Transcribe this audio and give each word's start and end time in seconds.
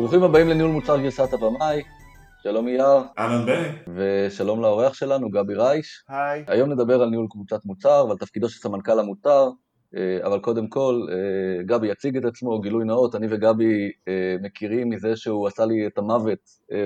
ברוכים 0.00 0.22
הבאים 0.22 0.48
לניהול 0.48 0.70
מוצר 0.70 0.98
גרסת 0.98 1.32
הבמאי, 1.32 1.82
שלום 2.42 2.68
אייר. 2.68 2.84
אהלן 3.18 3.46
בני. 3.46 3.68
ושלום 3.96 4.62
לאורח 4.62 4.94
שלנו, 4.94 5.30
גבי 5.30 5.54
רייש. 5.54 6.04
היי. 6.08 6.44
היום 6.46 6.72
נדבר 6.72 7.02
על 7.02 7.08
ניהול 7.08 7.26
קבוצת 7.30 7.64
מוצר 7.64 8.04
ועל 8.08 8.18
תפקידו 8.18 8.48
של 8.48 8.58
סמנכ"ל 8.60 8.98
המוצר, 8.98 9.48
אבל 10.22 10.40
קודם 10.40 10.68
כל, 10.68 11.06
אה, 11.10 11.62
גבי 11.62 11.88
יציג 11.88 12.16
את 12.16 12.24
עצמו, 12.24 12.60
גילוי 12.60 12.84
נאות, 12.84 13.14
אני 13.14 13.26
וגבי 13.30 13.90
אה, 14.08 14.36
מכירים 14.42 14.90
מזה 14.90 15.16
שהוא 15.16 15.46
עשה 15.46 15.64
לי 15.64 15.86
את 15.86 15.98
המוות 15.98 16.38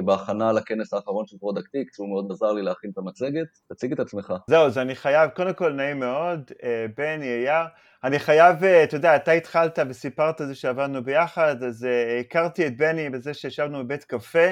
בהכנה 0.04 0.52
לכנס 0.52 0.94
האחרון 0.94 1.26
של 1.26 1.38
פרודקטיקס, 1.38 1.98
הוא 1.98 2.08
מאוד 2.08 2.26
עזר 2.30 2.52
לי 2.52 2.62
להכין 2.62 2.90
את 2.90 2.98
המצגת. 2.98 3.46
תציג 3.68 3.92
את 3.92 4.00
עצמך. 4.00 4.32
זהו, 4.46 4.66
אז 4.66 4.78
אני 4.78 4.94
חייב, 4.94 5.30
קודם 5.30 5.52
כל 5.52 5.72
נעים 5.72 6.00
מאוד, 6.00 6.50
בני, 6.96 7.26
אייר. 7.26 7.66
אני 8.04 8.18
חייב, 8.18 8.64
אתה 8.64 8.96
יודע, 8.96 9.16
אתה 9.16 9.32
התחלת 9.32 9.78
וסיפרת 9.88 10.40
על 10.40 10.46
זה 10.46 10.54
שעבדנו 10.54 11.04
ביחד, 11.04 11.62
אז 11.62 11.86
הכרתי 12.20 12.66
את 12.66 12.76
בני 12.76 13.10
בזה 13.10 13.34
שישבנו 13.34 13.84
בבית 13.84 14.04
קפה, 14.04 14.48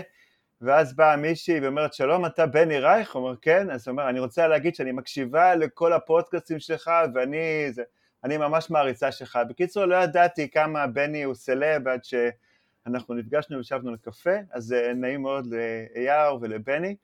ואז 0.60 0.96
באה 0.96 1.16
מישהי 1.16 1.60
ואומרת, 1.60 1.94
שלום, 1.94 2.26
אתה 2.26 2.46
בני 2.46 2.78
רייך? 2.78 3.14
הוא 3.14 3.22
אומר, 3.22 3.36
כן. 3.42 3.70
אז 3.70 3.88
הוא 3.88 3.92
אומר, 3.92 4.08
אני 4.08 4.20
רוצה 4.20 4.48
להגיד 4.48 4.74
שאני 4.74 4.92
מקשיבה 4.92 5.54
לכל 5.54 5.92
הפודקאסטים 5.92 6.60
שלך, 6.60 6.90
ואני... 7.14 7.72
זה... 7.72 7.82
אני 8.24 8.36
ממש 8.36 8.70
מעריצה 8.70 9.12
שלך. 9.12 9.38
בקיצור, 9.48 9.84
לא 9.84 9.94
ידעתי 9.94 10.50
כמה 10.50 10.86
בני 10.86 11.22
הוא 11.22 11.34
סלב 11.34 11.88
עד 11.88 12.00
שאנחנו 12.04 13.14
נפגשנו 13.14 13.56
וישבנו 13.56 13.92
לקפה, 13.92 14.36
אז 14.50 14.72
אה, 14.72 14.94
נעים 14.94 15.22
מאוד 15.22 15.46
לאייר 15.46 16.36
ולבני. 16.40 16.96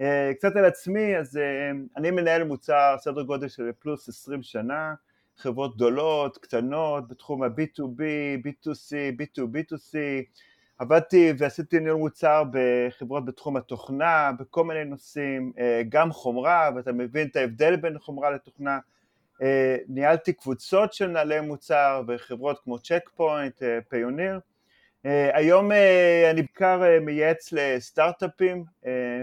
אה, 0.00 0.32
קצת 0.34 0.56
על 0.56 0.64
עצמי, 0.64 1.16
אז 1.16 1.36
אה, 1.36 1.70
אני 1.96 2.10
מנהל 2.10 2.44
מוצר 2.44 2.96
סדר 2.98 3.22
גודל 3.22 3.48
של 3.48 3.70
פלוס 3.78 4.08
20 4.08 4.42
שנה, 4.42 4.94
חברות 5.36 5.76
גדולות, 5.76 6.38
קטנות, 6.38 7.08
בתחום 7.08 7.42
ה-B2B, 7.42 8.00
B2C, 8.46 8.92
B2B2C, 9.20 9.96
עבדתי 10.78 11.32
ועשיתי 11.38 11.80
ניהול 11.80 11.98
מוצר 11.98 12.44
בחברות 12.52 13.24
בתחום 13.24 13.56
התוכנה, 13.56 14.30
בכל 14.38 14.64
מיני 14.64 14.84
נושאים, 14.84 15.52
גם 15.88 16.12
חומרה, 16.12 16.70
ואתה 16.76 16.92
מבין 16.92 17.28
את 17.28 17.36
ההבדל 17.36 17.76
בין 17.76 17.98
חומרה 17.98 18.30
לתוכנה, 18.30 18.78
ניהלתי 19.88 20.32
קבוצות 20.32 20.92
של 20.92 21.08
מנהלי 21.08 21.40
מוצר 21.40 22.02
בחברות 22.06 22.60
כמו 22.64 22.78
צ'ק 22.78 23.10
פוינט, 23.16 23.62
פיוניר. 23.88 24.40
היום 25.32 25.72
אה, 25.72 26.30
אני 26.30 26.42
בעיקר 26.42 26.82
אה, 26.84 27.00
מייעץ 27.00 27.52
לסטארט-אפים 27.52 28.64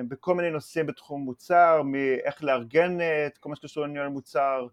בכל 0.08 0.36
מיני 0.36 0.52
נושאים 0.52 0.86
בתחום 0.86 1.22
מוצר, 1.22 1.82
מאיך 1.86 2.44
לארגן 2.44 2.98
את 3.28 3.38
כל 3.38 3.50
מה 3.50 3.56
שקשור 3.56 3.84
לניהול 3.84 4.08
מוצר, 4.08 4.68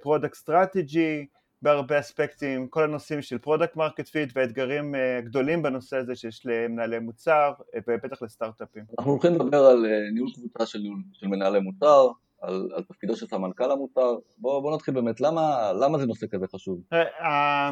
product 0.00 0.34
strategy 0.34 1.26
בהרבה 1.62 2.00
אספקטים, 2.00 2.68
כל 2.68 2.84
הנושאים 2.84 3.22
של 3.22 3.38
product 3.38 3.76
market 3.76 4.08
fit 4.08 4.30
והאתגרים 4.34 4.94
גדולים 5.24 5.62
בנושא 5.62 5.96
הזה 5.96 6.14
שיש 6.14 6.46
למנהלי 6.46 6.98
מוצר 6.98 7.52
ובטח 7.88 8.22
לסטארט-אפים. 8.22 8.84
אנחנו 8.98 9.12
הולכים 9.12 9.34
לדבר 9.34 9.64
על 9.64 9.86
ניהול 10.12 10.30
קבוצה 10.34 10.66
של, 10.66 10.82
של 11.12 11.26
מנהלי 11.26 11.60
מוצר, 11.60 12.08
על, 12.46 12.68
על 12.74 12.82
תפקידו 12.82 13.16
של 13.16 13.26
סמנכ"ל 13.26 13.70
המוצר. 13.70 14.16
בואו 14.38 14.62
בוא 14.62 14.74
נתחיל 14.74 14.94
באמת, 14.94 15.20
למה, 15.20 15.72
למה 15.72 15.98
זה 15.98 16.06
נושא 16.06 16.26
כזה 16.30 16.46
חשוב? 16.46 16.80
אה, 16.92 17.70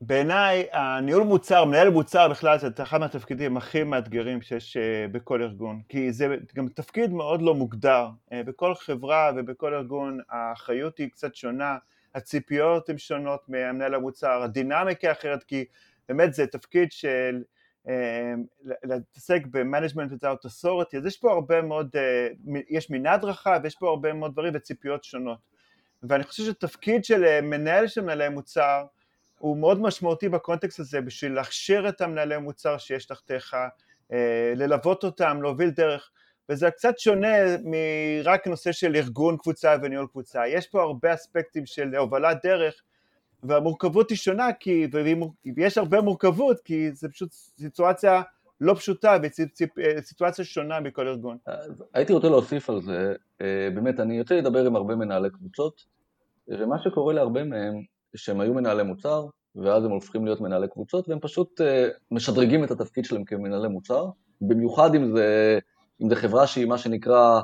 בעיניי, 0.00 0.66
הניהול 0.72 1.22
מוצר, 1.22 1.64
מנהל 1.64 1.90
מוצר 1.90 2.28
בכלל 2.28 2.58
זה 2.58 2.68
אחד 2.82 2.98
מהתפקידים 2.98 3.56
הכי 3.56 3.82
מאתגרים 3.82 4.42
שיש 4.42 4.76
אה, 4.76 5.06
בכל 5.12 5.42
ארגון, 5.42 5.80
כי 5.88 6.12
זה 6.12 6.36
גם 6.54 6.68
תפקיד 6.68 7.12
מאוד 7.12 7.42
לא 7.42 7.54
מוגדר. 7.54 8.08
אה, 8.32 8.42
בכל 8.42 8.74
חברה 8.74 9.30
ובכל 9.36 9.74
ארגון 9.74 10.18
האחריות 10.30 10.98
היא 10.98 11.08
קצת 11.10 11.34
שונה, 11.34 11.76
הציפיות 12.14 12.88
הן 12.88 12.98
שונות 12.98 13.48
מהמנהל 13.48 13.94
המוצר, 13.94 14.42
הדינמיקה 14.42 15.12
אחרת, 15.12 15.44
כי 15.44 15.64
באמת 16.08 16.34
זה 16.34 16.46
תפקיד 16.46 16.92
של 16.92 17.42
להתעסק 18.84 19.42
ב-management 19.50 20.12
without 20.12 20.46
authority, 20.46 20.96
אז 20.96 21.06
יש 21.06 21.16
פה 21.16 21.32
הרבה 21.32 21.62
מאוד, 21.62 21.88
אה, 21.96 22.28
יש 22.68 22.90
מנעד 22.90 23.24
רחב, 23.24 23.60
יש 23.64 23.76
פה 23.76 23.88
הרבה 23.88 24.12
מאוד 24.12 24.32
דברים 24.32 24.52
וציפיות 24.56 25.04
שונות. 25.04 25.38
ואני 26.02 26.24
חושב 26.24 26.44
שתפקיד 26.44 27.04
של 27.04 27.24
אה, 27.24 27.40
מנהל 27.40 27.86
של 27.86 28.00
מנהלי 28.00 28.28
מוצר 28.28 28.84
הוא 29.38 29.56
מאוד 29.56 29.80
משמעותי 29.80 30.28
בקונטקסט 30.28 30.80
הזה 30.80 31.00
בשביל 31.00 31.32
להכשיר 31.32 31.88
את 31.88 32.00
המנהלי 32.00 32.38
מוצר 32.38 32.78
שיש 32.78 33.06
תחתיך, 33.06 33.56
אה, 34.12 34.52
ללוות 34.56 35.04
אותם, 35.04 35.42
להוביל 35.42 35.70
דרך, 35.70 36.10
וזה 36.48 36.70
קצת 36.70 36.98
שונה 36.98 37.36
מרק 37.64 38.46
נושא 38.46 38.72
של 38.72 38.96
ארגון 38.96 39.36
קבוצה 39.36 39.76
וניהול 39.82 40.06
קבוצה, 40.06 40.48
יש 40.48 40.66
פה 40.66 40.82
הרבה 40.82 41.14
אספקטים 41.14 41.66
של 41.66 41.94
הובלת 41.94 42.36
דרך 42.42 42.82
והמורכבות 43.48 44.10
היא 44.10 44.18
שונה, 44.18 44.52
כי, 44.60 44.86
ויש 45.56 45.78
הרבה 45.78 46.00
מורכבות, 46.00 46.60
כי 46.60 46.92
זה 46.92 47.08
פשוט 47.08 47.32
סיטואציה 47.32 48.22
לא 48.60 48.74
פשוטה 48.74 49.16
וסיטואציה 49.98 50.44
שונה 50.44 50.80
מכל 50.80 51.08
ארגון. 51.08 51.36
הייתי 51.94 52.12
רוצה 52.12 52.28
להוסיף 52.28 52.70
על 52.70 52.82
זה, 52.82 53.14
אה, 53.40 53.68
באמת, 53.74 54.00
אני 54.00 54.18
יוצא 54.18 54.34
לדבר 54.34 54.66
עם 54.66 54.76
הרבה 54.76 54.96
מנהלי 54.96 55.30
קבוצות, 55.30 55.84
ומה 56.48 56.78
שקורה 56.84 57.14
להרבה 57.14 57.44
מהם, 57.44 57.82
שהם 58.16 58.40
היו 58.40 58.54
מנהלי 58.54 58.82
מוצר, 58.82 59.26
ואז 59.56 59.84
הם 59.84 59.90
הופכים 59.90 60.24
להיות 60.24 60.40
מנהלי 60.40 60.68
קבוצות, 60.68 61.08
והם 61.08 61.18
פשוט 61.20 61.60
אה, 61.60 61.88
משדרגים 62.10 62.64
את 62.64 62.70
התפקיד 62.70 63.04
שלהם 63.04 63.24
כמנהלי 63.24 63.68
מוצר, 63.68 64.06
במיוחד 64.40 64.94
אם 64.94 65.16
זה, 65.16 65.58
אם 66.02 66.08
זה 66.08 66.16
חברה 66.16 66.46
שהיא 66.46 66.66
מה 66.66 66.78
שנקרא, 66.78 67.40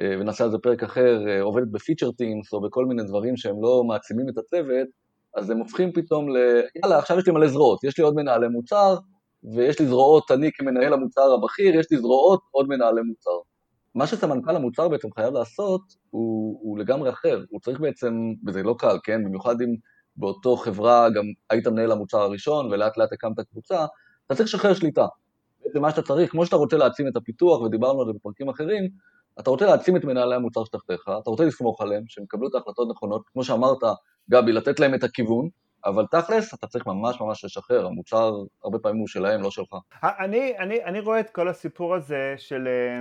אה, 0.00 0.16
ונעשה 0.20 0.44
על 0.44 0.50
זה 0.50 0.58
פרק 0.58 0.82
אחר, 0.82 1.40
עובדת 1.40 1.68
בפיצ'ר 1.68 2.12
טימס, 2.12 2.52
או 2.52 2.60
בכל 2.60 2.86
מיני 2.86 3.02
דברים 3.02 3.36
שהם 3.36 3.62
לא 3.62 3.84
מעצימים 3.84 4.28
את 4.28 4.38
הצוות, 4.38 4.88
אז 5.36 5.50
הם 5.50 5.58
הופכים 5.58 5.92
פתאום 5.92 6.28
ל... 6.28 6.36
יאללה, 6.82 6.98
עכשיו 6.98 7.18
יש 7.18 7.26
לי 7.26 7.32
מלא 7.32 7.48
זרועות, 7.48 7.84
יש 7.84 7.98
לי 7.98 8.04
עוד 8.04 8.14
מנהלי 8.14 8.48
מוצר, 8.48 8.96
ויש 9.54 9.80
לי 9.80 9.86
זרועות, 9.86 10.30
אני 10.30 10.50
כמנהל 10.54 10.92
המוצר 10.92 11.32
הבכיר, 11.32 11.80
יש 11.80 11.86
לי 11.90 11.98
זרועות 11.98 12.40
עוד 12.50 12.68
מנהלי 12.68 13.02
מוצר. 13.02 13.38
מה 13.94 14.06
שסמנכ"ל 14.06 14.56
המוצר 14.56 14.88
בעצם 14.88 15.08
חייב 15.14 15.34
לעשות, 15.34 15.80
הוא, 16.10 16.58
הוא 16.62 16.78
לגמרי 16.78 17.10
אחר. 17.10 17.44
הוא 17.50 17.60
צריך 17.60 17.80
בעצם, 17.80 18.14
וזה 18.46 18.62
לא 18.62 18.74
קל, 18.78 18.96
כן? 19.04 19.24
במיוחד 19.24 19.60
אם 19.62 19.74
באותו 20.16 20.56
חברה 20.56 21.10
גם 21.10 21.24
היית 21.50 21.66
מנהל 21.66 21.92
המוצר 21.92 22.18
הראשון, 22.18 22.66
ולאט 22.66 22.98
לאט 22.98 23.12
הקמת 23.12 23.40
קבוצה, 23.40 23.86
אתה 24.26 24.34
צריך 24.34 24.48
לשחרר 24.48 24.74
שליטה. 24.74 25.06
בעצם 25.64 25.82
מה 25.82 25.90
שאתה 25.90 26.02
צריך, 26.02 26.30
כמו 26.30 26.46
שאתה 26.46 26.56
רוצה 26.56 26.76
להעצים 26.76 27.08
את 27.08 27.16
הפיתוח, 27.16 27.60
ודיברנו 27.60 28.00
על 28.00 28.06
זה 28.06 28.12
בפרקים 28.12 28.48
אחרים, 28.48 28.88
אתה 29.40 29.50
רוצה 29.50 29.66
להעצים 29.66 29.96
את 29.96 30.04
מנהלי 30.04 30.34
המוצר 30.34 30.64
שתחתיך, 30.64 31.02
אתה 31.22 31.30
רוצה 31.30 31.44
לסמוך 31.44 31.80
עליהם, 31.80 32.02
שהם 32.08 32.24
יקבלו 32.24 32.48
את 32.48 32.54
ההחלטות 32.54 32.88
הנכונות, 32.88 33.22
כמו 33.32 33.44
שאמרת, 33.44 33.78
גבי, 34.30 34.52
לתת 34.52 34.80
להם 34.80 34.94
את 34.94 35.04
הכיוון, 35.04 35.48
אבל 35.84 36.06
תכלס, 36.10 36.54
אתה 36.54 36.66
צריך 36.66 36.86
ממש 36.86 37.20
ממש 37.20 37.44
לשחרר, 37.44 37.86
המוצר 37.86 38.42
הרבה 38.64 38.78
פעמים 38.78 38.98
הוא 38.98 39.08
שלהם, 39.08 39.42
לא 39.42 39.50
שלך. 39.50 39.76
אני, 40.02 40.58
אני, 40.58 40.84
אני 40.84 41.00
רואה 41.00 41.20
את 41.20 41.30
כל 41.30 41.48
הסיפור 41.48 41.94
הזה 41.94 42.34
של 42.36 42.68
אה, 42.68 43.00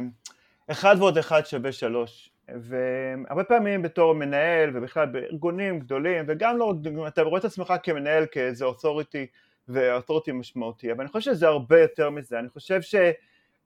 אחד 0.71 0.95
ועוד 0.99 1.17
אחד 1.17 1.45
שווה 1.45 1.71
שלוש, 1.71 2.29
והרבה 2.49 3.43
פעמים 3.43 3.81
בתור 3.81 4.13
מנהל, 4.13 4.77
ובכלל 4.77 5.05
בארגונים 5.05 5.79
גדולים, 5.79 6.25
וגם 6.27 6.57
לא, 6.57 6.73
אתה 7.07 7.21
רואה 7.21 7.39
את 7.39 7.45
עצמך 7.45 7.73
כמנהל 7.83 8.25
כאיזה 8.31 8.65
authority, 8.65 9.27
ו 9.67 9.74
authority 9.74 10.31
משמעותי, 10.31 10.91
אבל 10.91 11.01
אני 11.01 11.09
חושב 11.09 11.31
שזה 11.33 11.47
הרבה 11.47 11.81
יותר 11.81 12.09
מזה, 12.09 12.39
אני 12.39 12.49
חושב 12.49 12.81
ש... 12.81 12.95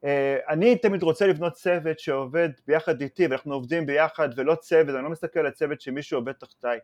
אה, 0.06 0.38
אני 0.50 0.76
תמיד 0.76 1.04
רוצה 1.04 1.28
לבנות 1.28 1.54
צוות 1.54 2.00
שעובד 2.00 2.50
ביחד 2.68 3.02
איתי 3.02 3.28
ואנחנו 3.28 3.54
עובדים 3.54 3.86
ביחד 3.86 4.30
ולא 4.36 4.56
צוות, 4.56 4.96
אני 4.96 5.04
לא 5.04 5.10
מסתכל 5.10 5.40
על 5.40 5.46
הצוות 5.46 5.82
שמישהו 5.82 6.18
עובד 6.18 6.32
תחתיי. 6.32 6.80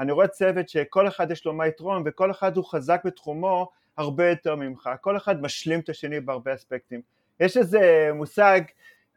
אני 0.00 0.12
רואה 0.12 0.28
צוות 0.28 0.68
שכל 0.68 1.08
אחד 1.08 1.30
יש 1.30 1.44
לו 1.44 1.52
מה 1.52 1.66
יתרון 1.66 2.02
וכל 2.06 2.30
אחד 2.30 2.56
הוא 2.56 2.64
חזק 2.64 3.00
בתחומו 3.04 3.70
הרבה 3.96 4.30
יותר 4.30 4.54
ממך, 4.54 4.90
כל 5.00 5.16
אחד 5.16 5.42
משלים 5.42 5.80
את 5.80 5.88
השני 5.88 6.20
בהרבה 6.20 6.54
אספקטים. 6.54 7.00
יש 7.40 7.56
איזה 7.56 8.10
מושג 8.14 8.60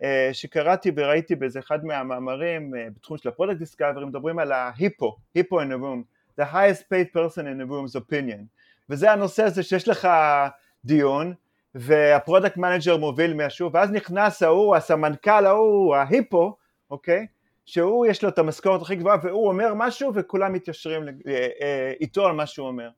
אה, 0.04 0.30
שקראתי 0.34 0.92
וראיתי 0.96 1.36
באיזה 1.36 1.60
אחד 1.60 1.86
מהמאמרים 1.86 2.76
אה, 2.76 2.88
בתחום 2.96 3.18
של 3.18 3.30
ה 3.30 3.33
product 3.33 3.58
discovery, 3.58 4.06
מדברים 4.06 4.40
על 4.40 4.52
ה 4.52 4.61
HiPPO, 4.61 5.18
HiPPO 5.36 5.62
in 5.62 5.66
a 5.66 5.76
room, 5.76 6.04
the 6.42 6.46
highest 6.54 6.84
paid 6.90 7.18
person 7.18 7.42
in 7.42 7.62
a 7.62 7.72
room's 7.72 7.96
opinion, 7.96 8.44
וזה 8.90 9.12
הנושא 9.12 9.44
הזה 9.44 9.64
שיש 9.64 9.88
לך 9.88 10.08
דיון 10.86 11.34
וה 11.76 11.94
product 11.94 12.58
manager 12.58 12.98
מוביל 12.98 13.46
משהו 13.46 13.72
ואז 13.72 13.92
נכנס 13.92 14.44
ההוא, 14.44 14.76
הסמנכ"ל 14.76 15.46
ההוא, 15.46 15.96
ה 15.96 16.05
HiPPO, 16.05 16.56
אוקיי? 16.92 17.28
שהוא 17.66 18.06
יש 18.06 18.24
לו 18.24 18.30
את 18.30 18.40
המשכורת 18.40 18.82
הכי 18.82 18.96
גבוהה 18.96 19.18
והוא 19.24 19.48
אומר 19.48 19.74
משהו 19.74 20.12
וכולם 20.16 20.54
מתיישרים 20.54 21.08
אה, 21.08 21.48
אה, 21.62 21.94
איתו 22.02 22.26
על 22.26 22.36
מה 22.36 22.46
שהוא 22.46 22.68
אומר 22.68 22.90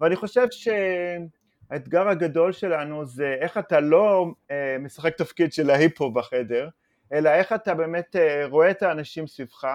ואני 0.00 0.16
חושב 0.16 0.46
שהאתגר 0.50 2.08
הגדול 2.08 2.52
שלנו 2.52 3.04
זה 3.04 3.36
איך 3.40 3.58
אתה 3.58 3.80
לא 3.80 4.26
אה, 4.50 4.76
משחק 4.80 5.16
תפקיד 5.16 5.52
של 5.52 5.70
ה 5.70 5.77
HiPPO 5.77 6.10
בחדר 6.10 6.68
אלא 7.12 7.30
איך 7.30 7.52
אתה 7.52 7.74
באמת 7.74 8.16
רואה 8.50 8.70
את 8.70 8.82
האנשים 8.82 9.26
סביבך 9.26 9.66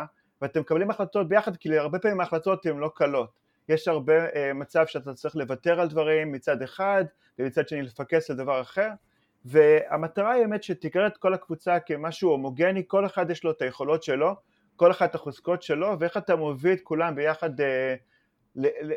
ואתם 0.42 0.60
מקבלים 0.60 0.90
החלטות 0.90 1.30
ביחד 1.30 1.58
כי 1.58 1.78
הרבה 1.78 2.00
פעמים 2.00 2.20
ההחלטות 2.20 2.66
הן 2.66 2.78
לא 2.78 2.92
קלות 2.96 3.30
יש 3.70 3.88
הרבה 3.88 4.14
מצב 4.54 4.86
שאתה 4.88 5.14
צריך 5.14 5.36
לוותר 5.36 5.82
על 5.82 5.88
דברים 5.88 6.32
מצד 6.32 6.62
אחד 6.62 7.06
ומצד 7.40 7.68
שני 7.68 7.82
לפקס 7.82 8.30
לדבר 8.30 8.62
אחר 8.62 8.90
והמטרה 9.46 10.32
היא 10.32 10.44
באמת 10.44 10.64
שתקרא 10.64 11.08
את 11.08 11.18
כל 11.18 11.34
הקבוצה 11.34 11.80
כמשהו 11.80 12.30
הומוגני, 12.30 12.84
כל 12.88 13.06
אחד 13.06 13.30
יש 13.30 13.44
לו 13.44 13.52
את 13.52 13.62
היכולות 13.62 14.04
שלו, 14.04 14.36
כל 14.76 14.92
אחד 14.92 15.06
את 15.06 15.16
החוזקות 15.16 15.64
שלו, 15.64 16.00
ואיך 16.00 16.18
אתה 16.18 16.36
מוביל 16.36 16.74
את 16.74 16.82
כולם 16.84 17.16
ביחד 17.16 17.62
אה, 17.62 17.96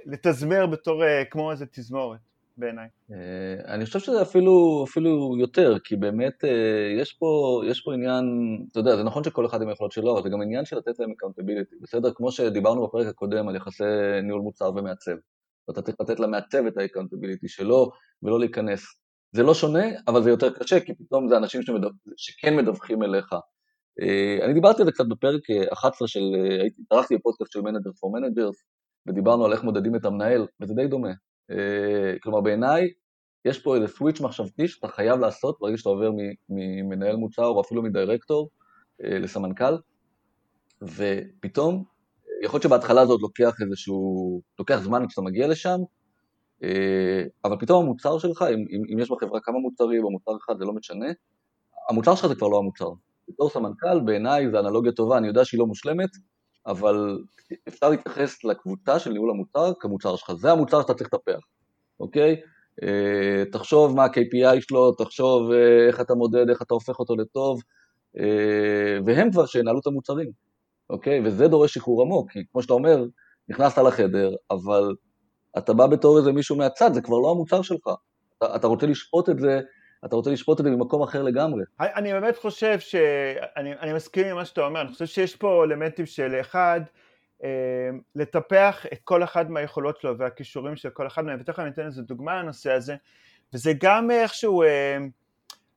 לתזמר 0.07 0.67
בתור 0.67 1.05
אה, 1.05 1.25
כמו 1.25 1.51
איזה 1.51 1.67
תזמורת. 1.67 2.32
בעיניי. 2.57 2.89
אה, 3.13 3.75
אני 3.75 3.87
חושב 3.87 3.99
שזה 3.99 4.23
אפילו, 4.23 4.85
אפילו 4.89 5.37
יותר, 5.39 5.79
כי 5.85 5.97
באמת 5.97 6.45
אה, 6.45 6.97
יש 7.01 7.13
פה, 7.13 7.63
יש 7.67 7.81
פה 7.81 7.95
עניין, 7.95 8.25
אתה 8.71 8.81
יודע, 8.81 8.97
זה 8.97 9.03
נכון 9.03 9.25
שכל 9.25 9.47
אחד 9.47 9.63
עם 9.63 9.69
היכולות 9.69 9.93
שלו, 9.93 10.15
אבל 10.15 10.23
זה 10.23 10.29
גם 10.29 10.43
עניין 10.43 10.65
של 10.65 10.77
לתת 10.77 10.99
להם 10.99 11.11
accountability, 11.11 11.83
בסדר? 11.83 12.13
כמו 12.15 12.33
שדיברנו 12.33 12.87
בפרק 12.87 13.07
הקודם 13.07 13.49
על 13.49 13.57
יחסי 13.57 13.85
ניהול 14.23 14.41
מוצר 14.41 14.71
ומעצב. 14.77 15.17
ואתה 15.69 15.83
צריך 15.83 15.97
לתת 16.01 16.21
למעצב 16.21 16.67
את 16.67 16.77
ה-accountability 16.77 17.49
שלו, 17.49 17.91
ולא 18.23 18.41
להיכנס. 18.41 18.83
זה 19.33 19.43
לא 19.43 19.55
שונה, 19.55 19.85
אבל 20.09 20.23
זה 20.23 20.31
יותר 20.31 20.51
קשה, 20.51 20.81
כי 20.81 20.95
פתאום 20.95 21.29
זה 21.29 21.37
אנשים 21.37 21.63
שמדו... 21.63 21.89
שכן 22.17 22.57
מדווחים 22.57 23.03
אליך. 23.03 23.33
אה, 24.03 24.45
אני 24.45 24.55
דיברתי 24.55 24.83
על 24.83 24.87
זה 24.87 24.93
קצת 24.93 25.07
בפרק 25.09 25.41
11 25.73 26.09
של, 26.09 26.21
הייתי, 26.61 26.83
התארחתי 26.83 27.17
בפודקאסט 27.17 27.53
של 27.53 27.61
Manager 27.61 27.91
for 28.01 28.13
Managers, 28.13 28.65
ודיברנו 29.07 29.45
על 29.45 29.53
איך 29.53 29.65
מודדים 29.65 29.97
את 29.97 30.05
המנהל, 30.05 30.47
וזה 30.61 30.75
די 30.75 30.87
דומה. 30.87 31.13
אה, 31.51 32.15
כלומר 32.23 32.41
בעיניי 32.41 32.91
יש 33.45 33.59
פה 33.59 33.77
איזה 33.77 33.89
switch 33.89 34.21
מחשבתי 34.21 34.69
שאתה 34.69 34.89
חייב 34.89 35.21
לעשות 35.21 35.57
ברגע 35.61 35.77
שאתה 35.77 35.89
עובר 35.89 36.11
ממנהל 36.49 37.17
מוצר 37.17 37.47
או 37.47 37.61
אפילו 37.61 37.83
מדירקטור 37.83 38.51
אה, 39.05 39.19
לסמנכ"ל, 39.19 39.77
ופתאום, 40.83 41.85
יכול 42.43 42.57
להיות 42.57 42.63
שבהתחלה 42.63 43.07
זה 43.07 43.13
עוד 43.13 43.21
לוקח 43.21 43.55
איזשהו, 43.63 44.43
לוקח 44.59 44.77
זמן 44.77 45.07
כשאתה 45.07 45.23
מגיע 45.23 45.49
לשם, 45.49 45.79
אה, 46.63 47.23
אבל 47.45 47.57
פתאום 47.61 47.85
המוצר 47.85 48.19
שלך, 48.19 48.43
אם, 48.43 48.65
אם, 48.93 48.99
יש 48.99 49.11
בחברה 49.11 49.41
כמה 49.41 49.59
מוצרים 49.59 50.05
או 50.05 50.11
מוצר 50.11 50.33
אחד, 50.45 50.59
זה 50.59 50.65
לא 50.65 50.73
משנה, 50.73 51.07
המוצר 51.91 52.15
שלך 52.15 52.27
זה 52.27 52.35
כבר 52.35 52.49
לא 52.49 52.59
המוצר. 52.59 52.91
בתור 53.29 53.51
סמנכ"ל, 53.51 54.01
בעיניי 54.05 54.51
זו 54.51 54.59
אנלוגיה 54.59 54.93
טובה, 54.93 55.19
אני 55.19 55.29
יודע 55.29 55.45
שהיא 55.45 55.59
לא 55.59 55.67
מושלמת, 55.67 56.11
אבל 56.67 57.19
אפשר 57.69 57.91
להתייחס 57.91 58.45
לקבוצה 58.45 58.99
של 58.99 59.11
ניהול 59.11 59.31
המוצר 59.31 59.73
כמוצר 59.81 60.17
שלך, 60.17 60.33
זה 60.33 60.53
המוצר 60.53 60.83
שאתה 60.83 60.95
צריך 60.95 61.15
לטפח, 61.15 61.41
אוקיי? 62.01 62.37
אה, 62.83 63.45
תחשוב 63.53 63.97
מה 63.97 64.05
ה-KPI 64.05 64.61
שלו, 64.61 64.93
תחשוב 64.93 65.51
אה, 65.53 65.87
איך 65.89 66.01
אתה 66.01 66.15
מודד, 66.15 66.49
איך 66.49 66.63
אתה 66.63 66.75
הופך 66.75 66.99
אותו 66.99 67.17
לטוב, 67.17 67.63
אה, 68.19 68.99
והם 69.07 69.31
כבר 69.31 69.47
שינהלו 69.47 69.79
את 69.79 69.87
המוצרים, 69.87 70.31
אוקיי? 70.91 71.21
וזה 71.25 71.49
דורש 71.49 71.75
שחרור 71.75 72.03
עמוק, 72.03 72.31
כי 72.31 72.39
כמו 72.53 72.63
שאתה 72.63 72.73
אומר, 72.73 73.05
נכנסת 73.49 73.79
לחדר, 73.79 74.35
אבל 74.51 74.95
אתה 75.59 75.73
בא 75.73 75.87
בתור 75.87 76.19
איזה 76.19 76.33
מישהו 76.33 76.57
מהצד, 76.57 76.95
זה 76.95 77.01
כבר 77.01 77.19
לא 77.19 77.31
המוצר 77.31 77.63
שלך. 77.63 77.89
אתה, 78.57 78.67
רוצה 78.67 78.87
לשפוט 78.87 79.29
את 79.29 79.39
זה 79.39 79.61
אתה 80.05 80.17
רוצה 80.17 80.31
לשפוט 80.31 80.61
את 80.61 80.65
זה 80.65 80.71
ממקום 80.71 81.03
אחר 81.03 81.23
לגמרי. 81.23 81.65
אני 81.81 82.13
באמת 82.13 82.37
חושב 82.37 82.81
ש... 82.81 82.95
אני, 83.57 83.73
אני 83.73 83.93
מסכים 83.93 84.27
עם 84.27 84.37
מה 84.37 84.45
שאתה 84.45 84.65
אומר, 84.65 84.81
אני 84.81 84.93
חושב 84.93 85.07
שיש 85.07 85.37
פה 85.37 85.65
אלמנטים 85.65 86.07
של 86.07 86.41
אחד, 86.41 86.81
אה, 87.45 87.49
לטפח 88.15 88.87
את 88.93 88.99
כל 89.05 89.25
אחד 89.25 89.51
מהיכולות 89.51 90.01
שלו 90.01 90.19
והכישורים 90.19 90.77
של 90.77 90.91
כל 90.91 91.07
אחד 91.07 91.25
מהם, 91.25 91.41
ותכף 91.41 91.59
אני 91.59 91.71
אתן 91.71 91.87
איזה 91.87 92.03
דוגמה 92.03 92.43
לנושא 92.43 92.73
הזה, 92.73 92.97
וזה 93.55 93.73
גם 93.81 94.11
איכשהו 94.11 94.63
אה, 94.63 94.99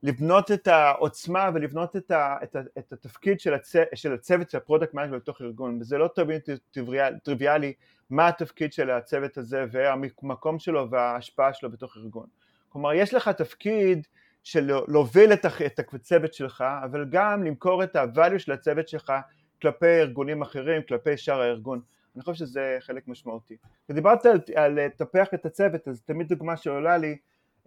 לבנות 0.04 0.52
את 0.52 0.68
העוצמה 0.68 1.50
ולבנות 1.54 1.96
את, 1.96 2.12
ה, 2.12 2.36
את, 2.44 2.56
ה, 2.56 2.60
את 2.78 2.94
התפקיד 2.94 3.40
של, 3.40 3.54
הצ, 3.54 3.74
של 3.96 4.14
הצוות 4.14 4.50
של 4.50 4.58
ה 4.58 4.62
product 4.62 4.94
management 4.94 5.22
בתוך 5.22 5.42
ארגון, 5.42 5.78
וזה 5.82 5.98
לא 5.98 6.10
תמיד 6.16 6.42
טריוויאלי, 6.72 7.20
טריוויאלי 7.24 7.74
מה 8.10 8.28
התפקיד 8.28 8.74
של 8.74 8.90
הצוות 8.90 9.38
הזה 9.38 9.66
והמקום 9.72 10.60
שלו 10.60 10.90
וההשפעה 10.92 11.54
שלו 11.54 11.72
בתוך 11.72 11.98
ארגון. 11.98 12.28
כלומר 12.76 12.94
יש 12.94 13.14
לך 13.14 13.30
תפקיד 13.30 14.08
של 14.44 14.72
להוביל 14.88 15.34
את 15.34 15.80
הצוות 15.94 16.34
שלך, 16.34 16.64
אבל 16.84 17.06
גם 17.10 17.44
למכור 17.44 17.84
את 17.84 17.96
ה-value 17.96 18.40
של 18.40 18.52
הצוות 18.52 18.88
שלך 18.88 19.14
כלפי 19.62 19.86
ארגונים 19.86 20.42
אחרים, 20.42 20.82
כלפי 20.88 21.18
שאר 21.18 21.42
הארגון. 21.42 21.82
אני 22.16 22.24
חושב 22.24 22.46
שזה 22.46 22.78
חלק 22.80 23.08
משמעותי. 23.08 23.58
ודיברת 23.90 24.26
על, 24.26 24.40
לטפח 24.80 25.28
את 25.34 25.46
הצוות, 25.46 25.88
אז 25.88 26.02
תמיד 26.02 26.28
דוגמה 26.28 26.58
שעולה 26.58 26.98
לי, 26.98 27.18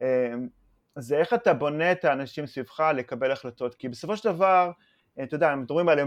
אמ, 0.03 0.07
זה 0.97 1.17
איך 1.17 1.35
אתה 1.35 1.55
בונה 1.55 1.93
את 1.93 2.05
האנשים 2.05 2.47
סביבך 2.47 2.81
לקבל 2.95 3.33
החלטות, 3.33 3.75
כי 3.75 3.89
בסופו 3.89 4.17
של 4.17 4.29
דבר, 4.29 4.71
אתה 5.23 5.35
יודע, 5.35 5.53
אם 5.53 5.61
מדברים 5.61 5.89
על 5.89 5.99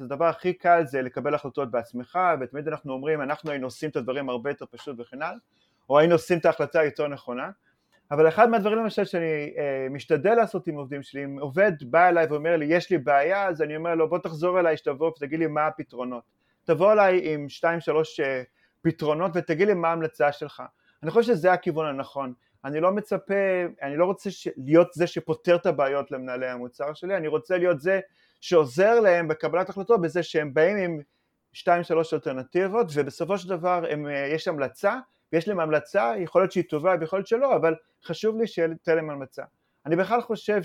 אז 0.00 0.04
הדבר 0.04 0.24
הכי 0.24 0.52
קל 0.52 0.82
זה 0.86 1.02
לקבל 1.02 1.34
החלטות 1.34 1.70
בעצמך, 1.70 2.18
ותמיד 2.40 2.68
אנחנו 2.68 2.92
אומרים, 2.92 3.22
אנחנו 3.22 3.50
היינו 3.50 3.66
עושים 3.66 3.90
את 3.90 3.96
הדברים 3.96 4.28
הרבה 4.28 4.50
יותר 4.50 4.66
פשוט 4.70 4.96
וכן 5.00 5.22
הלאה, 5.22 5.38
או 5.90 5.98
היינו 5.98 6.14
עושים 6.14 6.38
את 6.38 6.44
ההחלטה 6.44 6.80
היותר 6.80 7.08
נכונה, 7.08 7.50
אבל 8.10 8.28
אחד 8.28 8.50
מהדברים 8.50 8.78
למשל 8.78 9.04
שאני 9.04 9.54
אה, 9.58 9.86
משתדל 9.90 10.34
לעשות 10.34 10.66
עם 10.66 10.74
עובדים 10.74 11.02
שלי, 11.02 11.24
אם 11.24 11.38
עובד 11.40 11.72
בא 11.82 12.08
אליי 12.08 12.26
ואומר 12.26 12.56
לי 12.56 12.66
יש 12.66 12.90
לי 12.90 12.98
בעיה 12.98 13.48
אז 13.48 13.62
אני 13.62 13.76
אומר 13.76 13.94
לו 13.94 14.08
בוא 14.08 14.18
תחזור 14.18 14.60
אליי 14.60 14.76
שתבוא 14.76 15.08
ותגיד 15.08 15.38
לי 15.38 15.46
מה 15.46 15.66
הפתרונות. 15.66 16.24
תבוא 16.64 16.92
אליי 16.92 17.34
עם 17.34 17.48
שתיים 17.48 17.80
שלוש 17.80 18.20
אה, 18.20 18.42
פתרונות 18.82 19.30
ותגיד 19.34 19.68
לי 19.68 19.74
מה 19.74 19.88
ההמלצה 19.88 20.32
שלך. 20.32 20.62
אני 21.02 21.10
חושב 21.10 21.34
שזה 21.34 21.52
הכיוון 21.52 21.86
הנכון. 21.86 22.32
אני 22.64 22.80
לא 22.80 22.92
מצפה, 22.92 23.34
אני 23.82 23.96
לא 23.96 24.04
רוצה 24.04 24.30
ש... 24.30 24.48
להיות 24.56 24.92
זה 24.92 25.06
שפותר 25.06 25.56
את 25.56 25.66
הבעיות 25.66 26.10
למנהלי 26.10 26.48
המוצר 26.48 26.94
שלי, 26.94 27.16
אני 27.16 27.28
רוצה 27.28 27.58
להיות 27.58 27.80
זה 27.80 28.00
שעוזר 28.40 29.00
להם 29.00 29.28
בקבלת 29.28 29.68
החלטות 29.68 30.00
בזה 30.00 30.22
שהם 30.22 30.54
באים 30.54 30.76
עם 30.76 31.00
שתיים 31.52 31.82
שלוש 31.82 32.14
אלטרנטיבות 32.14 32.86
ובסופו 32.94 33.38
של 33.38 33.48
דבר 33.48 33.84
הם, 33.90 34.06
אה, 34.06 34.26
יש 34.26 34.48
המלצה 34.48 34.98
ויש 35.32 35.48
להם 35.48 35.60
המלצה, 35.60 36.12
יכול 36.18 36.42
להיות 36.42 36.52
שהיא 36.52 36.64
טובה 36.68 36.94
ויכול 37.00 37.18
להיות 37.18 37.26
שלא, 37.26 37.56
אבל 37.56 37.74
חשוב 38.04 38.38
לי 38.38 38.46
שתהיה 38.46 38.96
להם 38.96 39.10
המלצה. 39.10 39.42
אני 39.86 39.96
בכלל 39.96 40.20
חושב 40.20 40.60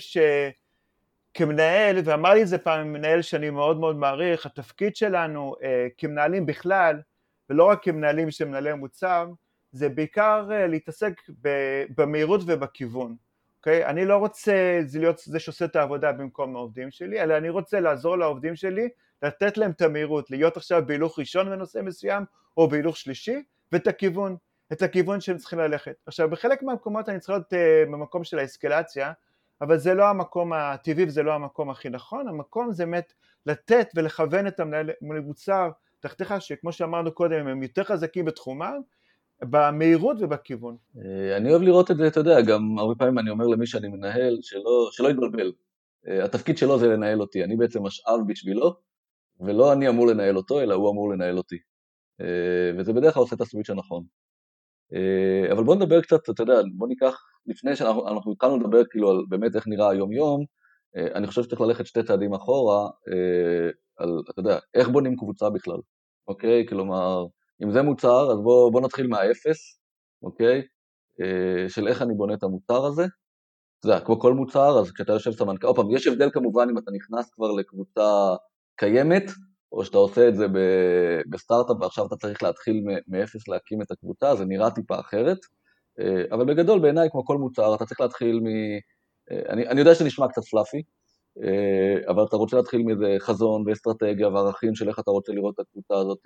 שכמנהל, 1.34 1.98
ואמר 2.06 2.34
לי 2.34 2.42
את 2.42 2.48
זה 2.48 2.58
פעם 2.58 2.94
מנהל 2.94 3.22
שאני 3.22 3.50
מאוד 3.50 3.80
מאוד 3.80 3.96
מעריך, 3.96 4.46
התפקיד 4.46 4.96
שלנו 4.96 5.56
אה, 5.64 5.88
כמנהלים 5.98 6.46
בכלל, 6.46 7.02
ולא 7.50 7.64
רק 7.64 7.84
כמנהלים 7.84 8.32
של 8.32 8.46
מנהלי 8.46 8.74
מוצר, 8.74 9.28
זה 9.72 9.90
בעיקר 9.90 10.48
אה, 10.52 10.68
להתעסק 10.68 11.22
במהירות 11.98 12.42
ובכיוון. 12.46 13.16
אוקיי? 13.60 13.86
אני 13.86 14.06
לא 14.06 14.18
רוצה 14.18 14.82
להיות 14.94 15.20
זה 15.20 15.40
שעושה 15.40 15.66
את 15.66 15.76
העבודה 15.76 16.12
במקום 16.12 16.56
העובדים 16.56 16.92
שלי, 16.92 17.22
אלא 17.22 17.38
אני 17.38 17.50
רוצה 17.50 17.80
לעזור 17.80 18.18
לעובדים 18.18 18.56
שלי, 18.56 18.90
לתת 19.24 19.58
להם 19.58 19.72
את 19.72 19.82
המהירות, 19.82 20.32
להיות 20.32 20.58
עכשיו 20.58 20.84
בהילוך 20.86 21.20
ראשון 21.20 21.50
בנושא 21.50 21.80
מסוים, 21.84 22.24
או 22.58 22.68
בהילוך 22.68 22.98
שלישי, 22.98 23.44
ואת 23.72 23.88
הכיוון. 23.88 24.36
את 24.72 24.82
הכיוון 24.82 25.22
שהם 25.22 25.38
צריכים 25.38 25.60
ללכת. 25.60 25.96
עכשיו 26.06 26.30
בחלק 26.30 26.64
מהמקומות 26.64 27.10
אני 27.10 27.20
צריך 27.20 27.30
להיות 27.30 27.54
uh, 27.54 27.92
במקום 27.92 28.24
של 28.24 28.40
האסקלציה, 28.40 29.12
אבל 29.62 29.78
זה 29.78 29.94
לא 29.94 30.10
המקום 30.10 30.54
הטבעי 30.54 31.06
וזה 31.06 31.24
לא 31.24 31.34
המקום 31.34 31.70
הכי 31.70 31.90
נכון, 31.90 32.28
המקום 32.28 32.72
זה 32.72 32.86
באמת 32.86 33.14
לתת 33.46 33.88
ולכוון 33.96 34.48
את 34.48 34.60
המנהל 34.60 34.90
מוצר 35.02 35.70
תחתיך 36.00 36.34
שכמו 36.40 36.72
שאמרנו 36.72 37.12
קודם 37.12 37.48
הם 37.48 37.64
יותר 37.64 37.84
חזקים 37.84 38.26
בתחומם, 38.26 38.82
במהירות 39.42 40.18
ובכיוון. 40.20 40.78
אה, 40.98 41.38
אני 41.38 41.52
אוהב 41.52 41.62
לראות 41.62 41.92
את 41.92 41.98
זה, 41.98 42.08
אתה 42.08 42.20
יודע, 42.20 42.42
גם 42.42 42.80
הרבה 42.80 42.96
פעמים 42.96 43.20
אני 43.20 43.30
אומר 43.30 43.48
למי 43.48 43.68
שאני 43.68 43.88
מנהל, 43.88 44.40
שלא, 44.42 44.90
שלא 44.92 45.10
יתבלבל. 45.10 45.52
אה, 46.08 46.24
התפקיד 46.24 46.58
שלו 46.58 46.80
זה 46.80 46.88
לנהל 46.88 47.22
אותי, 47.22 47.44
אני 47.44 47.56
בעצם 47.56 47.84
משאב 47.84 48.20
בשבילו, 48.28 48.76
ולא 49.40 49.74
אני 49.74 49.90
אמור 49.90 50.08
לנהל 50.08 50.38
אותו, 50.38 50.62
אלא 50.62 50.74
הוא 50.74 50.92
אמור 50.92 51.10
לנהל 51.10 51.38
אותי. 51.38 51.58
וזה 52.78 52.94
בדרך 52.94 53.14
כלל 53.14 53.22
עושה 53.22 53.36
את 53.36 53.42
הסוויץ' 53.42 53.70
הנכון. 53.70 54.04
אה, 54.94 55.54
אבל 55.54 55.64
בוא 55.64 55.76
נדבר 55.76 56.02
קצת, 56.02 56.30
אתה 56.30 56.44
יודע, 56.44 56.62
בוא 56.78 56.88
ניקח, 56.88 57.16
לפני 57.46 57.76
שאנחנו 57.76 58.32
התחלנו 58.32 58.60
לדבר 58.60 58.82
כאילו 58.90 59.12
על 59.12 59.18
באמת 59.30 59.56
איך 59.56 59.68
נראה 59.68 59.90
היום-יום, 59.90 60.46
אה, 60.98 61.08
אני 61.16 61.28
חושב 61.28 61.44
שצריך 61.44 61.62
ללכת 61.62 61.86
שתי 61.86 62.04
צעדים 62.04 62.34
אחורה, 62.34 62.86
אה, 62.86 63.70
על, 63.98 64.10
אתה 64.30 64.40
יודע, 64.40 64.60
איך 64.74 64.88
בונים 64.90 65.16
קבוצה 65.16 65.50
בכלל, 65.50 65.78
אוקיי? 66.28 66.66
כלומר, 66.70 67.26
אם 67.64 67.72
זה 67.72 67.82
מוצר, 67.82 68.32
אז 68.32 68.38
בוא, 68.44 68.72
בוא 68.72 68.82
נתחיל 68.82 69.08
מהאפס, 69.08 69.80
אוקיי? 70.24 70.62
של 71.68 71.88
איך 71.88 72.02
אני 72.02 72.14
בונה 72.14 72.34
את 72.34 72.44
המוצר 72.44 72.86
הזה. 72.86 73.04
אתה 73.80 73.88
יודע, 73.88 74.06
כמו 74.06 74.20
כל 74.20 74.34
מוצר, 74.34 74.80
אז 74.80 74.92
כשאתה 74.92 75.14
יושב 75.14 75.32
סמנכ"ל, 75.32 75.68
עוד 75.68 75.76
פעם, 75.76 75.92
יש 75.92 76.08
הבדל 76.08 76.30
כמובן 76.34 76.68
אם 76.72 76.78
אתה 76.78 76.92
נכנס 76.92 77.34
כבר 77.34 77.52
לקבוצה 77.52 78.36
קיימת, 78.76 79.24
או 79.72 79.86
שאתה 79.86 79.98
עושה 79.98 80.28
את 80.28 80.36
זה 80.36 80.46
בסטארט-אפ 81.30 81.78
ועכשיו 81.82 82.06
אתה 82.08 82.16
צריך 82.16 82.44
להתחיל 82.44 82.84
מאפס 83.08 83.48
להקים 83.48 83.82
את 83.82 83.92
הקבוצה, 83.92 84.36
זה 84.36 84.46
נראה 84.46 84.72
טיפה 84.72 85.00
אחרת, 85.00 85.38
אה, 86.00 86.24
אבל 86.32 86.46
בגדול 86.46 86.80
בעיניי 86.80 87.10
כמו 87.12 87.26
כל 87.26 87.38
מוצר 87.38 87.76
אתה 87.76 87.86
צריך 87.86 88.02
להתחיל 88.02 88.40
מ... 88.40 88.48
אה, 89.32 89.42
אני, 89.50 89.68
אני 89.68 89.80
יודע 89.80 89.96
שזה 89.96 90.10
קצת 90.30 90.44
פלאפי, 90.52 90.82
אה, 91.44 92.12
אבל 92.12 92.24
אתה 92.24 92.36
רוצה 92.36 92.58
להתחיל 92.58 92.84
מאיזה 92.84 93.16
חזון 93.20 93.64
ואסטרטגיה 93.68 94.28
וערכים 94.28 94.76
של 94.76 94.90
איך 94.90 95.00
אתה 95.00 95.12
רוצה 95.12 95.32
לראות 95.32 95.56
את 95.56 95.60
הקבוצה 95.60 95.96
הזאת, 95.96 96.20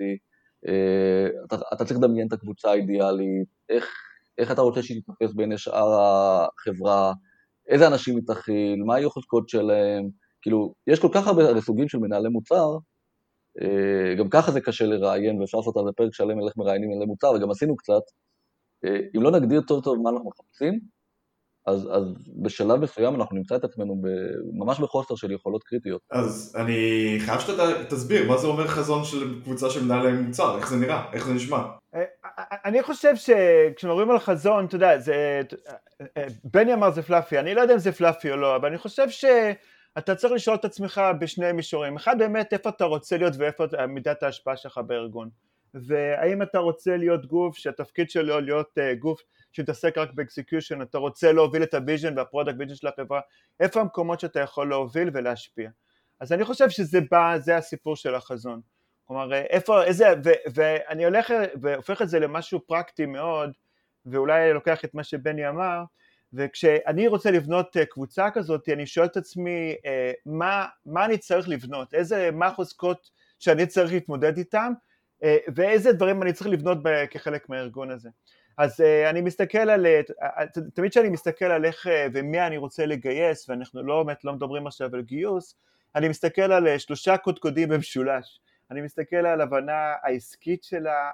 אתה, 1.46 1.56
אתה 1.74 1.86
צריך 1.86 2.00
לדמיין 2.00 2.28
את 2.28 2.34
הקבוצה 2.34 2.72
האידיאלית, 2.72 3.48
איך, 3.70 3.86
איך 4.38 4.52
אתה 4.52 4.62
רוצה 4.62 4.84
שהיא 4.84 5.02
תתפס 5.02 5.34
בין 5.36 5.58
שאר 5.58 6.00
החברה, 6.02 7.14
איזה 7.68 7.88
אנשים 7.88 8.16
היא 8.16 8.24
תכיל, 8.28 8.84
מה 8.86 9.00
יהיו 9.00 9.08
החוזקות 9.08 9.50
שלהם, 9.50 10.10
כאילו, 10.42 10.74
יש 10.88 11.00
כל 11.00 11.10
כך 11.14 11.28
הרבה 11.28 11.62
סוגים 11.62 11.90
של 11.90 11.98
מנהלי 11.98 12.30
מוצר, 12.30 12.78
גם 14.18 14.30
ככה 14.30 14.52
זה 14.52 14.62
קשה 14.62 14.86
לראיין, 14.86 15.42
ואפשר 15.42 15.58
לעשות 15.58 15.78
על 15.78 15.84
זה 15.86 15.92
פרק 15.96 16.14
שלם 16.14 16.40
על 16.40 16.48
איך 16.48 16.58
מראיינים 16.58 16.90
מנהלי 16.90 17.06
מוצר, 17.06 17.32
וגם 17.32 17.52
עשינו 17.52 17.76
קצת. 17.76 18.02
אה, 18.86 19.00
אם 19.16 19.24
לא 19.24 19.32
נגדיר 19.32 19.62
טוב 19.62 19.84
טוב 19.84 19.98
מה 20.04 20.10
אנחנו 20.10 20.30
מחפשים, 20.30 20.80
אז, 21.66 21.90
אז 21.92 22.04
בשלב 22.44 22.80
מסוים 22.80 23.16
אנחנו 23.16 23.36
נמצא 23.36 23.56
את 23.56 23.64
עצמנו 23.64 24.02
ממש 24.54 24.80
בחוסר 24.80 25.16
של 25.16 25.32
יכולות 25.32 25.64
קריטיות. 25.64 26.02
אז 26.12 26.56
אני 26.58 27.16
חייב 27.20 27.40
שאתה 27.40 27.64
תסביר, 27.90 28.28
מה 28.28 28.38
זה 28.38 28.48
אומר 28.48 28.68
חזון 28.68 29.04
של 29.04 29.42
קבוצה 29.44 29.70
של 29.70 29.84
מנהלי 29.84 30.12
מוצר, 30.12 30.58
איך 30.58 30.70
זה 30.70 30.78
נראה, 30.78 31.06
איך 31.14 31.26
זה 31.26 31.34
נשמע? 31.34 31.64
אה, 31.96 32.04
אני 32.66 32.84
חושב 32.84 33.16
שכשמדברים 33.16 34.12
על 34.12 34.20
חזון, 34.20 34.66
אתה 34.66 34.76
יודע, 34.76 35.00
זה... 35.00 35.42
בני 36.44 36.74
אמר 36.74 36.92
זה 36.92 37.02
fluffy, 37.02 37.40
אני 37.40 37.56
לא 37.56 37.62
יודע 37.62 37.74
אם 37.74 37.80
זה 37.80 37.92
fluffy 37.92 38.32
או 38.32 38.38
לא, 38.38 38.56
אבל 38.56 38.68
אני 38.68 38.78
חושב 38.78 39.10
שאתה 39.98 40.16
צריך 40.16 40.34
לשאול 40.34 40.56
את 40.56 40.66
עצמך 40.66 41.02
בשני 41.20 41.52
מישורים. 41.52 41.96
אחד 41.96 42.16
באמת, 42.20 42.54
איפה 42.54 42.70
אתה 42.70 42.86
רוצה 42.86 43.18
להיות 43.18 43.34
ואיפה 43.38 43.64
מידת 43.88 44.24
ההשפעה 44.24 44.58
שלך 44.58 44.78
בארגון. 44.78 45.30
והאם 45.74 46.42
אתה 46.42 46.60
רוצה 46.60 46.98
להיות 46.98 47.26
גוף 47.26 47.58
שהתפקיד 47.58 48.10
שלו 48.10 48.40
להיות 48.40 48.78
אה, 48.78 48.96
גוף 48.96 49.22
שמתעסק 49.52 49.98
רק 49.98 50.14
ב 50.14 50.20
execution, 50.20 50.82
אתה 50.82 50.98
רוצה 50.98 51.32
להוביל 51.32 51.64
את 51.64 51.74
ה 51.74 51.80
vision 51.80 52.18
וה 52.18 52.26
product 52.26 52.56
vision 52.60 52.76
של 52.76 52.88
החברה, 52.88 53.22
איפה 53.60 53.82
המקומות 53.82 54.20
שאתה 54.20 54.40
יכול 54.40 54.70
להוביל 54.70 55.10
ולהשפיע. 55.14 55.70
אז 56.20 56.34
אני 56.34 56.46
חושב 56.46 56.70
שזה 56.70 57.00
בא, 57.12 57.38
זה 57.38 57.58
הסיפור 57.58 57.96
של 57.96 58.16
החזון. 58.16 58.62
כלומר, 59.06 59.34
איפה, 59.34 59.84
איזה, 59.84 60.06
ו, 60.26 60.30
ואני 60.54 61.06
הולך 61.06 61.34
והופך 61.62 62.02
את 62.02 62.10
זה 62.10 62.20
למשהו 62.20 62.60
פרקטי 62.68 63.06
מאוד, 63.06 63.52
ואולי 64.06 64.54
לוקח 64.54 64.86
את 64.86 64.94
מה 64.94 65.04
שבני 65.04 65.50
אמר, 65.50 65.84
וכשאני 66.34 67.08
רוצה 67.08 67.32
לבנות 67.32 67.78
אה, 67.78 67.86
קבוצה 67.86 68.32
כזאת, 68.32 68.70
אני 68.70 68.88
שואל 68.88 69.06
את 69.06 69.18
עצמי, 69.18 69.76
אה, 69.86 70.12
מה, 70.26 70.66
מה 70.86 71.06
אני 71.06 71.18
צריך 71.18 71.50
לבנות? 71.50 71.94
איזה, 71.94 72.30
מה 72.32 72.48
החוזקות 72.48 73.10
שאני 73.40 73.68
צריך 73.68 73.92
להתמודד 73.92 74.38
איתם, 74.38 74.74
אה, 75.24 75.38
ואיזה 75.56 75.94
דברים 75.94 76.22
אני 76.24 76.34
צריך 76.34 76.50
לבנות 76.50 76.78
כחלק 77.10 77.50
מהארגון 77.50 77.92
הזה. 77.92 78.10
אז 78.58 78.82
אני 79.10 79.22
מסתכל 79.22 79.58
על, 79.58 79.86
תמיד 80.74 80.92
כשאני 80.92 81.10
מסתכל 81.10 81.46
על 81.46 81.66
איך 81.66 81.88
ומי 82.14 82.42
אני 82.42 82.58
רוצה 82.58 82.86
לגייס, 82.86 83.50
ואנחנו 83.50 83.84
לא 83.84 84.04
באמת 84.04 84.26
לא 84.26 84.34
מדברים 84.34 84.68
עכשיו 84.68 84.90
על 84.94 85.02
גיוס, 85.02 85.56
אני 85.96 86.10
מסתכל 86.10 86.42
על 86.52 86.78
שלושה 86.78 87.18
קודקודים 87.18 87.70
במשולש. 87.70 88.40
אני 88.72 88.82
מסתכל 88.82 89.16
על 89.16 89.42
הבנה 89.42 89.94
העסקית 90.04 90.64
של, 90.64 90.88
ה, 90.88 91.12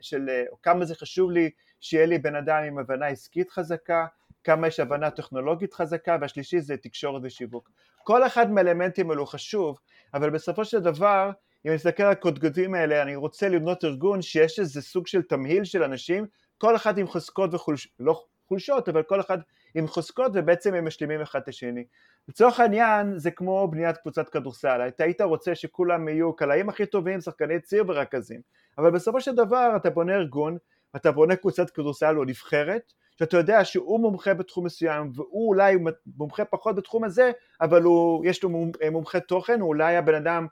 של 0.00 0.28
כמה 0.62 0.84
זה 0.84 0.94
חשוב 0.94 1.30
לי 1.30 1.50
שיהיה 1.80 2.06
לי 2.06 2.18
בן 2.18 2.34
אדם 2.34 2.62
עם 2.62 2.78
הבנה 2.78 3.06
עסקית 3.06 3.50
חזקה, 3.50 4.06
כמה 4.48 4.66
יש 4.66 4.80
הבנה 4.80 5.10
טכנולוגית 5.10 5.74
חזקה, 5.74 6.16
והשלישי 6.20 6.60
זה 6.60 6.76
תקשורת 6.76 7.22
ושיווק. 7.24 7.70
כל 8.04 8.26
אחד 8.26 8.50
מהאלמנטים 8.50 9.10
האלו 9.10 9.26
חשוב, 9.26 9.78
אבל 10.14 10.30
בסופו 10.30 10.64
של 10.64 10.78
דבר, 10.78 11.30
אם 11.64 11.70
אני 11.70 11.74
מסתכל 11.74 12.02
על 12.02 12.12
הקודקודים 12.12 12.74
האלה, 12.74 13.02
אני 13.02 13.16
רוצה 13.16 13.48
לבנות 13.48 13.84
ארגון 13.84 14.22
שיש 14.22 14.58
איזה 14.58 14.82
סוג 14.82 15.06
של 15.06 15.22
תמהיל 15.22 15.64
של 15.64 15.82
אנשים, 15.82 16.26
כל 16.58 16.76
אחד 16.76 16.98
עם 16.98 17.06
חוזקות 17.06 17.54
וחולשות, 17.54 17.92
לא 18.00 18.24
חולשות, 18.48 18.88
אבל 18.88 19.02
כל 19.02 19.20
אחד 19.20 19.38
עם 19.74 19.86
חוזקות 19.86 20.32
ובעצם 20.34 20.74
הם 20.74 20.86
משלימים 20.86 21.20
אחד 21.20 21.40
את 21.40 21.48
השני. 21.48 21.84
לצורך 22.28 22.60
העניין 22.60 23.18
זה 23.18 23.30
כמו 23.30 23.68
בניית 23.70 23.96
קבוצת 23.96 24.28
כדורסל, 24.28 24.88
אתה 24.88 25.04
היית 25.04 25.20
רוצה 25.20 25.54
שכולם 25.54 26.08
יהיו 26.08 26.36
קלעים 26.36 26.68
הכי 26.68 26.86
טובים, 26.86 27.20
שחקני 27.20 27.60
ציר 27.60 27.84
ורכזים, 27.86 28.40
אבל 28.78 28.90
בסופו 28.90 29.20
של 29.20 29.34
דבר 29.34 29.72
אתה 29.76 29.90
בונה 29.90 30.14
ארגון, 30.14 30.56
אתה 30.96 31.12
בונה 31.12 31.36
קבוצת 31.36 31.70
כדורסל 31.70 32.18
או 32.18 32.24
נבחרת, 32.24 32.92
שאתה 33.18 33.36
יודע 33.36 33.64
שהוא 33.64 34.00
מומחה 34.00 34.34
בתחום 34.34 34.66
מסוים 34.66 35.10
והוא 35.14 35.48
אולי 35.48 35.76
מומחה 36.16 36.44
פחות 36.44 36.76
בתחום 36.76 37.04
הזה, 37.04 37.30
אבל 37.60 37.82
הוא, 37.82 38.24
יש 38.26 38.42
לו 38.42 38.50
מומחה 38.92 39.20
תוכן, 39.20 39.60
הוא 39.60 39.68
אולי 39.68 39.96
הבן 39.96 40.14
אדם 40.14 40.46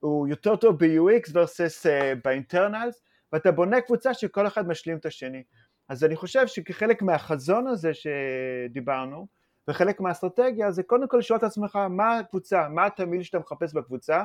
הוא 0.00 0.28
יותר 0.28 0.56
טוב 0.56 0.78
ב-UX 0.78 1.28
versus 1.28 1.82
uh, 1.82 2.18
באינטרנלס, 2.24 3.02
ואתה 3.32 3.52
בונה 3.52 3.80
קבוצה 3.80 4.14
שכל 4.14 4.46
אחד 4.46 4.68
משלים 4.68 4.96
את 4.96 5.06
השני. 5.06 5.42
אז 5.88 6.04
אני 6.04 6.16
חושב 6.16 6.46
שכחלק 6.46 7.02
מהחזון 7.02 7.66
הזה 7.66 7.90
שדיברנו, 7.94 9.26
וחלק 9.68 10.00
מהאסטרטגיה 10.00 10.72
זה 10.72 10.82
קודם 10.82 11.08
כל 11.08 11.16
לשאול 11.16 11.38
את 11.38 11.42
עצמך 11.44 11.76
מה 11.90 12.18
הקבוצה, 12.18 12.68
מה 12.68 12.86
התמיל 12.86 13.22
שאתה 13.22 13.38
מחפש 13.38 13.74
בקבוצה, 13.74 14.22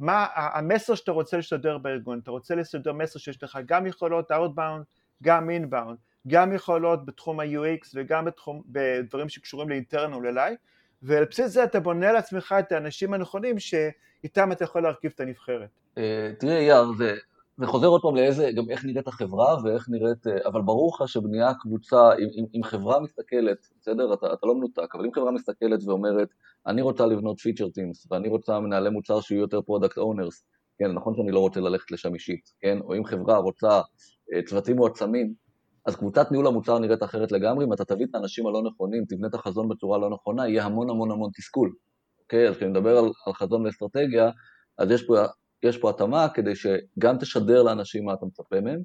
מה 0.00 0.26
המסר 0.34 0.94
שאתה 0.94 1.12
רוצה 1.12 1.36
לשדר 1.36 1.78
בארגון, 1.78 2.18
אתה 2.18 2.30
רוצה 2.30 2.54
לשדר 2.54 2.92
מסר 2.92 3.18
שיש 3.18 3.42
לך 3.42 3.58
גם 3.66 3.86
יכולות 3.86 4.32
outbound, 4.32 4.84
גם 5.22 5.50
inbound, 5.50 5.96
גם 6.28 6.52
יכולות 6.52 7.06
בתחום 7.06 7.40
ה-UX 7.40 7.88
וגם 7.94 8.24
בתחום, 8.24 8.62
בדברים 8.66 9.28
שקשורים 9.28 9.68
לאינטרנל 9.68 10.26
אליי, 10.26 10.56
ועל 11.02 11.24
בסיס 11.24 11.46
זה 11.46 11.64
אתה 11.64 11.80
בונה 11.80 12.12
לעצמך 12.12 12.54
את 12.58 12.72
האנשים 12.72 13.14
הנכונים 13.14 13.58
שאיתם 13.58 14.52
אתה 14.52 14.64
יכול 14.64 14.82
להרכיב 14.82 15.12
את 15.14 15.20
הנבחרת. 15.20 15.68
אה, 15.98 16.32
תראה 16.38 16.84
זה, 16.98 17.14
זה 17.56 17.66
חוזר 17.66 17.86
עוד 17.86 18.02
פעם 18.02 18.16
לאיזה, 18.16 18.50
גם 18.56 18.70
איך 18.70 18.84
נראית 18.84 19.08
החברה 19.08 19.56
ואיך 19.64 19.88
נראית, 19.90 20.26
אה, 20.26 20.32
אבל 20.46 20.62
ברור 20.62 20.94
לך 20.94 21.08
שבנייה 21.08 21.54
קבוצה, 21.54 22.14
אם, 22.18 22.28
אם, 22.36 22.44
אם 22.54 22.62
חברה 22.62 23.00
מסתכלת, 23.00 23.68
בסדר, 23.80 24.14
אתה, 24.14 24.32
אתה 24.32 24.46
לא 24.46 24.54
מנותק, 24.54 24.94
אבל 24.94 25.04
אם 25.04 25.12
חברה 25.12 25.30
מסתכלת 25.30 25.80
ואומרת, 25.86 26.28
אני 26.66 26.82
רוצה 26.82 27.06
לבנות 27.06 27.40
feature 27.40 27.68
teams, 27.68 28.06
ואני 28.10 28.28
רוצה 28.28 28.60
מנהלי 28.60 28.90
מוצר 28.90 29.20
שיהיו 29.20 29.40
יותר 29.40 29.62
product 29.62 29.98
owners, 29.98 30.44
כן, 30.78 30.92
נכון 30.92 31.14
שאני 31.16 31.32
לא 31.32 31.40
רוצה 31.40 31.60
ללכת 31.60 31.90
לשם 31.90 32.14
אישית, 32.14 32.52
כן, 32.60 32.78
או 32.80 32.94
אם 32.96 33.04
חברה 33.04 33.36
רוצה 33.36 33.80
אה, 34.34 34.42
צוותים 34.42 34.76
מועצמים, 34.76 35.34
אז 35.86 35.96
קבוצת 35.96 36.30
ניהול 36.30 36.46
המוצר 36.46 36.78
נראית 36.78 37.02
אחרת 37.02 37.32
לגמרי, 37.32 37.64
אם 37.64 37.72
אתה 37.72 37.84
תביא 37.84 38.06
את 38.10 38.14
האנשים 38.14 38.46
הלא 38.46 38.62
נכונים, 38.62 39.04
תבנה 39.08 39.28
את 39.28 39.34
החזון 39.34 39.68
בצורה 39.68 39.98
לא 39.98 40.10
נכונה, 40.10 40.48
יהיה 40.48 40.64
המון 40.64 40.90
המון 40.90 41.10
המון 41.10 41.30
תסכול. 41.34 41.72
אוקיי, 42.22 42.48
אז 42.48 42.56
כשאני 42.56 42.70
מדבר 42.70 42.98
על, 42.98 43.04
על 43.26 43.32
חזון 43.32 43.66
ואסטרטגיה, 43.66 44.30
אז 44.78 44.90
יש 44.90 45.06
פה, 45.06 45.14
יש 45.62 45.78
פה 45.78 45.90
התאמה 45.90 46.28
כדי 46.28 46.52
שגם 46.54 47.18
תשדר 47.18 47.62
לאנשים 47.62 48.04
מה 48.04 48.14
אתה 48.14 48.26
מצפה 48.26 48.60
מהם, 48.60 48.82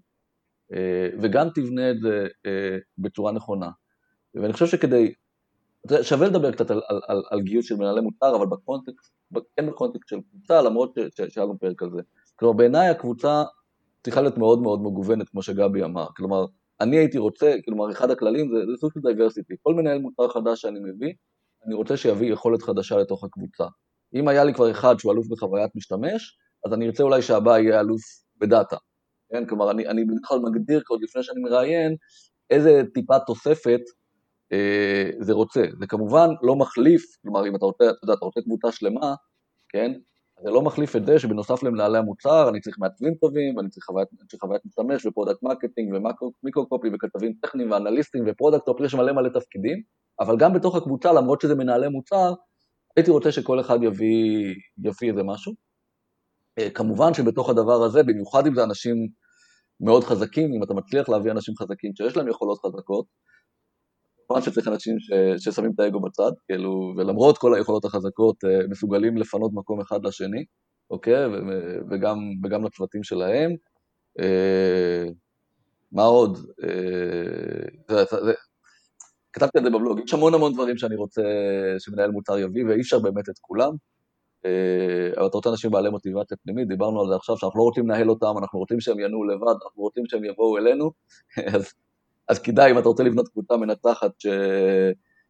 אה, 0.74 1.10
וגם 1.22 1.50
תבנה 1.56 1.92
את 1.92 2.00
זה 2.00 2.28
אה, 2.46 2.78
בצורה 2.98 3.32
נכונה. 3.32 3.70
ואני 4.36 4.54
חושב 4.54 4.66
שכדי, 4.66 5.14
שווה 6.02 6.28
לדבר 6.28 6.52
קצת 6.52 6.72
על, 6.72 6.82
על, 6.88 7.02
על, 7.08 7.24
על 7.30 7.42
גיוס 7.42 7.66
של 7.66 7.76
מנהלי 7.76 8.02
מוצר, 8.02 8.36
אבל 8.36 8.46
בקונטקסט, 8.46 9.14
כן 9.58 9.68
בקונטקסט 9.68 10.10
של 10.10 10.20
קבוצה, 10.30 10.62
למרות 10.62 10.98
שהיה 11.16 11.46
לנו 11.46 11.60
פרק 11.60 11.84
על 11.84 11.92
זה. 11.92 12.02
כלומר, 12.36 12.58
בעיניי 12.58 12.90
הקבוצה 12.90 13.44
צריכה 14.04 14.22
להיות 14.22 14.38
מאוד 14.38 14.62
מאוד 14.62 14.82
מגוונת, 14.82 15.30
כמו 15.30 15.42
שגבי 15.42 15.84
אמר. 15.84 16.08
כלומר, 16.16 16.46
אני 16.82 16.98
הייתי 16.98 17.18
רוצה, 17.18 17.56
כלומר, 17.66 17.92
אחד 17.92 18.12
הכללים 18.12 18.50
זה, 18.50 18.72
זה 18.72 18.78
סוג 18.80 18.92
של 18.94 19.00
diversity. 19.00 19.54
כל 19.64 19.74
מנהל 19.74 20.00
מוצר 20.00 20.30
חדש 20.30 20.62
שאני 20.62 20.80
מביא, 20.80 21.14
אני 21.66 21.74
רוצה 21.74 21.98
שיביא 21.98 22.34
יכולת 22.34 22.62
חדשה 22.62 22.98
לתוך 22.98 23.24
הקבוצה. 23.24 23.66
אם 24.16 24.28
היה 24.28 24.44
לי 24.44 24.54
כבר 24.54 24.72
אחד 24.72 25.00
שהוא 25.00 25.14
אלוף 25.14 25.28
בחוויית 25.28 25.76
משתמש, 25.76 26.38
אז 26.66 26.74
אני 26.74 26.86
ארצה 26.86 27.04
אולי 27.04 27.22
שהבא 27.22 27.60
יהיה 27.60 27.80
אלוף 27.80 28.02
ב-data. 28.38 28.78
כן, 29.32 29.46
כלומר, 29.46 29.72
אני, 29.72 29.88
אני 29.88 30.06
בדרך 30.06 30.20
כלל 30.24 30.40
מגדיר 30.40 30.82
עוד 30.88 31.02
לפני 31.04 31.24
שאני 31.24 31.42
מראיין, 31.42 31.96
איזה 32.50 32.82
טיפה 32.94 33.20
תוספת 33.20 33.82
אה, 34.52 35.10
זה 35.20 35.34
רוצה. 35.34 35.64
זה 35.80 35.88
כמובן 35.88 36.30
לא 36.42 36.56
מחליף, 36.56 37.04
כלומר, 37.22 37.48
אם 37.48 37.56
אתה 37.56 37.66
רוצה, 37.66 37.90
אתה 37.90 38.00
יודע, 38.04 38.14
אתה 38.14 38.26
רוצה 38.26 38.42
קבוצה 38.42 38.72
שלמה, 38.72 39.16
כן, 39.70 39.92
זה 40.44 40.50
לא 40.50 40.62
מחליף 40.62 40.96
את 40.96 41.06
זה 41.06 41.20
שבנוסף 41.20 41.64
למנהלי 41.64 41.98
המוצר, 41.98 42.50
אני 42.50 42.62
צריך 42.62 42.80
מעצבים 42.80 43.16
טובים, 43.16 43.58
ואני 43.58 43.70
צריך 43.70 43.86
חוויית, 43.86 44.10
צריך 44.30 44.42
חוויית 44.42 44.66
משתמש, 44.66 45.06
ו-product 45.06 45.44
marketing, 45.44 45.94
ו-micro 45.94 46.68
copy, 46.70 46.88
וכתבים 46.94 47.34
טכניים, 47.42 47.72
ואנליסטים, 47.72 48.24
ו-product 48.28 48.68
ops, 48.68 48.86
יש 48.86 48.96
מלא 48.96 49.14
מלא 49.14 49.30
תפקידים, 49.30 49.82
אבל 50.20 50.38
גם 50.38 50.54
בתוך 50.54 50.76
הקבוצה, 50.76 51.14
למרות 51.14 51.42
שזה 51.42 51.56
מנהלי 51.56 51.88
מוצר, 51.88 52.34
הייתי 52.98 53.12
רוצה 53.12 53.32
שכל 53.32 53.60
אחד 53.60 53.84
יביא, 53.84 54.56
יביא 54.78 55.12
איזה 55.12 55.24
משהו. 55.24 55.54
אה, 56.60 56.70
כמובן 56.70 57.14
שבתוך 57.14 57.50
הדבר 57.50 57.84
הזה, 57.84 58.04
במיוחד 58.04 58.48
אם 58.48 58.56
זה 58.56 58.64
אנשים 58.64 58.96
מאוד 59.80 60.04
חזקים, 60.04 60.54
אם 60.54 60.64
אתה 60.64 60.74
מצליח 60.74 61.10
להביא 61.10 61.32
אנשים 61.32 61.54
חזקים 61.56 61.92
שיש 61.96 62.18
להם 62.18 62.28
יכולות 62.28 62.60
חזקות, 62.66 63.06
כמובן 64.28 64.42
שצריך 64.42 64.68
אנשים 64.68 65.00
ש, 65.00 65.12
ששמים 65.38 65.72
את 65.76 65.80
האגו 65.80 66.00
בצד, 66.00 66.32
כאילו, 66.48 66.94
ולמרות 66.98 67.38
כל 67.38 67.56
היכולות 67.56 67.86
החזקות, 67.86 68.36
אה, 68.46 68.68
מסוגלים 68.70 69.18
לפנות 69.18 69.52
מקום 69.54 69.82
אחד 69.82 70.06
לשני, 70.06 70.46
אוקיי? 70.90 71.26
ו, 71.26 71.32
וגם, 71.92 72.18
וגם 72.44 72.66
לצוותים 72.66 73.04
שלהם. 73.04 73.52
אה, 74.20 75.06
מה 75.92 76.04
עוד? 76.04 76.38
זה, 77.90 78.04
זה, 78.26 78.34
כתבתי 79.34 79.58
על 79.58 79.64
זה 79.64 79.70
בבלוג, 79.70 80.00
יש 80.06 80.14
המון 80.14 80.34
המון 80.34 80.54
דברים 80.54 80.78
שאני 80.78 80.96
רוצה 80.96 81.22
שמנהל 81.80 82.12
מוצר 82.12 82.38
יביא, 82.38 82.66
ואי 82.66 82.82
אפשר 82.82 83.00
באמת 83.00 83.30
את 83.30 83.40
כולם. 83.42 83.72
אה, 84.46 85.12
אבל 85.18 85.28
אתה 85.28 85.38
רוצה 85.38 85.50
אנשים 85.50 85.72
בעלי 85.72 85.90
מוטיבציה 85.90 86.38
פנימית, 86.44 86.68
דיברנו 86.68 87.02
על 87.02 87.08
זה 87.10 87.16
עכשיו, 87.16 87.38
שאנחנו 87.38 87.60
לא 87.60 87.64
רוצים 87.64 87.90
לנהל 87.90 88.10
אותם, 88.10 88.34
אנחנו 88.38 88.60
רוצים 88.60 88.80
שהם 88.80 89.00
ינועו 89.00 89.24
לבד, 89.24 89.56
אנחנו 89.64 89.84
רוצים 89.84 90.04
שהם 90.08 90.26
יבואו 90.26 90.58
אלינו, 90.58 90.92
אז, 91.56 91.74
אז 92.30 92.40
כדאי, 92.40 92.72
אם 92.72 92.80
אתה 92.80 92.88
רוצה 92.88 93.04
לבנות 93.04 93.28
קבוצה 93.28 93.58
מנצחת, 93.58 94.12
ש, 94.20 94.28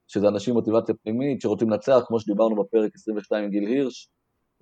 שזה 0.08 0.28
אנשים 0.28 0.54
מוטיבציה 0.54 0.96
פנימית, 1.04 1.42
שרוצים 1.42 1.70
לנצח, 1.70 2.04
כמו 2.08 2.20
שדיברנו 2.20 2.64
בפרק 2.64 2.92
22 2.96 3.44
עם 3.44 3.50
גיל 3.50 3.68
הירש, 3.68 4.10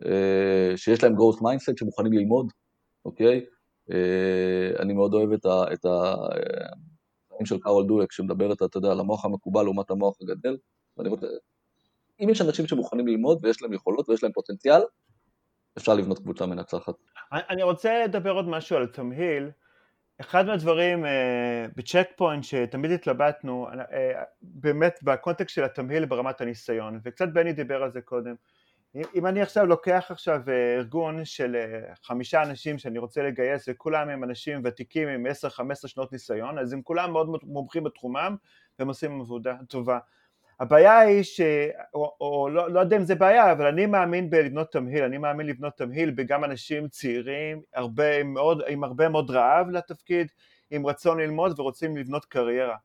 אה, 0.06 0.78
שיש 0.78 1.04
להם 1.04 1.14
growth 1.14 1.40
mindset, 1.40 1.74
שמוכנים 1.80 2.14
ללמוד, 2.14 2.52
אוקיי? 3.06 3.46
אה, 3.92 4.80
אני 4.80 4.94
מאוד 4.94 5.14
אוהב 5.14 5.32
את 5.32 5.46
ה... 5.46 5.64
את 5.74 5.86
ה 5.86 6.16
של 7.46 7.60
קארול 7.60 7.86
דואק, 7.88 8.12
שמדברת, 8.12 8.62
אתה 8.64 8.78
יודע, 8.78 8.92
על 8.92 9.00
המוח 9.00 9.26
המקובל 9.26 9.64
לעומת 9.64 9.90
המוח 9.92 10.18
הגדל, 10.22 10.58
ואני 10.98 11.10
רוצה, 11.10 11.28
אם 12.20 12.30
יש 12.30 12.42
אנשים 12.42 12.68
שמוכנים 12.68 13.08
ללמוד 13.08 13.40
ויש 13.44 13.62
להם 13.62 13.74
יכולות 13.74 14.10
ויש 14.10 14.24
להם 14.24 14.32
פוטנציאל, 14.32 14.82
אפשר 15.78 15.94
לבנות 15.94 16.20
קבוצה 16.20 16.46
מנצחת. 16.46 16.94
אני 17.32 17.64
רוצה 17.64 18.04
לדבר 18.04 18.32
עוד 18.32 18.48
משהו 18.48 18.78
על 18.78 18.88
תמהיל. 18.88 19.50
אחד 20.22 20.46
מהדברים 20.46 21.06
בצ'ק 21.76 22.08
פוינט 22.16 22.44
שתמיד 22.44 22.92
התלבטנו, 22.92 23.68
באמת 24.42 25.00
בקונטקסט 25.04 25.56
של 25.56 25.64
התמהיל 25.64 26.06
ברמת 26.06 26.42
הניסיון, 26.42 27.00
וקצת 27.04 27.28
בני 27.34 27.54
דיבר 27.54 27.84
על 27.84 27.92
זה 27.92 28.02
קודם, 28.02 28.36
אם 29.16 29.26
אני 29.26 29.42
עכשיו 29.42 29.66
לוקח 29.66 30.08
עכשיו 30.10 30.42
ארגון 30.78 31.26
של 31.26 31.56
חמישה 32.04 32.44
אנשים 32.44 32.78
שאני 32.78 33.00
רוצה 33.00 33.24
לגייס 33.24 33.66
וכולם 33.68 34.10
הם 34.10 34.24
אנשים 34.24 34.62
ותיקים 34.64 35.08
עם 35.08 35.26
10-15 35.26 35.88
שנות 35.88 36.12
ניסיון 36.12 36.60
אז 36.60 36.74
הם 36.74 36.82
כולם 36.82 37.12
מאוד 37.12 37.30
מומחים 37.44 37.84
בתחומם 37.84 38.36
והם 38.80 38.88
עושים 38.88 39.22
עבודה 39.22 39.56
טובה 39.70 40.00
הבעיה 40.60 41.00
היא 41.00 41.24
ש... 41.24 41.42
או, 41.94 42.16
או 42.22 42.50
לא, 42.50 42.72
לא 42.72 42.80
יודע 42.80 42.98
אם 42.98 43.04
זה 43.04 43.16
בעיה, 43.16 43.52
אבל 43.52 43.66
אני 43.66 43.86
מאמין 43.86 44.30
בלבנות 44.30 44.72
תמהיל, 44.72 45.04
אני 45.04 45.18
מאמין 45.18 45.48
לבנות 45.48 45.78
תמהיל 45.78 46.12
בגם 46.12 46.44
אנשים 46.44 46.88
צעירים, 46.88 47.62
הרבה 47.74 48.24
מאוד, 48.24 48.62
עם 48.68 48.84
הרבה 48.84 49.10
מאוד 49.10 49.32
רעב 49.32 49.70
לתפקיד, 49.70 50.28
עם 50.72 50.88
רצון 50.88 51.20
ללמוד 51.20 51.60
ורוצים 51.60 51.98
לבנות 51.98 52.26
קריירה. 52.26 52.76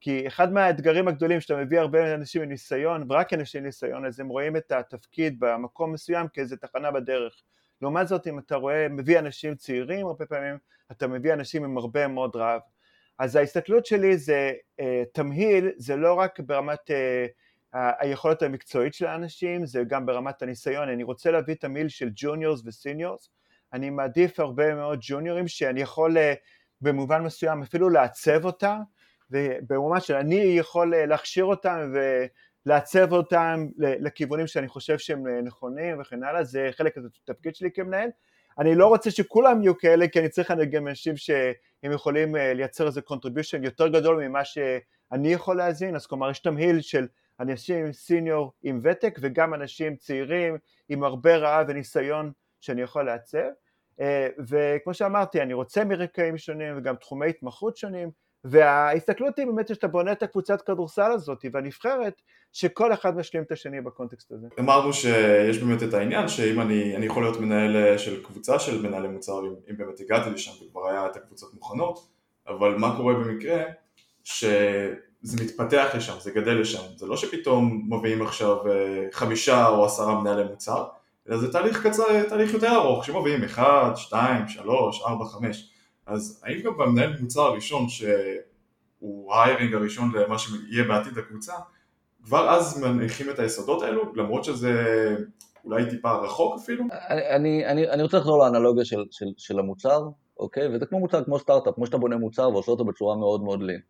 כי 0.00 0.26
אחד 0.26 0.52
מהאתגרים 0.52 1.08
הגדולים 1.08 1.40
שאתה 1.40 1.56
מביא 1.56 1.80
הרבה 1.80 2.14
אנשים 2.14 2.42
עם 2.42 2.48
ניסיון, 2.48 3.06
ורק 3.08 3.32
אנשים 3.32 3.58
עם 3.58 3.66
ניסיון, 3.66 4.06
אז 4.06 4.20
הם 4.20 4.28
רואים 4.28 4.56
את 4.56 4.72
התפקיד 4.72 5.36
במקום 5.38 5.92
מסוים 5.92 6.28
כאיזה 6.28 6.56
תחנה 6.56 6.90
בדרך. 6.90 7.42
לעומת 7.82 8.08
זאת, 8.08 8.26
אם 8.26 8.38
אתה 8.38 8.56
רואה, 8.56 8.88
מביא 8.88 9.18
אנשים 9.18 9.54
צעירים, 9.54 10.06
הרבה 10.06 10.26
פעמים 10.26 10.58
אתה 10.90 11.06
מביא 11.06 11.32
אנשים 11.32 11.64
עם 11.64 11.76
הרבה 11.76 12.08
מאוד 12.08 12.36
רעב. 12.36 12.60
אז 13.18 13.36
ההסתכלות 13.36 13.86
שלי 13.86 14.18
זה 14.18 14.52
uh, 14.80 14.84
תמהיל, 15.12 15.70
זה 15.76 15.96
לא 15.96 16.14
רק 16.14 16.40
ברמת 16.40 16.90
uh, 16.90 17.78
היכולת 18.00 18.42
המקצועית 18.42 18.94
של 18.94 19.06
האנשים, 19.06 19.66
זה 19.66 19.82
גם 19.88 20.06
ברמת 20.06 20.42
הניסיון, 20.42 20.88
אני 20.88 21.02
רוצה 21.02 21.30
להביא 21.30 21.54
תמהיל 21.54 21.88
של 21.88 22.10
ג'וניורס 22.14 22.62
וסיניורס, 22.66 23.30
אני 23.72 23.90
מעדיף 23.90 24.40
הרבה 24.40 24.74
מאוד 24.74 24.98
ג'וניורים 25.02 25.48
שאני 25.48 25.80
יכול 25.80 26.16
uh, 26.16 26.20
במובן 26.80 27.22
מסוים 27.22 27.62
אפילו 27.62 27.88
לעצב 27.88 28.44
אותם, 28.44 28.78
ובמובן 29.30 30.00
שאני 30.00 30.40
יכול 30.40 30.94
uh, 30.94 30.96
להכשיר 30.96 31.44
אותם 31.44 31.92
ולעצב 32.66 33.12
אותם 33.12 33.66
לכיוונים 33.78 34.46
שאני 34.46 34.68
חושב 34.68 34.98
שהם 34.98 35.26
נכונים 35.44 36.00
וכן 36.00 36.24
הלאה, 36.24 36.44
זה 36.44 36.68
חלק 36.72 36.96
מהתפקיד 36.96 37.54
שלי 37.54 37.70
כמנהל, 37.74 38.08
אני 38.58 38.74
לא 38.74 38.86
רוצה 38.86 39.10
שכולם 39.10 39.62
יהיו 39.62 39.78
כאלה, 39.78 40.08
כי 40.08 40.20
אני 40.20 40.28
צריך 40.28 40.50
גם 40.70 40.88
אנשים 40.88 41.14
שהם 41.86 41.94
יכולים 41.94 42.36
אה, 42.36 42.54
לייצר 42.54 42.86
איזה 42.86 43.00
contribution 43.00 43.64
יותר 43.64 43.88
גדול 43.88 44.28
ממה 44.28 44.44
שאני 44.44 45.32
יכול 45.32 45.56
להזין, 45.56 45.96
אז 45.96 46.06
כלומר 46.06 46.30
יש 46.30 46.38
תמהיל 46.38 46.80
של 46.80 47.06
אנשים 47.40 47.92
סיניור 47.92 48.52
עם 48.62 48.80
ותק 48.82 49.18
וגם 49.20 49.54
אנשים 49.54 49.96
צעירים 49.96 50.58
עם 50.88 51.04
הרבה 51.04 51.36
רעב 51.36 51.66
וניסיון 51.68 52.32
שאני 52.60 52.82
יכול 52.82 53.06
לעצב, 53.06 53.48
אה, 54.00 54.28
וכמו 54.48 54.94
שאמרתי, 54.94 55.42
אני 55.42 55.54
רוצה 55.54 55.84
מרקעים 55.84 56.38
שונים 56.38 56.78
וגם 56.78 56.96
תחומי 56.96 57.28
התמחות 57.28 57.76
שונים, 57.76 58.10
וההסתכלות 58.50 59.38
היא 59.38 59.46
באמת 59.46 59.68
שאתה 59.68 59.88
בונה 59.88 60.12
את 60.12 60.22
הקבוצת 60.22 60.62
כדורסל 60.62 61.12
הזאת 61.12 61.44
והנבחרת 61.52 62.22
שכל 62.52 62.92
אחד 62.92 63.16
משלים 63.16 63.42
את 63.42 63.52
השני 63.52 63.80
בקונטקסט 63.80 64.32
הזה. 64.32 64.46
אמרנו 64.60 64.92
שיש 64.92 65.58
באמת 65.58 65.82
את 65.82 65.94
העניין 65.94 66.28
שאם 66.28 66.60
אני, 66.60 66.96
אני 66.96 67.06
יכול 67.06 67.22
להיות 67.22 67.40
מנהל 67.40 67.76
אה, 67.76 67.98
של 67.98 68.22
קבוצה 68.22 68.58
של 68.58 68.82
מנהלי 68.82 69.08
מוצר 69.08 69.40
אם, 69.46 69.54
אם 69.70 69.76
באמת 69.76 70.00
הגעתי 70.00 70.30
לשם 70.30 70.64
וכבר 70.64 70.88
היה 70.88 71.06
את 71.06 71.16
הקבוצות 71.16 71.54
מוכנות 71.54 72.08
אבל 72.48 72.74
מה 72.74 72.96
קורה 72.96 73.14
במקרה 73.14 73.62
שזה 74.24 75.44
מתפתח 75.44 75.86
לשם, 75.94 76.14
זה 76.20 76.30
גדל 76.30 76.60
לשם 76.60 76.82
זה 76.96 77.06
לא 77.06 77.16
שפתאום 77.16 77.88
מביאים 77.90 78.22
עכשיו 78.22 78.68
אה, 78.68 79.06
חמישה 79.12 79.68
או 79.68 79.84
עשרה 79.84 80.20
מנהלי 80.20 80.44
מוצר 80.44 80.84
אלא 81.28 81.38
זה 81.38 81.52
תהליך 81.52 81.86
קצר, 81.86 82.22
תהליך 82.28 82.54
יותר 82.54 82.74
ארוך 82.74 83.04
שמביאים 83.04 83.44
אחד, 83.44 83.90
שתיים, 83.96 84.48
שלוש, 84.48 85.02
ארבע, 85.06 85.24
חמש 85.24 85.70
אז 86.06 86.42
האם 86.44 86.60
גם 86.60 86.78
במנהל 86.78 87.16
מוצר 87.20 87.40
הראשון 87.40 87.88
שהוא 87.88 89.32
ההיירינג 89.32 89.74
הראשון 89.74 90.12
למה 90.14 90.38
שיהיה 90.38 90.84
בעתיד 90.88 91.18
הקבוצה 91.18 91.52
כבר 92.22 92.50
אז 92.50 92.82
מניחים 92.82 93.30
את 93.30 93.38
היסודות 93.38 93.82
האלו 93.82 94.12
למרות 94.14 94.44
שזה 94.44 94.72
אולי 95.64 95.90
טיפה 95.90 96.12
רחוק 96.12 96.54
אפילו? 96.54 96.84
אני, 97.10 97.66
אני, 97.66 97.90
אני 97.90 98.02
רוצה 98.02 98.16
לחזור 98.16 98.38
לאנלוגיה 98.38 98.84
של, 98.84 99.04
של, 99.10 99.26
של 99.36 99.58
המוצר, 99.58 100.00
אוקיי? 100.38 100.76
וזה 100.76 100.86
כמו 100.86 101.00
מוצר, 101.00 101.24
כמו 101.24 101.38
סטארט-אפ, 101.38 101.74
כמו 101.74 101.86
שאתה 101.86 101.96
בונה 101.98 102.16
מוצר 102.16 102.48
ועושה 102.48 102.70
אותו 102.70 102.84
בצורה 102.84 103.16
מאוד 103.16 103.42
מאוד 103.42 103.62
לין. 103.62 103.80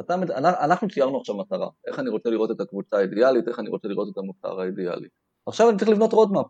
אתה, 0.00 0.14
אנחנו 0.38 0.88
ציירנו 0.88 1.18
עכשיו 1.18 1.36
מטרה, 1.36 1.68
איך 1.86 1.98
אני 1.98 2.10
רוצה 2.10 2.30
לראות 2.30 2.50
את 2.50 2.60
הקבוצה 2.60 2.96
האידיאלית, 2.96 3.48
איך 3.48 3.58
אני 3.58 3.68
רוצה 3.68 3.88
לראות 3.88 4.08
את 4.12 4.18
המוצר 4.18 4.60
האידיאלי. 4.60 5.08
עכשיו 5.46 5.70
אני 5.70 5.78
צריך 5.78 5.90
לבנות 5.90 6.12
roadmap, 6.12 6.46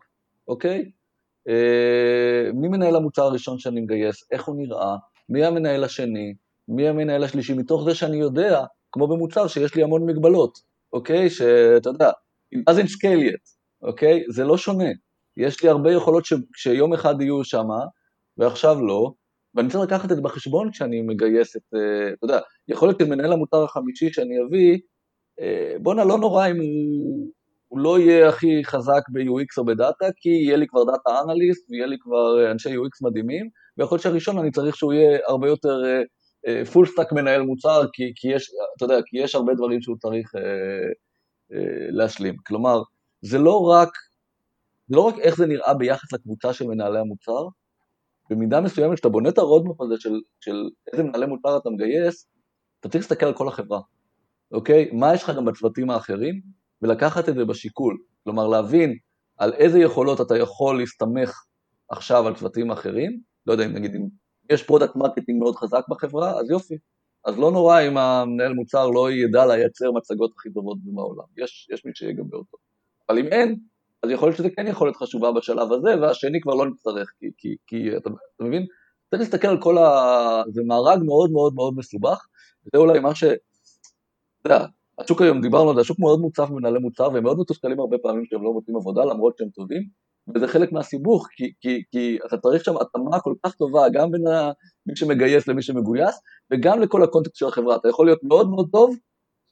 אוקיי? 0.47 0.91
אה, 1.47 2.51
מי 2.53 2.67
מנהל 2.67 2.95
המוצר 2.95 3.23
הראשון 3.23 3.59
שאני 3.59 3.81
מגייס, 3.81 4.23
איך 4.31 4.45
הוא 4.45 4.55
נראה, 4.55 4.95
מי 5.29 5.45
המנהל 5.45 5.83
השני, 5.83 6.33
מי 6.67 6.87
המנהל 6.87 7.23
השלישי, 7.23 7.53
מתוך 7.53 7.83
זה 7.83 7.95
שאני 7.95 8.17
יודע, 8.17 8.63
כמו 8.91 9.07
במוצר, 9.07 9.47
שיש 9.47 9.75
לי 9.75 9.83
המון 9.83 10.05
מגבלות, 10.05 10.59
אוקיי? 10.93 11.29
שאתה 11.29 11.89
יודע, 11.89 12.11
it 12.55 12.57
doesn't 12.69 12.89
scale 12.89 13.31
yet, 13.31 13.57
אוקיי? 13.81 14.23
זה 14.29 14.43
לא 14.43 14.57
שונה. 14.57 14.89
יש 15.37 15.63
לי 15.63 15.69
הרבה 15.69 15.91
יכולות 15.91 16.25
ש, 16.25 16.33
שיום 16.55 16.93
אחד 16.93 17.21
יהיו 17.21 17.43
שם, 17.43 17.67
ועכשיו 18.37 18.81
לא, 18.81 19.11
ואני 19.55 19.69
צריך 19.69 19.83
לקחת 19.83 20.11
את 20.11 20.15
זה 20.15 20.21
בחשבון 20.21 20.71
כשאני 20.71 21.01
מגייס 21.01 21.55
את, 21.55 21.61
אה, 21.75 22.13
אתה 22.13 22.25
יודע, 22.25 22.39
יכול 22.67 22.87
להיות 22.87 22.99
שמנהל 22.99 23.31
המוצר 23.31 23.63
החמישי 23.63 24.13
שאני 24.13 24.35
אביא, 24.47 24.79
אה, 25.39 25.75
בואנה, 25.81 26.03
לא 26.03 26.17
נורא 26.17 26.47
אם 26.47 26.57
הוא 26.57 27.27
הוא 27.67 27.79
לא 27.79 27.99
יהיה 27.99 28.29
הכי 28.29 28.63
חזק 28.65 29.01
ב-UX 29.09 29.57
או 29.57 29.65
ב-data, 29.65 30.05
כי 30.15 30.29
יהיה 30.29 30.57
לי 30.57 30.67
כבר 30.67 30.83
data 30.83 31.21
analyst 31.21 31.71
ויהיה 31.71 31.85
לי 31.85 31.97
כבר 31.99 32.39
אה, 32.39 32.51
אנשי 32.51 32.75
UX 32.75 33.07
מדהימים, 33.07 33.49
ויכול 33.77 33.95
להיות 33.95 34.03
שהראשון 34.03 34.37
אני 34.37 34.51
צריך 34.51 34.75
שהוא 34.75 34.93
יהיה 34.93 35.19
הרבה 35.27 35.47
יותר 35.47 35.81
full 36.73 36.85
uh, 36.85 36.89
stack 36.89 37.11
מנהל 37.11 37.41
מוצר, 37.41 37.81
כי, 37.93 38.13
כי 38.15 38.27
יש, 38.27 38.49
אתה 38.77 38.85
יודע, 38.85 38.95
כי 39.05 39.17
יש 39.17 39.35
הרבה 39.35 39.53
דברים 39.53 39.81
שהוא 39.81 39.97
צריך 39.97 40.35
uh, 40.35 40.39
uh, 40.39 41.55
להשלים. 41.89 42.37
כלומר, 42.47 42.81
זה 43.21 43.37
לא 43.37 43.61
רק, 43.61 43.89
זה 44.87 44.95
לא 44.95 45.01
רק 45.01 45.19
איך 45.19 45.35
זה 45.37 45.45
נראה 45.45 45.73
ביחס 45.73 46.13
לקבוצה 46.13 46.53
של 46.53 46.67
מנהלי 46.67 46.99
המוצר, 46.99 47.47
במידה 48.29 48.61
מסוימת 48.61 48.93
כשאתה 48.93 49.09
בונה 49.09 49.29
את 49.29 49.37
ה-roadmap 49.37 49.81
הזה 49.81 49.95
של, 49.99 50.21
של 50.39 50.69
איזה 50.91 51.03
מנהלי 51.03 51.25
מוצר 51.25 51.57
אתה 51.57 51.69
מגייס, 51.69 52.27
אתה 52.79 52.89
צריך 52.89 53.03
להסתכל 53.03 53.25
על 53.25 53.33
כל 53.33 53.47
החברה, 53.47 53.79
אוקיי? 54.51 54.89
מה 54.93 55.13
יש 55.13 55.23
לך 55.23 55.31
גם 55.35 55.45
בצוותים 55.45 55.89
האחרים? 55.89 56.41
ולקחת 56.81 57.29
את 57.29 57.35
זה 57.35 57.45
בשיקול, 57.45 57.97
כלומר 58.23 58.47
להבין 58.47 58.97
על 59.37 59.53
איזה 59.53 59.79
יכולות 59.79 60.21
אתה 60.21 60.37
יכול 60.37 60.77
להסתמך 60.77 61.43
עכשיו 61.89 62.27
על 62.27 62.35
צוותים 62.35 62.71
אחרים, 62.71 63.19
לא 63.45 63.51
יודע 63.51 63.65
אם 63.65 63.73
נגיד 63.73 63.95
אם 63.95 64.07
יש 64.49 64.63
product 64.63 64.95
marketing 64.95 65.39
מאוד 65.39 65.55
חזק 65.55 65.83
בחברה, 65.89 66.39
אז 66.39 66.49
יופי, 66.49 66.75
אז 67.25 67.37
לא 67.37 67.51
נורא 67.51 67.81
אם 67.81 67.97
המנהל 67.97 68.53
מוצר 68.53 68.87
לא 68.87 69.11
ידע 69.11 69.45
לייצר 69.45 69.91
מצגות 69.91 70.31
הכי 70.37 70.49
טובות 70.53 70.77
בעולם, 70.83 71.25
יש, 71.37 71.67
יש 71.73 71.85
מי 71.85 71.91
שיגבה 71.95 72.37
אותו, 72.37 72.57
אבל 73.09 73.19
אם 73.19 73.25
אין, 73.25 73.59
אז 74.03 74.09
יכול 74.09 74.27
להיות 74.27 74.37
שזה 74.37 74.49
כן 74.49 74.67
יכול 74.67 74.87
להיות 74.87 74.97
חשובה 74.97 75.31
בשלב 75.31 75.73
הזה, 75.73 76.01
והשני 76.01 76.41
כבר 76.41 76.55
לא 76.55 76.65
נצטרך, 76.69 77.11
כי, 77.19 77.25
כי, 77.37 77.55
כי 77.67 77.97
אתה, 77.97 78.09
אתה 78.35 78.43
מבין? 78.43 78.65
צריך 79.09 79.21
להסתכל 79.21 79.47
על 79.47 79.61
כל 79.61 79.77
ה... 79.77 80.43
זה 80.51 80.61
מארג 80.67 81.03
מאוד 81.03 81.31
מאוד 81.31 81.53
מאוד 81.53 81.73
מסובך, 81.77 82.25
וזה 82.61 82.81
אולי 82.81 82.99
מה 82.99 83.15
ש... 83.15 83.23
אתה 83.23 83.39
יודע, 84.45 84.65
השוק 84.99 85.21
היום, 85.21 85.41
דיברנו 85.41 85.69
על 85.69 85.75
זה, 85.75 85.81
השוק 85.81 85.99
מאוד 85.99 86.19
מוצף 86.19 86.49
במנהלי 86.49 86.79
מוצר 86.79 87.09
והם 87.13 87.23
מאוד 87.23 87.39
מתוסכלים 87.39 87.79
הרבה 87.79 87.97
פעמים 87.97 88.25
שהם 88.25 88.43
לא 88.43 88.53
מוצאים 88.53 88.77
עבודה 88.77 89.05
למרות 89.05 89.37
שהם 89.37 89.49
טובים 89.49 89.83
וזה 90.35 90.47
חלק 90.47 90.71
מהסיבוך 90.71 91.27
כי, 91.31 91.53
כי, 91.61 91.83
כי 91.91 92.17
אתה 92.25 92.37
צריך 92.37 92.65
שם 92.65 92.77
התאמה 92.77 93.19
כל 93.19 93.33
כך 93.45 93.55
טובה 93.55 93.81
גם 93.93 94.11
בין 94.11 94.21
מי 94.85 94.95
שמגייס 94.95 95.47
למי 95.47 95.61
שמגויס 95.61 96.21
וגם 96.51 96.81
לכל 96.81 97.03
הקונטקסט 97.03 97.35
של 97.35 97.45
החברה, 97.45 97.75
אתה 97.75 97.89
יכול 97.89 98.05
להיות 98.05 98.23
מאוד 98.23 98.49
מאוד 98.49 98.69
טוב 98.71 98.95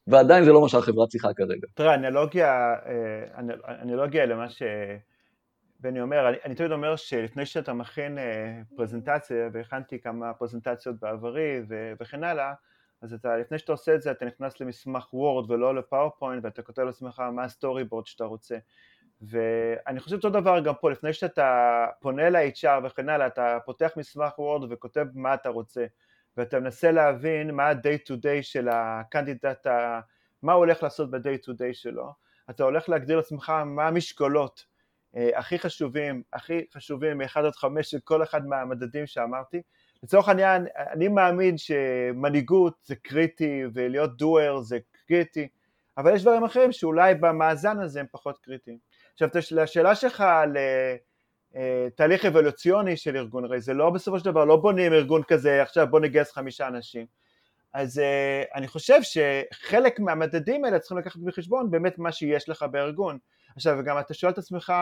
ועדיין 0.06 0.44
זה 0.44 0.52
לא 0.52 0.60
מה 0.60 0.68
שהחברה 0.68 1.06
צריכה 1.06 1.34
כרגע. 1.34 1.66
תראה, 1.74 1.94
אנלוגיה, 1.94 2.74
אה, 2.86 3.42
אנלוגיה 3.82 4.26
למה 4.26 4.46
שבני 4.48 6.00
אומר, 6.00 6.28
אני, 6.28 6.36
אני 6.44 6.54
תמיד 6.54 6.72
אומר 6.72 6.96
שלפני 6.96 7.46
שאתה 7.46 7.72
מכין 7.72 8.18
אה, 8.18 8.60
פרזנטציה, 8.76 9.48
והכנתי 9.52 10.00
כמה 10.00 10.34
פרזנטציות 10.34 10.96
בעברי 11.00 11.60
וכן 12.00 12.24
הלאה, 12.24 12.52
אז 13.06 13.14
אתה, 13.14 13.36
לפני 13.36 13.58
שאתה 13.58 13.72
עושה 13.72 13.94
את 13.94 14.02
זה, 14.02 14.10
אתה 14.10 14.24
נכנס 14.24 14.60
למסמך 14.60 15.14
Word 15.14 15.50
ולא 15.50 15.74
ל-PowerPoint, 15.74 16.44
ואתה 16.44 16.62
כותב 16.62 16.82
לעצמך 16.82 17.20
מה 17.20 17.44
ה-storyboard 17.44 18.06
שאתה 18.06 18.24
רוצה. 18.24 18.56
ואני 19.20 20.00
חושב 20.00 20.16
אותו 20.16 20.30
דבר 20.30 20.60
גם 20.60 20.74
פה, 20.80 20.90
לפני 20.90 21.12
שאתה 21.12 21.86
פונה 22.00 22.30
ל-HR 22.30 22.84
וכן 22.84 23.08
הלאה, 23.08 23.26
אתה 23.26 23.58
פותח 23.64 23.92
מסמך 23.96 24.38
Word 24.38 24.72
וכותב 24.72 25.06
מה 25.14 25.34
אתה 25.34 25.48
רוצה, 25.48 25.86
ואתה 26.36 26.60
מנסה 26.60 26.90
להבין 26.90 27.50
מה 27.50 27.68
ה-day 27.68 28.08
to 28.08 28.14
day 28.14 28.42
של 28.42 28.68
ה-candidate, 28.68 29.66
מה 30.42 30.52
הוא 30.52 30.58
הולך 30.58 30.82
לעשות 30.82 31.10
ב-day 31.10 31.46
to 31.46 31.52
day 31.52 31.72
שלו, 31.72 32.12
אתה 32.50 32.64
הולך 32.64 32.88
להגדיר 32.88 33.16
לעצמך 33.16 33.52
מה 33.66 33.88
המשקולות 33.88 34.66
אה, 35.16 35.30
הכי 35.34 35.58
חשובים, 35.58 36.22
הכי 36.32 36.64
חשובים 36.74 37.18
מ-1 37.18 37.38
עד 37.38 37.56
5 37.56 37.90
של 37.90 37.98
כל 38.04 38.22
אחד 38.22 38.46
מהמדדים 38.46 39.06
שאמרתי, 39.06 39.62
לצורך 40.06 40.28
העניין, 40.28 40.66
אני 40.92 41.08
מאמין 41.08 41.58
שמנהיגות 41.58 42.74
זה 42.84 42.94
קריטי 42.96 43.62
ולהיות 43.72 44.16
דואר 44.16 44.60
זה 44.60 44.78
קריטי, 45.08 45.48
אבל 45.98 46.14
יש 46.14 46.22
דברים 46.22 46.44
אחרים 46.44 46.72
שאולי 46.72 47.14
במאזן 47.14 47.80
הזה 47.80 48.00
הם 48.00 48.06
פחות 48.10 48.38
קריטיים. 48.38 48.78
עכשיו, 49.12 49.28
לשאלה 49.50 49.94
שלך 49.94 50.20
על 50.20 50.56
אה, 51.56 51.88
תהליך 51.94 52.24
אבולוציוני 52.24 52.96
של 52.96 53.16
ארגון, 53.16 53.44
הרי 53.44 53.60
זה 53.60 53.74
לא 53.74 53.90
בסופו 53.90 54.18
של 54.18 54.24
דבר, 54.24 54.44
לא 54.44 54.56
בונים 54.56 54.92
ארגון 54.92 55.22
כזה, 55.22 55.62
עכשיו 55.62 55.86
בוא 55.90 56.00
נגייס 56.00 56.32
חמישה 56.32 56.66
אנשים. 56.66 57.06
אז 57.72 57.98
uh, 57.98 58.54
אני 58.54 58.68
חושב 58.68 59.00
שחלק 59.02 60.00
מהמדדים 60.00 60.64
האלה 60.64 60.78
צריכים 60.78 60.98
לקחת 60.98 61.20
בחשבון 61.20 61.70
באמת 61.70 61.98
מה 61.98 62.12
שיש 62.12 62.48
לך 62.48 62.62
בארגון. 62.62 63.18
עכשיו, 63.56 63.76
וגם 63.78 63.98
אתה 63.98 64.14
שואל 64.14 64.32
את 64.32 64.38
עצמך, 64.38 64.72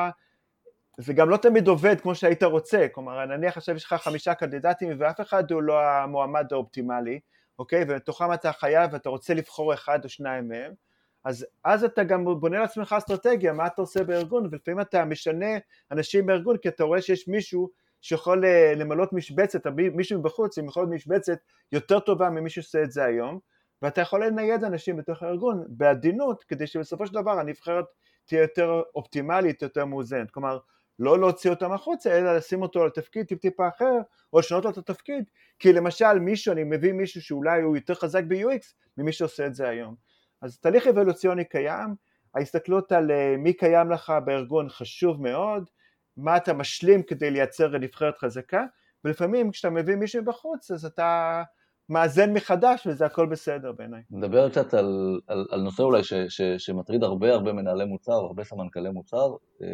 זה 0.98 1.12
גם 1.12 1.30
לא 1.30 1.36
תמיד 1.36 1.68
עובד 1.68 2.00
כמו 2.00 2.14
שהיית 2.14 2.42
רוצה, 2.42 2.86
כלומר 2.92 3.26
נניח 3.26 3.56
עכשיו 3.56 3.76
יש 3.76 3.84
לך 3.84 3.94
חמישה 3.94 4.34
קנדידטים 4.34 4.96
ואף 4.98 5.20
אחד 5.20 5.50
הוא 5.50 5.62
לא 5.62 5.80
המועמד 5.80 6.52
האופטימלי, 6.52 7.20
אוקיי? 7.58 7.84
ומתוכם 7.88 8.32
אתה 8.32 8.52
חייב 8.52 8.90
ואתה 8.92 9.08
רוצה 9.08 9.34
לבחור 9.34 9.74
אחד 9.74 10.04
או 10.04 10.08
שניים 10.08 10.48
מהם, 10.48 10.72
אז 11.24 11.46
אז 11.64 11.84
אתה 11.84 12.04
גם 12.04 12.24
בונה 12.40 12.58
לעצמך 12.58 12.94
אסטרטגיה, 12.98 13.52
מה 13.52 13.66
אתה 13.66 13.82
עושה 13.82 14.04
בארגון, 14.04 14.48
ולפעמים 14.50 14.80
אתה 14.80 15.04
משנה 15.04 15.46
אנשים 15.90 16.26
בארגון 16.26 16.56
כי 16.56 16.68
אתה 16.68 16.84
רואה 16.84 17.02
שיש 17.02 17.28
מישהו 17.28 17.70
שיכול 18.00 18.44
אה, 18.44 18.74
למלות 18.76 19.12
משבצת, 19.12 19.66
מישהו 19.66 20.18
מבחוץ 20.18 20.58
עם 20.58 20.66
יכולת 20.66 20.88
משבצת 20.88 21.38
יותר 21.72 22.00
טובה 22.00 22.30
ממי 22.30 22.50
שעושה 22.50 22.82
את 22.82 22.92
זה 22.92 23.04
היום, 23.04 23.38
ואתה 23.82 24.00
יכול 24.00 24.24
לנייד 24.24 24.64
אנשים 24.64 24.96
בתוך 24.96 25.22
הארגון 25.22 25.64
בעדינות, 25.68 26.44
כדי 26.44 26.66
שבסופו 26.66 27.06
של 27.06 27.14
דבר 27.14 27.38
הנבחרת 27.38 27.84
תהיה 28.24 28.42
יותר 28.42 28.82
אופטימלית, 28.94 29.62
יותר 29.62 29.84
מאוזנת. 29.84 30.30
כלומר, 30.30 30.58
לא 30.98 31.18
להוציא 31.18 31.50
אותם 31.50 31.72
החוצה, 31.72 32.18
אלא 32.18 32.36
לשים 32.36 32.62
אותו 32.62 32.82
על 32.82 32.90
תפקיד 32.90 33.26
טיפ 33.26 33.38
טיפה 33.38 33.68
אחר, 33.68 33.98
או 34.32 34.38
לשנות 34.38 34.64
לו 34.64 34.70
את 34.70 34.78
התפקיד, 34.78 35.24
כי 35.58 35.72
למשל 35.72 36.18
מישהו, 36.18 36.52
אני 36.52 36.64
מביא 36.64 36.92
מישהו 36.92 37.22
שאולי 37.22 37.62
הוא 37.62 37.76
יותר 37.76 37.94
חזק 37.94 38.22
ב-UX 38.28 38.74
ממי 38.98 39.12
שעושה 39.12 39.46
את 39.46 39.54
זה 39.54 39.68
היום. 39.68 39.94
אז 40.42 40.58
תהליך 40.58 40.86
אבולוציוני 40.86 41.44
קיים, 41.44 41.94
ההסתכלות 42.34 42.92
על 42.92 43.10
אה, 43.10 43.36
מי 43.38 43.52
קיים 43.52 43.90
לך 43.90 44.12
בארגון 44.24 44.68
חשוב 44.68 45.22
מאוד, 45.22 45.70
מה 46.16 46.36
אתה 46.36 46.52
משלים 46.52 47.02
כדי 47.02 47.30
לייצר 47.30 47.78
נבחרת 47.78 48.18
חזקה, 48.18 48.64
ולפעמים 49.04 49.50
כשאתה 49.50 49.70
מביא 49.70 49.96
מישהו 49.96 50.24
בחוץ 50.24 50.70
אז 50.70 50.84
אתה 50.84 51.42
מאזן 51.88 52.32
מחדש 52.32 52.86
וזה 52.86 53.06
הכל 53.06 53.26
בסדר 53.26 53.72
בעיניי. 53.72 54.02
נדבר 54.10 54.48
קצת 54.48 54.74
על, 54.74 55.20
על, 55.26 55.46
על 55.50 55.60
נושא 55.60 55.82
אולי 55.82 56.04
ש, 56.04 56.14
ש, 56.28 56.42
שמטריד 56.42 57.02
הרבה 57.02 57.32
הרבה 57.32 57.52
מנהלי 57.52 57.84
מוצר, 57.84 58.12
הרבה 58.12 58.44
סמנכ"לי 58.44 58.90
מוצר, 58.90 59.34
אה, 59.62 59.68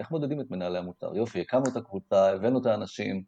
איך 0.00 0.10
מודדים 0.10 0.40
את 0.40 0.50
מנהלי 0.50 0.78
המוצר? 0.78 1.16
יופי, 1.16 1.40
הקמנו 1.40 1.64
את 1.72 1.76
הקבוצה, 1.76 2.30
הבאנו 2.30 2.60
את 2.60 2.66
האנשים, 2.66 3.22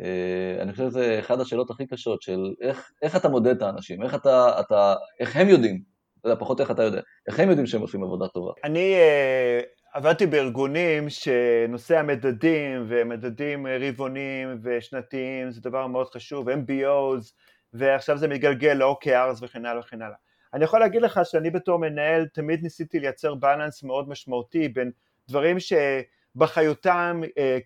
אה, 0.00 0.62
אני 0.62 0.72
חושב 0.72 0.90
שזה 0.90 1.18
אחת 1.20 1.40
השאלות 1.40 1.70
הכי 1.70 1.86
קשות 1.86 2.22
של 2.22 2.54
איך, 2.60 2.92
איך 3.02 3.16
אתה 3.16 3.28
מודד 3.28 3.56
את 3.56 3.62
האנשים, 3.62 4.02
איך, 4.02 4.14
אתה, 4.14 4.60
אתה, 4.60 4.94
איך 5.20 5.36
הם 5.36 5.48
יודעים, 5.48 5.82
אתה 6.20 6.28
יודע, 6.28 6.40
פחות 6.40 6.60
איך 6.60 6.70
אתה 6.70 6.82
יודע, 6.82 7.00
איך 7.28 7.40
הם 7.40 7.48
יודעים 7.48 7.66
שהם 7.66 7.80
עושים 7.80 8.02
עבודה 8.02 8.28
טובה. 8.28 8.52
אני 8.64 8.94
אה, 8.94 9.60
עבדתי 9.92 10.26
בארגונים 10.26 11.10
שנושא 11.10 11.98
המדדים 11.98 12.84
ומדדים 12.88 13.66
רבעוניים 13.66 14.58
ושנתיים 14.62 15.50
זה 15.50 15.60
דבר 15.60 15.86
מאוד 15.86 16.10
חשוב, 16.10 16.48
MBOs 16.48 17.32
ועכשיו 17.72 18.18
זה 18.18 18.28
מתגלגל 18.28 18.72
ל-OKRs 18.72 19.38
וכן 19.40 19.66
הלאה 19.66 19.80
וכן 19.80 20.02
הלאה. 20.02 20.16
אני 20.54 20.64
יכול 20.64 20.80
להגיד 20.80 21.02
לך 21.02 21.20
שאני 21.24 21.50
בתור 21.50 21.78
מנהל 21.78 22.26
תמיד 22.26 22.62
ניסיתי 22.62 23.00
לייצר 23.00 23.34
בלנס 23.34 23.82
מאוד 23.82 24.08
משמעותי 24.08 24.68
בין 24.68 24.90
דברים 25.28 25.56
שבחיותם 25.60 27.20
אה, 27.38 27.58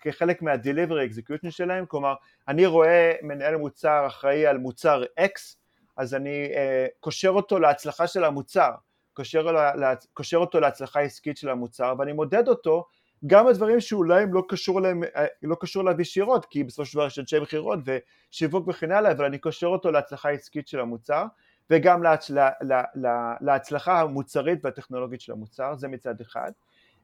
כחלק 0.00 0.42
מה-delivery 0.42 1.10
execution 1.10 1.50
שלהם, 1.50 1.86
כלומר 1.86 2.14
אני 2.48 2.66
רואה 2.66 3.12
מנהל 3.22 3.56
מוצר 3.56 4.06
אחראי 4.06 4.46
על 4.46 4.58
מוצר 4.58 5.02
X 5.20 5.56
אז 5.96 6.14
אני 6.14 6.50
אה, 6.54 6.86
קושר 7.00 7.28
אותו 7.28 7.58
להצלחה 7.58 8.06
של 8.06 8.24
המוצר 8.24 8.70
קושר, 9.14 9.42
לה, 9.52 9.94
קושר 10.14 10.36
אותו 10.36 10.60
להצלחה 10.60 11.00
עסקית 11.00 11.36
של 11.36 11.48
המוצר 11.48 11.94
ואני 11.98 12.12
מודד 12.12 12.48
אותו 12.48 12.84
גם 13.26 13.46
הדברים 13.46 13.80
שאולי 13.80 14.22
הם 14.22 14.34
לא 14.34 14.42
קשור 14.48 14.78
אליהם, 14.78 15.02
אה, 15.16 15.26
לא 15.42 15.56
קשור 15.60 15.82
אליו 15.82 16.00
ישירות 16.00 16.46
כי 16.46 16.64
בסופו 16.64 16.84
של 16.84 16.98
דבר 16.98 17.06
יש 17.06 17.18
אנשי 17.18 17.40
מכירות 17.40 17.78
ושיווק 17.84 18.68
וכן 18.68 18.92
הלאה 18.92 19.12
אבל 19.12 19.24
אני 19.24 19.38
קושר 19.38 19.66
אותו 19.66 19.90
להצלחה 19.90 20.30
עסקית 20.30 20.68
של 20.68 20.80
המוצר 20.80 21.24
וגם 21.70 22.02
להצ... 22.02 22.30
לה, 22.30 22.50
לה, 22.60 22.82
לה, 22.94 23.34
להצלחה 23.40 24.00
המוצרית 24.00 24.64
והטכנולוגית 24.64 25.20
של 25.20 25.32
המוצר 25.32 25.74
זה 25.74 25.88
מצד 25.88 26.20
אחד. 26.20 26.52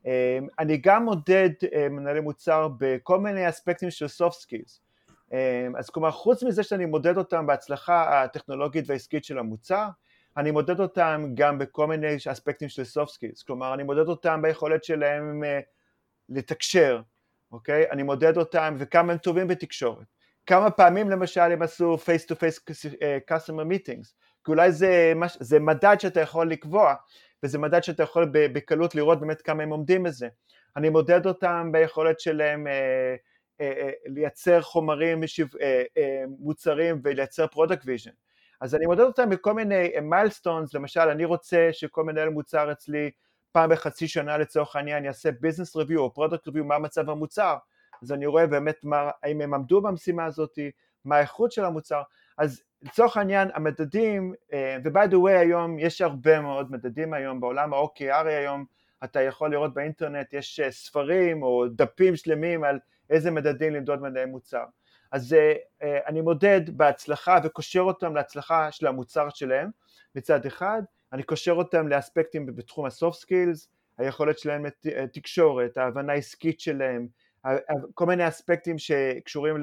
אה, 0.06 0.38
אני 0.58 0.76
גם 0.76 1.04
מודד 1.04 1.50
אה, 1.74 1.88
מנהלי 1.88 2.20
מוצר 2.20 2.68
בכל 2.78 3.20
מיני 3.20 3.48
אספקטים 3.48 3.90
של 3.90 4.06
soft 4.06 4.34
skills. 4.34 4.80
אז 5.78 5.90
כלומר 5.90 6.10
חוץ 6.10 6.42
מזה 6.42 6.62
שאני 6.62 6.86
מודד 6.86 7.18
אותם 7.18 7.46
בהצלחה 7.46 8.22
הטכנולוגית 8.22 8.84
והעסקית 8.88 9.24
של 9.24 9.38
המוצר 9.38 9.88
אני 10.36 10.50
מודד 10.50 10.80
אותם 10.80 11.26
גם 11.34 11.58
בכל 11.58 11.86
מיני 11.86 12.16
אספקטים 12.32 12.68
של 12.68 12.82
soft 12.82 13.10
skills, 13.10 13.46
כלומר 13.46 13.74
אני 13.74 13.82
מודד 13.82 14.08
אותם 14.08 14.42
ביכולת 14.42 14.84
שלהם 14.84 15.44
אה, 15.44 15.60
לתקשר, 16.28 17.00
אוקיי? 17.52 17.90
אני 17.90 18.02
מודד 18.02 18.36
אותם 18.36 18.76
וכמה 18.78 19.12
הם 19.12 19.18
טובים 19.18 19.48
בתקשורת. 19.48 20.06
כמה 20.46 20.70
פעמים 20.70 21.10
למשל 21.10 21.40
הם 21.40 21.62
עשו 21.62 21.94
face 21.94 22.32
to 22.32 22.34
face 22.34 22.80
customer 23.30 23.64
meetings, 23.72 24.08
כי 24.44 24.50
אולי 24.50 24.72
זה, 24.72 25.12
מש, 25.16 25.36
זה 25.40 25.60
מדד 25.60 25.96
שאתה 26.00 26.20
יכול 26.20 26.50
לקבוע, 26.50 26.94
וזה 27.42 27.58
מדד 27.58 27.82
שאתה 27.82 28.02
יכול 28.02 28.30
בקלות 28.32 28.94
לראות 28.94 29.20
באמת 29.20 29.42
כמה 29.42 29.62
הם 29.62 29.70
עומדים 29.70 30.02
בזה. 30.02 30.28
אני 30.76 30.88
מודד 30.88 31.26
אותם 31.26 31.68
ביכולת 31.72 32.20
שלהם 32.20 32.66
אה, 32.66 33.16
אה, 33.60 33.72
אה, 33.78 33.90
לייצר 34.06 34.60
חומרים, 34.60 35.20
משיו, 35.20 35.46
אה, 35.60 35.82
אה, 35.96 36.24
מוצרים 36.38 37.00
ולייצר 37.04 37.46
product 37.54 37.82
vision. 37.82 38.25
אז 38.60 38.74
אני 38.74 38.86
מודד 38.86 39.00
אותם 39.00 39.30
בכל 39.30 39.54
מיני 39.54 39.92
milestones, 40.02 40.74
למשל 40.74 41.00
אני 41.00 41.24
רוצה 41.24 41.68
שכל 41.72 42.04
מנהל 42.04 42.28
מוצר 42.28 42.72
אצלי 42.72 43.10
פעם 43.52 43.70
בחצי 43.70 44.08
שנה 44.08 44.38
לצורך 44.38 44.76
העניין 44.76 45.04
יעשה 45.04 45.30
business 45.40 45.76
review 45.76 46.00
או 46.00 46.14
product 46.14 46.46
review 46.46 46.64
מה 46.64 46.78
מצב 46.78 47.10
המוצר, 47.10 47.56
אז 48.02 48.12
אני 48.12 48.26
רואה 48.26 48.46
באמת 48.46 48.84
מה, 48.84 49.10
האם 49.22 49.40
הם 49.40 49.54
עמדו 49.54 49.80
במשימה 49.80 50.24
הזאת, 50.24 50.58
מה 51.04 51.16
האיכות 51.16 51.52
של 51.52 51.64
המוצר, 51.64 52.02
אז 52.38 52.62
לצורך 52.82 53.16
העניין 53.16 53.48
המדדים, 53.54 54.34
אה, 54.52 54.76
ו-by 54.84 55.10
the 55.10 55.14
way 55.14 55.38
היום 55.38 55.78
יש 55.78 56.00
הרבה 56.00 56.40
מאוד 56.40 56.72
מדדים 56.72 57.14
היום 57.14 57.40
בעולם 57.40 57.74
ה-OKR 57.74 58.26
היום, 58.26 58.64
אתה 59.04 59.20
יכול 59.20 59.50
לראות 59.50 59.74
באינטרנט, 59.74 60.32
יש 60.32 60.60
אה, 60.60 60.70
ספרים 60.70 61.42
או 61.42 61.64
דפים 61.68 62.16
שלמים 62.16 62.64
על 62.64 62.78
איזה 63.10 63.30
מדדים 63.30 63.72
למדוד 63.72 64.02
מדעי 64.02 64.24
מוצר. 64.24 64.64
אז 65.16 65.32
אה, 65.82 65.98
אני 66.06 66.20
מודד 66.20 66.60
בהצלחה 66.76 67.38
וקושר 67.44 67.80
אותם 67.80 68.14
להצלחה 68.14 68.72
של 68.72 68.86
המוצר 68.86 69.28
שלהם 69.34 69.70
מצד 70.14 70.46
אחד, 70.46 70.82
אני 71.12 71.22
קושר 71.22 71.52
אותם 71.52 71.88
לאספקטים 71.88 72.46
בתחום 72.46 72.86
ה-soft 72.86 73.24
skills, 73.24 73.68
היכולת 73.98 74.38
שלהם 74.38 74.66
לתקשורת, 74.84 75.76
ההבנה 75.76 76.12
העסקית 76.12 76.60
שלהם, 76.60 77.06
כל 77.94 78.06
מיני 78.06 78.28
אספקטים 78.28 78.78
שקשורים 78.78 79.56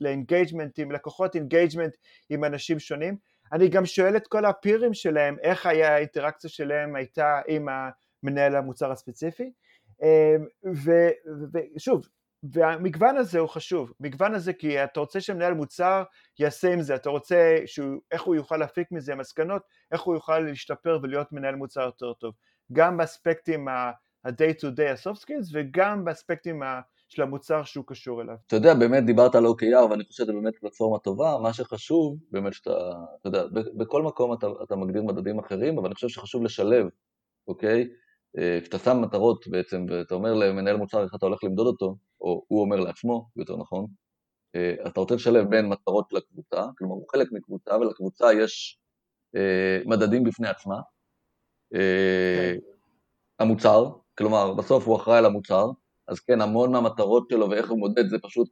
ל-engagement 0.00 0.78
עם 0.78 0.92
לקוחות, 0.92 1.34
engagement 1.34 1.96
עם 2.30 2.44
אנשים 2.44 2.78
שונים. 2.78 3.16
אני 3.52 3.68
גם 3.68 3.86
שואל 3.86 4.16
את 4.16 4.26
כל 4.26 4.44
הפירים 4.44 4.94
שלהם 4.94 5.36
איך 5.42 5.66
היה 5.66 5.94
האינטראקציה 5.94 6.50
שלהם 6.50 6.96
הייתה 6.96 7.40
עם 7.48 7.66
המנהל 8.22 8.56
המוצר 8.56 8.92
הספציפי. 8.92 9.52
אה, 10.02 10.36
ושוב, 11.76 12.08
והמגוון 12.42 13.16
הזה 13.16 13.38
הוא 13.38 13.48
חשוב, 13.48 13.92
מגוון 14.00 14.34
הזה 14.34 14.52
כי 14.52 14.84
אתה 14.84 15.00
רוצה 15.00 15.20
שמנהל 15.20 15.54
מוצר 15.54 16.02
יעשה 16.38 16.72
עם 16.72 16.82
זה, 16.82 16.94
אתה 16.94 17.10
רוצה 17.10 17.56
שהוא, 17.66 18.00
איך 18.12 18.22
הוא 18.22 18.34
יוכל 18.34 18.56
להפיק 18.56 18.92
מזה 18.92 19.14
מסקנות, 19.14 19.62
איך 19.92 20.00
הוא 20.00 20.14
יוכל 20.14 20.38
להשתפר 20.38 20.98
ולהיות 21.02 21.32
מנהל 21.32 21.54
מוצר 21.54 21.80
יותר 21.80 22.12
טוב, 22.12 22.34
גם 22.72 22.96
באספקטים 22.96 23.68
ה-day 23.68 24.60
to 24.60 24.66
day, 24.78 24.90
ה-soft 24.90 25.18
skills, 25.18 25.50
וגם 25.52 26.04
באספקטים 26.04 26.62
של 27.08 27.22
המוצר 27.22 27.64
שהוא 27.64 27.84
קשור 27.86 28.22
אליו. 28.22 28.34
אתה 28.46 28.56
יודע, 28.56 28.74
באמת 28.74 29.04
דיברת 29.04 29.34
על 29.34 29.46
OKR 29.46 29.90
ואני 29.90 30.04
חושב 30.04 30.24
שזה 30.24 30.32
באמת 30.32 30.54
פלטפורמה 30.60 30.98
טובה, 30.98 31.38
מה 31.42 31.52
שחשוב, 31.52 32.18
באמת 32.30 32.52
שאתה, 32.52 32.70
אתה 33.20 33.28
יודע, 33.28 33.44
בכל 33.76 34.02
מקום 34.02 34.32
אתה, 34.32 34.46
אתה 34.62 34.76
מגדיר 34.76 35.02
מדדים 35.02 35.38
אחרים, 35.38 35.78
אבל 35.78 35.86
אני 35.86 35.94
חושב 35.94 36.08
שחשוב 36.08 36.42
לשלב, 36.42 36.86
אוקיי? 37.48 37.88
אה, 38.38 38.58
כשאתה 38.62 38.78
שם 38.78 39.00
מטרות 39.02 39.48
בעצם, 39.48 39.86
ואתה 39.90 40.14
אומר 40.14 40.34
למנהל 40.34 40.76
מוצר 40.76 41.04
איך 41.04 41.14
אתה 41.14 41.26
הולך 41.26 41.44
למדוד 41.44 41.66
אותו, 41.66 41.96
או 42.20 42.44
הוא 42.48 42.60
אומר 42.60 42.76
לעצמו, 42.76 43.28
יותר 43.36 43.56
נכון, 43.56 43.86
אה, 44.54 44.74
אתה 44.86 45.00
רוצה 45.00 45.14
לשלב 45.14 45.50
בין 45.50 45.68
מטרות 45.68 46.12
לקבוצה, 46.12 46.62
כלומר 46.78 46.94
הוא 46.94 47.06
חלק 47.12 47.28
מקבוצה, 47.32 47.76
ולקבוצה 47.76 48.32
יש 48.32 48.78
אה, 49.36 49.78
מדדים 49.86 50.24
בפני 50.24 50.48
עצמה. 50.48 50.76
כן. 51.70 52.56
המוצר, 53.38 53.90
כלומר 54.18 54.54
בסוף 54.54 54.86
הוא 54.86 54.96
אחראי 54.96 55.18
על 55.18 55.26
המוצר, 55.26 55.66
אז 56.08 56.20
כן, 56.20 56.40
המון 56.40 56.72
מהמטרות 56.72 57.30
שלו 57.30 57.50
ואיך 57.50 57.70
הוא 57.70 57.78
מודד 57.78 58.08
זה 58.08 58.16
פשוט 58.22 58.48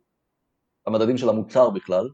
המדדים 0.87 1.18
של 1.18 1.29
המוצר 1.29 1.70
בכלל, 1.70 2.09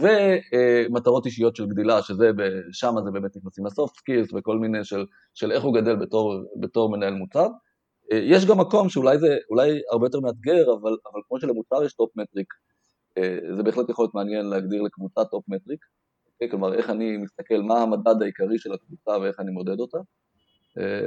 ומטרות 0.00 1.26
אישיות 1.26 1.56
של 1.56 1.66
גדילה, 1.66 2.02
שזה, 2.02 2.30
שם 2.72 2.94
זה 3.04 3.10
באמת 3.10 3.36
נכנסים 3.36 3.66
ל-soft 3.66 3.96
skills 3.96 4.28
וכל 4.34 4.58
מיני 4.58 4.84
של, 4.84 5.06
של 5.34 5.52
איך 5.52 5.62
הוא 5.62 5.74
גדל 5.74 5.96
בתור, 5.96 6.34
בתור 6.60 6.90
מנהל 6.90 7.14
מוצר. 7.14 7.46
יש 8.12 8.46
גם 8.46 8.60
מקום 8.60 8.88
שאולי 8.88 9.18
זה 9.18 9.36
אולי 9.50 9.80
הרבה 9.90 10.06
יותר 10.06 10.20
מאתגר, 10.20 10.62
אבל, 10.62 10.96
אבל 11.12 11.20
כמו 11.28 11.40
שלמוצר 11.40 11.84
יש 11.84 11.94
top 11.94 12.10
metric, 12.16 12.54
זה 13.56 13.62
בהחלט 13.62 13.88
יכול 13.88 14.02
להיות 14.02 14.14
מעניין 14.14 14.46
להגדיר 14.46 14.82
לקבוצה 14.82 15.24
top 15.24 15.44
metric? 15.48 15.84
כלומר 16.50 16.74
איך 16.74 16.90
אני 16.90 17.16
מסתכל 17.16 17.62
מה 17.62 17.82
המדד 17.82 18.22
העיקרי 18.22 18.58
של 18.58 18.72
הקבוצה 18.72 19.10
ואיך 19.18 19.40
אני 19.40 19.50
מודד 19.50 19.80
אותה. 19.80 19.98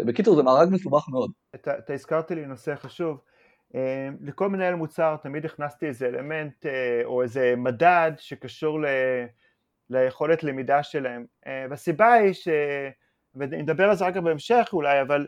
בקיצור, 0.05 0.35
זה 0.35 0.43
מארג 0.43 0.69
מסובך 0.71 1.09
מאוד. 1.09 1.31
אתה 1.55 1.93
הזכרת 1.93 2.31
לי 2.31 2.45
נושא 2.45 2.75
חשוב. 2.75 3.17
לכל 4.21 4.49
מנהל 4.49 4.75
מוצר 4.75 5.15
תמיד 5.21 5.45
הכנסתי 5.45 5.85
איזה 5.85 6.07
אלמנט 6.07 6.65
או 7.03 7.21
איזה 7.21 7.53
מדד 7.57 8.11
שקשור 8.17 8.81
ל... 8.81 8.85
ליכולת 9.89 10.43
למידה 10.43 10.83
שלהם. 10.83 11.25
והסיבה 11.45 12.13
היא 12.13 12.33
ש... 12.33 12.47
ונדבר 13.35 13.89
על 13.89 13.95
זה 13.95 14.05
רק 14.05 14.17
בהמשך 14.17 14.69
אולי, 14.73 15.01
אבל 15.01 15.27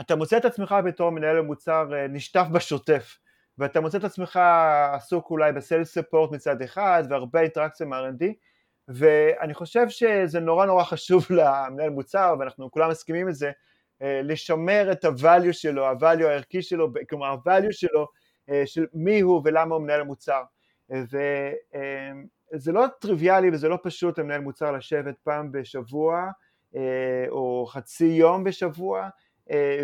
אתה 0.00 0.16
מוצא 0.16 0.36
את 0.36 0.44
עצמך 0.44 0.74
בתור 0.84 1.10
מנהל 1.10 1.40
מוצר 1.40 1.90
נשטף 2.08 2.46
בשוטף. 2.52 3.18
ואתה 3.58 3.80
מוצא 3.80 3.98
את 3.98 4.04
עצמך 4.04 4.40
עסוק 4.92 5.30
אולי 5.30 5.52
בסיילס 5.52 5.94
ספורט 5.94 6.32
מצד 6.32 6.62
אחד 6.62 7.02
והרבה 7.10 7.40
אינטראקציה 7.40 7.86
עם 7.86 7.92
R&D 7.92 8.24
ואני 8.88 9.54
חושב 9.54 9.88
שזה 9.88 10.40
נורא 10.40 10.66
נורא 10.66 10.84
חשוב 10.84 11.26
למנהל 11.36 11.90
מוצר 11.90 12.34
ואנחנו 12.38 12.70
כולם 12.70 12.90
מסכימים 12.90 13.28
את 13.28 13.34
זה 13.34 13.46
אה, 13.46 13.52
לשמר 14.00 14.92
את 14.92 15.04
הvalue 15.04 15.52
שלו, 15.52 15.92
הvalue 15.92 16.24
הערכי 16.24 16.62
שלו, 16.62 16.88
כלומר 17.08 17.34
הvalue 17.34 17.72
שלו 17.72 18.06
אה, 18.50 18.62
של 18.66 18.86
מי 18.94 19.20
הוא 19.20 19.42
ולמה 19.44 19.74
הוא 19.74 19.82
מנהל 19.82 20.02
מוצר 20.02 20.42
וזה 20.90 22.72
לא 22.72 22.86
טריוויאלי 23.00 23.50
וזה 23.50 23.68
לא 23.68 23.78
פשוט 23.82 24.18
למנהל 24.18 24.40
מוצר 24.40 24.72
לשבת 24.72 25.14
פעם 25.22 25.52
בשבוע 25.52 26.30
אה, 26.76 27.24
או 27.28 27.66
חצי 27.68 28.04
יום 28.04 28.44
בשבוע 28.44 29.08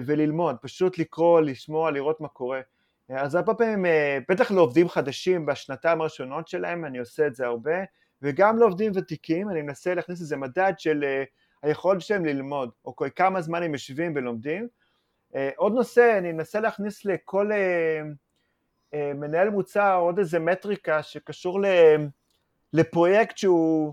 וללמוד, 0.06 0.56
פשוט 0.62 0.98
לקרוא, 0.98 1.40
לשמוע, 1.40 1.90
לראות 1.90 2.20
מה 2.20 2.28
קורה. 2.28 2.60
אז 3.08 3.34
הרבה 3.34 3.54
פעמים, 3.54 3.86
אה, 3.86 4.18
בטח 4.28 4.50
לעובדים 4.50 4.88
חדשים 4.88 5.46
בשנתיים 5.46 6.00
הראשונות 6.00 6.48
שלהם, 6.48 6.84
אני 6.84 6.98
עושה 6.98 7.26
את 7.26 7.34
זה 7.34 7.46
הרבה, 7.46 7.76
וגם 8.22 8.58
לעובדים 8.58 8.92
ותיקים, 8.94 9.50
אני 9.50 9.62
מנסה 9.62 9.94
להכניס 9.94 10.20
איזה 10.20 10.36
מדד 10.36 10.72
של 10.78 11.04
אה, 11.04 11.24
היכולת 11.62 12.00
שלהם 12.00 12.24
ללמוד, 12.24 12.70
או 12.84 12.96
כל 12.96 13.08
כמה 13.16 13.40
זמן 13.40 13.62
הם 13.62 13.72
יושבים 13.72 14.12
ולומדים. 14.16 14.68
אה, 15.34 15.50
עוד 15.56 15.72
נושא, 15.72 16.18
אני 16.18 16.32
מנסה 16.32 16.60
להכניס 16.60 17.04
לכל 17.04 17.50
מנהל 18.92 19.50
מוצר 19.50 19.96
עוד 19.96 20.18
איזה 20.18 20.38
מטריקה 20.38 21.02
שקשור 21.02 21.60
לפרויקט 22.72 23.38
שהוא 23.38 23.92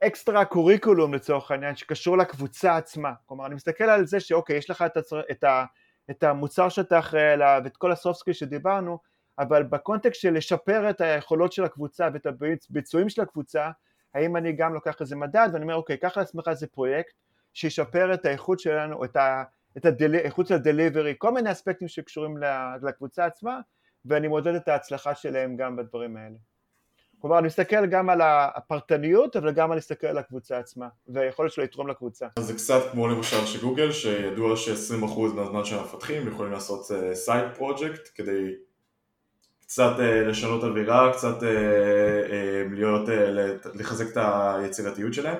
אקסטרה 0.00 0.44
קוריקולום 0.44 1.14
לצורך 1.14 1.50
העניין, 1.50 1.76
שקשור 1.76 2.18
לקבוצה 2.18 2.76
עצמה. 2.76 3.12
כלומר, 3.26 3.46
אני 3.46 3.54
מסתכל 3.54 3.84
על 3.84 4.06
זה 4.06 4.20
שאוקיי, 4.20 4.56
יש 4.56 4.70
לך 4.70 4.82
את, 4.82 4.96
הצר... 4.96 5.20
את 5.30 5.44
ה... 5.44 5.64
את 6.10 6.22
המוצר 6.22 6.68
שאתה 6.68 6.98
אחראי 6.98 7.30
עליו 7.30 7.60
ואת 7.64 7.76
כל 7.76 7.92
ה-soft 7.92 8.18
skill 8.18 8.34
שדיברנו, 8.34 8.98
אבל 9.38 9.62
בקונטקסט 9.62 10.20
של 10.20 10.34
לשפר 10.34 10.90
את 10.90 11.00
היכולות 11.00 11.52
של 11.52 11.64
הקבוצה 11.64 12.08
ואת 12.14 12.26
הביצועים 12.26 13.08
של 13.08 13.22
הקבוצה, 13.22 13.70
האם 14.16 14.36
אני 14.36 14.52
גם 14.52 14.74
לוקח 14.74 15.00
איזה 15.00 15.16
מדד 15.16 15.48
ואני 15.52 15.62
אומר 15.62 15.74
אוקיי, 15.74 15.96
קח 15.96 16.16
לעצמך 16.16 16.48
איזה 16.48 16.66
פרויקט 16.66 17.14
שישפר 17.54 18.14
את 18.14 18.24
האיכות 18.24 18.60
שלנו, 18.60 19.04
את, 19.04 19.16
ה, 19.16 19.42
את 19.76 19.86
האיכות 20.00 20.46
של 20.46 20.54
ה-delivery, 20.54 21.14
כל 21.18 21.30
מיני 21.30 21.52
אספקטים 21.52 21.88
שקשורים 21.88 22.36
לקבוצה 22.82 23.24
עצמה, 23.24 23.60
ואני 24.04 24.28
מודד 24.28 24.54
את 24.54 24.68
ההצלחה 24.68 25.14
שלהם 25.14 25.56
גם 25.56 25.76
בדברים 25.76 26.16
האלה. 26.16 26.36
כלומר, 27.18 27.38
אני 27.38 27.46
מסתכל 27.46 27.86
גם 27.86 28.10
על 28.10 28.20
הפרטניות, 28.24 29.36
אבל 29.36 29.52
גם 29.52 29.72
אני 29.72 29.78
מסתכל 29.78 30.06
על 30.06 30.18
הקבוצה 30.18 30.58
עצמה, 30.58 30.88
והיכולת 31.08 31.52
שלו 31.52 31.64
לתרום 31.64 31.88
לקבוצה. 31.88 32.26
זה 32.38 32.54
קצת 32.54 32.82
כמו 32.92 33.08
למשל 33.08 33.46
שגוגל, 33.46 33.92
שידוע 33.92 34.56
ש-20% 34.56 35.20
מהזמן 35.34 35.64
של 35.64 35.78
המפתחים 35.78 36.28
יכולים 36.28 36.52
לעשות 36.52 36.86
side 37.14 37.44
uh, 37.52 37.56
project, 37.56 38.08
כדי 38.14 38.54
קצת 39.66 39.96
uh, 39.96 40.02
לשנות 40.02 40.64
אווירה, 40.64 41.12
קצת 41.12 41.40
uh, 41.40 41.44
uh, 41.44 42.74
להיות, 42.74 43.08
uh, 43.08 43.12
לחזק 43.74 44.06
את 44.12 44.16
היצירתיות 44.16 45.14
שלהם, 45.14 45.38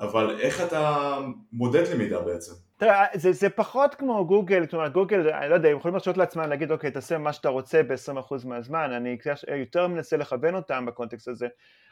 אבל 0.00 0.40
איך 0.40 0.60
אתה 0.60 1.16
מודד 1.52 1.88
למידה 1.88 2.20
בעצם? 2.20 2.52
תראה, 2.76 3.04
זה, 3.14 3.32
זה 3.32 3.50
פחות 3.50 3.94
כמו 3.94 4.26
גוגל, 4.26 4.66
כלומר 4.66 4.88
גוגל, 4.88 5.28
אני 5.28 5.50
לא 5.50 5.54
יודע, 5.54 5.68
הם 5.68 5.76
יכולים 5.76 5.94
להרשות 5.94 6.16
לעצמם 6.16 6.48
להגיד 6.48 6.70
אוקיי 6.70 6.90
תעשה 6.90 7.18
מה 7.18 7.32
שאתה 7.32 7.48
רוצה 7.48 7.82
ב-20% 7.82 8.34
מהזמן, 8.44 8.92
אני 8.92 9.16
יותר 9.60 9.88
מנסה 9.88 10.16
לכוון 10.16 10.54
אותם 10.54 10.86
בקונטקסט 10.86 11.28
הזה, 11.28 11.48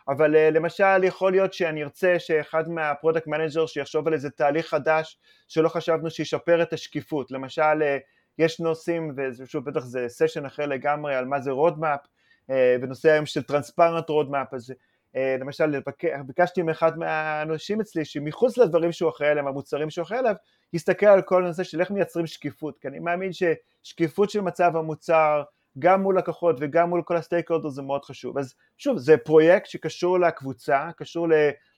אבל 0.09 0.35
uh, 0.35 0.39
למשל 0.55 1.05
יכול 1.05 1.33
להיות 1.33 1.53
שאני 1.53 1.83
ארצה 1.83 2.19
שאחד 2.19 2.69
מה 2.69 2.82
product 2.82 3.27
manager 3.27 3.67
שיחשוב 3.67 4.07
על 4.07 4.13
איזה 4.13 4.31
תהליך 4.31 4.67
חדש 4.67 5.19
שלא 5.49 5.69
חשבנו 5.69 6.11
שישפר 6.11 6.63
את 6.63 6.73
השקיפות, 6.73 7.31
למשל 7.31 7.63
uh, 7.63 8.01
יש 8.39 8.61
נושאים, 8.61 9.15
ושוב 9.17 9.65
בטח 9.65 9.81
זה 9.81 10.09
סשן 10.09 10.45
אחר 10.45 10.67
לגמרי 10.67 11.15
על 11.15 11.25
מה 11.25 11.41
זה 11.41 11.51
roadmap, 11.51 12.01
uh, 12.49 12.53
בנושא 12.81 13.11
היום 13.11 13.27
של 13.27 13.43
transparent 13.43 14.09
roadmap, 14.09 14.55
אז 14.55 14.73
אה, 15.17 15.37
למשל 15.41 15.81
ביקשתי 16.27 16.63
מאחד 16.63 16.99
מהאנשים 16.99 17.81
אצלי 17.81 18.05
שמחוץ 18.05 18.59
לדברים 18.59 18.93
שהוא 18.93 19.11
אחראי 19.11 19.31
עליהם, 19.31 19.47
המוצרים 19.47 19.91
שהוא 19.91 20.03
אחראי 20.03 20.19
עליו, 20.19 20.35
יסתכל 20.73 21.07
על 21.07 21.23
כל 21.23 21.45
הנושא 21.45 21.63
של 21.63 21.81
איך 21.81 21.91
מייצרים 21.91 22.27
שקיפות, 22.27 22.79
כי 22.79 22.89
אני 22.89 22.99
מאמין 22.99 23.31
ששקיפות 23.33 24.31
של 24.31 24.41
מצב 24.41 24.77
המוצר 24.77 25.43
גם 25.79 26.03
מול 26.03 26.19
לקוחות 26.19 26.57
וגם 26.61 26.89
מול 26.89 27.03
כל 27.03 27.17
הסטייק 27.17 27.51
הולדר 27.51 27.69
זה 27.69 27.83
מאוד 27.83 28.05
חשוב. 28.05 28.39
אז 28.39 28.55
שוב, 28.79 28.99
זה 28.99 29.17
פרויקט 29.17 29.67
שקשור 29.67 30.21
לקבוצה, 30.21 30.89
קשור 30.97 31.29
ל, 31.29 31.33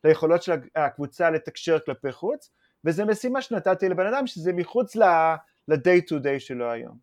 ליכולות 0.04 0.42
של 0.42 0.52
הקבוצה 0.76 1.30
לתקשר 1.30 1.78
כלפי 1.78 2.12
חוץ, 2.12 2.50
וזה 2.84 3.04
משימה 3.04 3.42
שנתתי 3.42 3.88
לבן 3.88 4.06
אדם 4.06 4.26
שזה 4.26 4.52
מחוץ 4.52 4.96
ל-day 5.68 6.00
to 6.10 6.24
day 6.24 6.38
שלו 6.38 6.70
היום. 6.70 6.96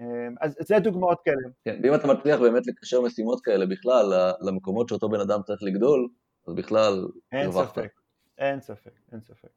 אמ, 0.00 0.34
אז 0.40 0.56
זה 0.60 0.78
דוגמאות 0.78 1.20
כאלה. 1.24 1.48
כן, 1.64 1.80
ואם 1.82 1.94
אתה 1.94 2.06
מצליח 2.06 2.40
באמת 2.40 2.66
לקשר 2.66 3.00
משימות 3.00 3.40
כאלה 3.44 3.66
בכלל 3.66 4.32
למקומות 4.40 4.88
שאותו 4.88 5.08
בן 5.08 5.20
אדם 5.20 5.42
צריך 5.42 5.62
לגדול, 5.62 6.08
אז 6.46 6.54
בכלל 6.54 7.06
הרווחת. 7.32 7.78
אין 7.78 7.90
ספק, 7.90 7.92
אין 8.38 8.60
ספק, 8.60 8.90
אין 9.12 9.20
ספק. 9.20 9.48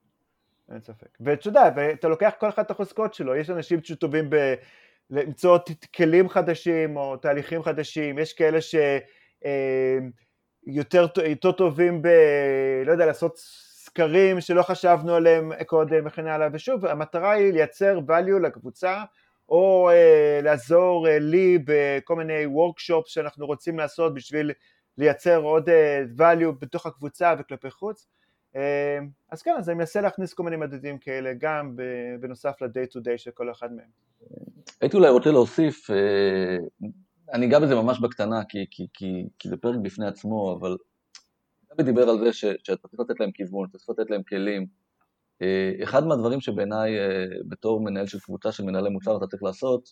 אין 0.71 0.81
ספק. 0.81 1.17
ואתה 1.19 1.47
יודע, 1.47 1.69
ואתה 1.75 2.07
לוקח 2.07 2.33
כל 2.39 2.49
אחד 2.49 2.63
את 2.63 2.71
החוזקות 2.71 3.13
שלו, 3.13 3.35
יש 3.35 3.49
אנשים 3.49 3.83
שטובים 3.83 4.29
ב... 4.29 4.53
למצוא 5.09 5.57
כלים 5.95 6.29
חדשים 6.29 6.97
או 6.97 7.17
תהליכים 7.17 7.63
חדשים, 7.63 8.19
יש 8.19 8.33
כאלה 8.33 8.61
שיותר 8.61 8.95
אמ, 11.05 11.25
יותר 11.25 11.51
טובים 11.51 12.01
ב... 12.01 12.07
לא 12.85 12.91
יודע, 12.91 13.05
לעשות 13.05 13.39
סקרים 13.95 14.41
שלא 14.41 14.63
חשבנו 14.63 15.13
עליהם 15.13 15.51
קודם 15.65 16.05
וכן 16.05 16.27
הלאה, 16.27 16.47
ושוב, 16.53 16.85
המטרה 16.85 17.31
היא 17.31 17.53
לייצר 17.53 17.99
value 18.07 18.39
לקבוצה 18.43 19.03
או 19.49 19.89
אה, 19.89 20.39
לעזור 20.43 21.07
אה, 21.07 21.19
לי 21.19 21.57
בכל 21.65 22.15
מיני 22.15 22.45
וורקשופ 22.45 23.07
שאנחנו 23.07 23.45
רוצים 23.45 23.77
לעשות 23.77 24.13
בשביל 24.13 24.51
לייצר 24.97 25.37
עוד 25.41 25.69
אה, 25.69 26.03
value 26.17 26.51
בתוך 26.59 26.85
הקבוצה 26.85 27.33
וכלפי 27.39 27.71
חוץ. 27.71 28.07
אה, 28.55 28.99
אז 29.31 29.41
כן, 29.41 29.55
אז 29.57 29.69
אני 29.69 29.77
מנסה 29.77 30.01
להכניס 30.01 30.33
כל 30.33 30.43
מיני 30.43 30.57
מדדים 30.57 30.97
כאלה 30.97 31.33
גם 31.37 31.75
בנוסף 32.19 32.61
ל-day 32.61 32.97
to 32.97 32.99
day 32.99 33.17
של 33.17 33.31
כל 33.31 33.51
אחד 33.51 33.73
מהם. 33.73 33.89
הייתי 34.81 34.97
אולי 34.97 35.09
רוצה 35.09 35.31
להוסיף, 35.31 35.91
אה, 35.91 36.57
אני 37.33 37.45
אגע 37.45 37.59
בזה 37.59 37.75
ממש 37.75 37.99
בקטנה 37.99 38.43
כי, 38.49 38.65
כי, 38.71 38.87
כי, 38.93 39.27
כי 39.39 39.49
זה 39.49 39.57
פרק 39.57 39.75
בפני 39.81 40.07
עצמו, 40.07 40.57
אבל 40.59 40.77
דוד 41.75 41.85
דיבר 41.85 42.09
על 42.09 42.19
זה 42.19 42.33
ש, 42.33 42.45
שאתה 42.63 42.87
צריך 42.87 42.99
לתת 42.99 43.19
להם 43.19 43.31
כיוון, 43.31 43.67
אתה 43.69 43.77
צריך 43.77 43.89
לתת 43.89 44.11
להם 44.11 44.23
כלים. 44.23 44.67
אה, 45.41 45.71
אחד 45.83 46.05
מהדברים 46.05 46.41
שבעיניי 46.41 46.99
אה, 46.99 47.25
בתור 47.47 47.83
מנהל 47.83 48.07
של 48.07 48.19
קבוצה 48.19 48.51
של 48.51 48.63
מנהלי 48.63 48.89
מוצר 48.89 49.17
אתה 49.17 49.27
צריך 49.27 49.43
לעשות 49.43 49.89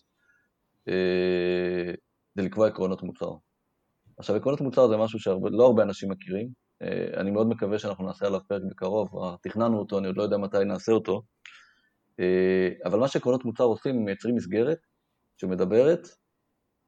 אה, 0.88 1.92
זה 2.34 2.42
לקבוע 2.42 2.66
עקרונות 2.68 3.02
מוצר. 3.02 3.30
עכשיו 4.18 4.36
עקרונות 4.36 4.60
מוצר 4.60 4.88
זה 4.88 4.96
משהו 4.96 5.18
שלא 5.18 5.66
הרבה 5.66 5.82
אנשים 5.82 6.10
מכירים, 6.10 6.64
אני 7.16 7.30
מאוד 7.30 7.46
מקווה 7.48 7.78
שאנחנו 7.78 8.06
נעשה 8.06 8.26
עליו 8.26 8.40
פרק 8.48 8.62
בקרוב, 8.70 9.08
תכננו 9.42 9.78
אותו, 9.78 9.98
אני 9.98 10.06
עוד 10.06 10.16
לא 10.16 10.22
יודע 10.22 10.36
מתי 10.36 10.64
נעשה 10.64 10.92
אותו, 10.92 11.22
אבל 12.84 12.98
מה 12.98 13.08
שעקרונות 13.08 13.44
מוצר 13.44 13.64
עושים, 13.64 13.96
הם 13.96 14.04
מייצרים 14.04 14.34
מסגרת 14.34 14.78
שמדברת 15.36 16.08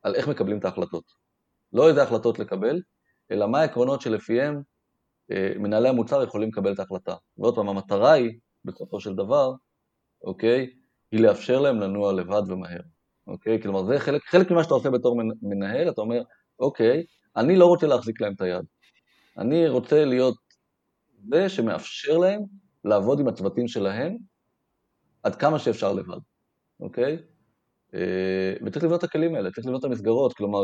על 0.02 0.14
איך 0.14 0.28
מקבלים 0.28 0.58
את 0.58 0.64
ההחלטות. 0.64 1.04
לא 1.72 1.88
איזה 1.88 2.02
החלטות 2.02 2.38
לקבל, 2.38 2.80
אלא 3.30 3.48
מה 3.48 3.60
העקרונות 3.60 4.00
שלפיהם 4.00 4.62
מנהלי 5.30 5.88
המוצר 5.88 6.22
יכולים 6.22 6.48
לקבל 6.48 6.72
את 6.72 6.78
ההחלטה. 6.78 7.14
ועוד 7.38 7.54
פעם, 7.54 7.68
המטרה 7.68 8.12
היא 8.12 8.38
בסופו 8.64 9.00
של 9.00 9.14
דבר, 9.14 9.52
אוקיי, 10.24 10.70
היא 11.12 11.20
לאפשר 11.20 11.60
להם 11.60 11.80
לנוע 11.80 12.12
לבד 12.12 12.42
ומהר, 12.48 12.80
אוקיי? 13.26 13.62
כלומר, 13.62 13.84
זה 13.84 13.98
חלק, 13.98 14.22
חלק 14.24 14.50
ממה 14.50 14.64
שאתה 14.64 14.74
עושה 14.74 14.90
בתור 14.90 15.16
מנהל, 15.42 15.90
אתה 15.90 16.00
אומר, 16.00 16.22
אוקיי, 16.58 17.04
אני 17.36 17.56
לא 17.56 17.66
רוצה 17.66 17.86
להחזיק 17.86 18.20
להם 18.20 18.32
את 18.32 18.40
היד. 18.40 18.64
אני 19.38 19.68
רוצה 19.68 20.04
להיות 20.04 20.36
זה 21.28 21.48
שמאפשר 21.48 22.18
להם 22.18 22.42
לעבוד 22.84 23.20
עם 23.20 23.28
הצוותים 23.28 23.68
שלהם 23.68 24.16
עד 25.22 25.36
כמה 25.36 25.58
שאפשר 25.58 25.92
לבד, 25.92 26.18
אוקיי? 26.80 27.18
אה, 27.94 28.54
וצריך 28.66 28.84
לבנות 28.84 28.98
את 28.98 29.04
הכלים 29.04 29.34
האלה, 29.34 29.50
צריך 29.50 29.66
לבנות 29.66 29.80
את 29.80 29.84
המסגרות, 29.84 30.32
כלומר, 30.32 30.60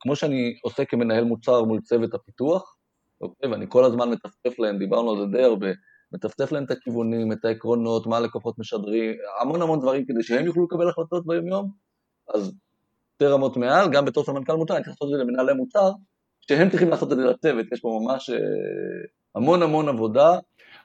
כמו 0.00 0.16
שאני 0.16 0.54
עושה 0.62 0.84
כמנהל 0.84 1.24
מוצר 1.24 1.64
מול 1.64 1.80
צוות 1.80 2.14
הפיתוח, 2.14 2.76
אוקיי? 3.20 3.50
ואני 3.50 3.66
כל 3.68 3.84
הזמן 3.84 4.10
מטפטף 4.10 4.58
להם, 4.58 4.78
דיברנו 4.78 5.10
על 5.10 5.18
זה 5.18 5.36
די 5.36 5.42
הרבה, 5.42 5.68
מטפטף 6.12 6.52
להם 6.52 6.64
את 6.64 6.70
הכיוונים, 6.70 7.32
את 7.32 7.44
העקרונות, 7.44 8.06
מה 8.06 8.16
הלקוחות 8.16 8.58
משדרים, 8.58 9.14
המון 9.40 9.62
המון 9.62 9.80
דברים 9.80 10.04
כדי 10.06 10.22
שהם 10.22 10.46
יוכלו 10.46 10.64
לקבל 10.64 10.88
החלטות 10.88 11.26
ביום 11.26 11.46
יום, 11.46 11.70
אז 12.34 12.52
שתי 13.14 13.26
רמות 13.26 13.56
מעל, 13.56 13.90
גם 13.92 14.04
בתור 14.04 14.24
סמנכ"ל 14.24 14.52
מוצר, 14.52 14.76
אני 14.76 14.84
צריך 14.84 14.96
לעשות 14.96 15.14
את 15.14 15.18
זה 15.18 15.24
למנהלי 15.24 15.52
מוצר, 15.54 15.90
שהם 16.40 16.70
צריכים 16.70 16.88
לעשות 16.88 17.12
את 17.12 17.16
זה 17.16 17.24
לצוות, 17.24 17.66
יש 17.72 17.80
פה 17.80 18.00
ממש 18.02 18.30
אה, 18.30 18.36
המון 19.34 19.62
המון 19.62 19.88
עבודה. 19.88 20.38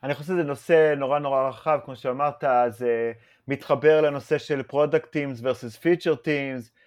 אני 0.04 0.13
חושב 0.13 0.26
שזה 0.26 0.44
נושא 0.44 0.94
נורא 0.98 1.20
נורא 1.20 1.50
רחב, 1.50 1.80
כמו 1.86 1.96
שאמרת, 1.96 2.44
זה 2.70 3.12
מתחבר 3.48 4.02
לנושא 4.02 4.38
של 4.38 4.62
product 4.72 5.06
teams 5.13 5.42
versus 5.42 5.84
teams, 5.84 6.26
אה, 6.26 6.79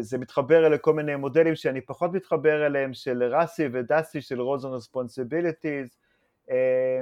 זה 0.00 0.18
מתחבר 0.18 0.68
לכל 0.68 0.92
מיני 0.92 1.16
מודלים 1.16 1.54
שאני 1.54 1.80
פחות 1.80 2.12
מתחבר 2.12 2.66
אליהם, 2.66 2.94
של 2.94 3.22
ראסי 3.22 3.68
ודסי, 3.72 4.20
של 4.20 4.40
roles 4.40 4.64
and. 4.64 5.64
אה, 6.50 7.00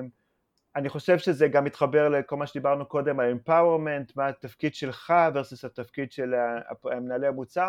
אני 0.77 0.89
חושב 0.89 1.19
שזה 1.19 1.49
גם 1.49 1.65
מתחבר 1.65 2.09
לכל 2.09 2.37
מה 2.37 2.47
שדיברנו 2.47 2.87
קודם 2.87 3.21
על 3.21 3.33
empowerment, 3.33 4.13
מה 4.17 4.29
התפקיד 4.29 4.75
שלך 4.75 5.13
versus 5.35 5.67
התפקיד 5.67 6.13
של 6.13 6.35
מנהלי 6.85 7.27
המוצר. 7.27 7.69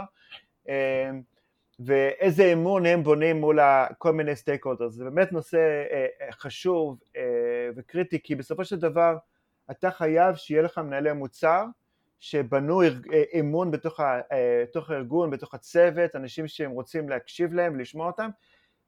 ואיזה 1.80 2.54
אמון 2.54 2.86
הם 2.86 3.04
בונים 3.04 3.40
מול 3.40 3.60
כל 3.98 4.12
מיני 4.12 4.36
סטייק 4.36 4.66
הולדרס. 4.66 4.94
זה 4.94 5.04
באמת 5.04 5.32
נושא 5.32 5.58
אה, 5.92 6.08
אה, 6.22 6.32
חשוב 6.32 7.00
אה, 7.16 7.70
וקריטי, 7.76 8.20
כי 8.24 8.36
בסופו 8.36 8.66
של 8.66 8.80
דבר 8.80 9.18
אתה 9.72 9.92
חייב 9.92 10.36
שיהיה 10.36 10.62
לך 10.62 10.78
מנהלי 10.78 11.14
מוצר 11.14 11.66
שבנו 12.20 12.82
אמון 13.40 13.72
בתוך, 13.72 14.00
ה, 14.00 14.20
בתוך 14.64 14.90
הארגון, 14.90 15.30
בתוך 15.30 15.54
הצוות, 15.54 16.16
אנשים 16.16 16.48
שהם 16.48 16.72
רוצים 16.72 17.10
להקשיב 17.10 17.54
להם 17.54 17.74
ולשמוע 17.74 18.08
אותם, 18.08 18.30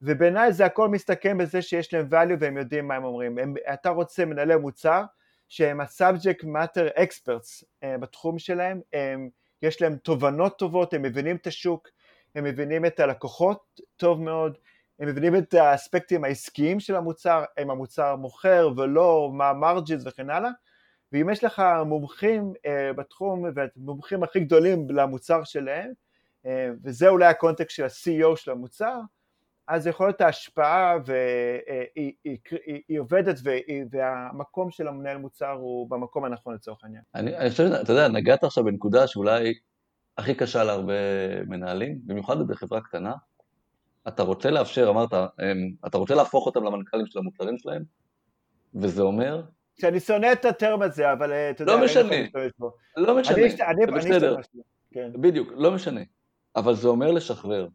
ובעיניי 0.02 0.54
זה 0.54 0.65
הכל 0.65 0.88
מסתכם 0.88 1.38
בזה 1.38 1.62
שיש 1.62 1.94
להם 1.94 2.08
value 2.12 2.36
והם 2.39 2.58
יודעים 2.58 2.88
מה 2.88 2.96
הם 2.96 3.04
אומרים. 3.04 3.38
הם, 3.38 3.54
אתה 3.74 3.89
רוצה 3.89 4.26
מנהלי 4.26 4.56
מוצר 4.56 5.04
שהם 5.50 5.82
ה-subject 5.82 6.44
matter 6.44 7.00
experts 7.00 7.65
בתחום 8.00 8.39
שלהם, 8.39 8.82
הם, 8.94 9.30
יש 9.62 9.82
להם 9.82 9.96
תובנות 9.96 10.58
טובות, 10.58 10.94
הם 10.94 11.02
מבינים 11.02 11.36
את 11.36 11.48
השוק, 11.48 11.88
הם 12.36 12.44
מבינים 12.44 12.86
את 12.86 13.00
הלקוחות 13.00 13.80
טוב 13.98 14.22
מאוד, 14.22 14.58
הם 15.00 15.08
מבינים 15.08 15.36
את 15.36 15.54
האספקטים 15.54 16.24
העסקיים 16.24 16.80
של 16.80 16.96
המוצר, 16.96 17.44
אם 17.62 17.72
המוצר 17.72 18.15
מוכר 18.15 18.70
ולא, 18.78 19.30
מה 19.34 19.50
המרג'ינס 19.50 20.04
וכן 20.06 20.30
הלאה, 20.30 20.50
ואם 21.12 21.30
יש 21.30 21.43
לך 21.43 21.63
מומחים 21.86 22.54
uh, 22.58 22.93
בתחום 22.97 23.45
והמומחים 23.56 24.24
הכי 24.24 24.39
גדולים 24.39 24.89
למוצר 24.89 25.43
שלהם, 25.43 25.91
uh, 26.43 26.47
וזה 26.84 27.10
אולי 27.10 27.26
הקונטקסט 27.26 27.76
של 27.76 27.84
ה-CEO 27.84 28.36
של 28.36 28.52
המוצר, 28.52 29.00
אז 29.67 29.88
יכול 29.88 30.08
להיות 30.08 30.21
ההשפעה 30.21 30.97
והיא 31.06 32.13
היא, 32.24 32.38
היא, 32.65 32.82
היא 32.88 33.00
עובדת 33.00 33.39
והיא, 33.43 33.86
והמקום 33.91 34.71
של 34.71 34.88
המנהל 34.88 35.17
מוצר 35.17 35.52
הוא 35.52 35.89
במקום 35.89 36.26
הנכון 36.26 36.54
לצורך 36.54 36.84
העניין. 36.84 37.04
אני, 37.15 37.38
אני 37.38 37.50
חושב, 37.50 37.63
אתה 37.63 37.93
יודע, 37.93 38.08
נגעת 38.08 38.43
עכשיו 38.43 38.63
בנקודה 38.63 39.08
שאולי 39.08 39.54
הכי 40.17 40.36
קשה 40.36 40.63
להרבה 40.63 40.93
מנהלים, 41.47 42.00
במיוחד 42.06 42.47
בחברה 42.47 42.82
קטנה. 42.82 43.13
אתה 44.08 44.24
רוצה 44.24 44.52
לאפשר, 44.52 44.89
אמרת, 44.89 45.13
אתה 45.88 45.97
רוצה 45.97 46.15
להפוך 46.15 46.45
אותם 46.45 46.63
למנכ"לים 46.63 47.06
של 47.06 47.19
המוצרים 47.19 47.58
שלהם, 47.58 47.84
וזה 48.76 49.02
אומר... 49.02 49.41
שאני 49.80 50.00
שונא 50.00 50.32
את 50.32 50.46
הטרם 50.46 50.82
הזה, 50.82 51.12
אבל 51.14 51.32
אה, 51.32 51.50
אתה 51.50 51.64
יודע, 51.64 51.76
לא 51.76 51.86
משנה, 51.86 52.16
לא 52.98 53.20
משנה, 53.20 53.36
אני, 53.70 53.86
בסדר, 53.98 54.36
כן. 54.92 55.12
בדיוק, 55.22 55.52
לא 55.56 55.72
משנה, 55.72 56.02
אבל 56.56 56.76
זה 56.76 56.88
אומר 56.88 57.12
לשחרר. 57.12 57.68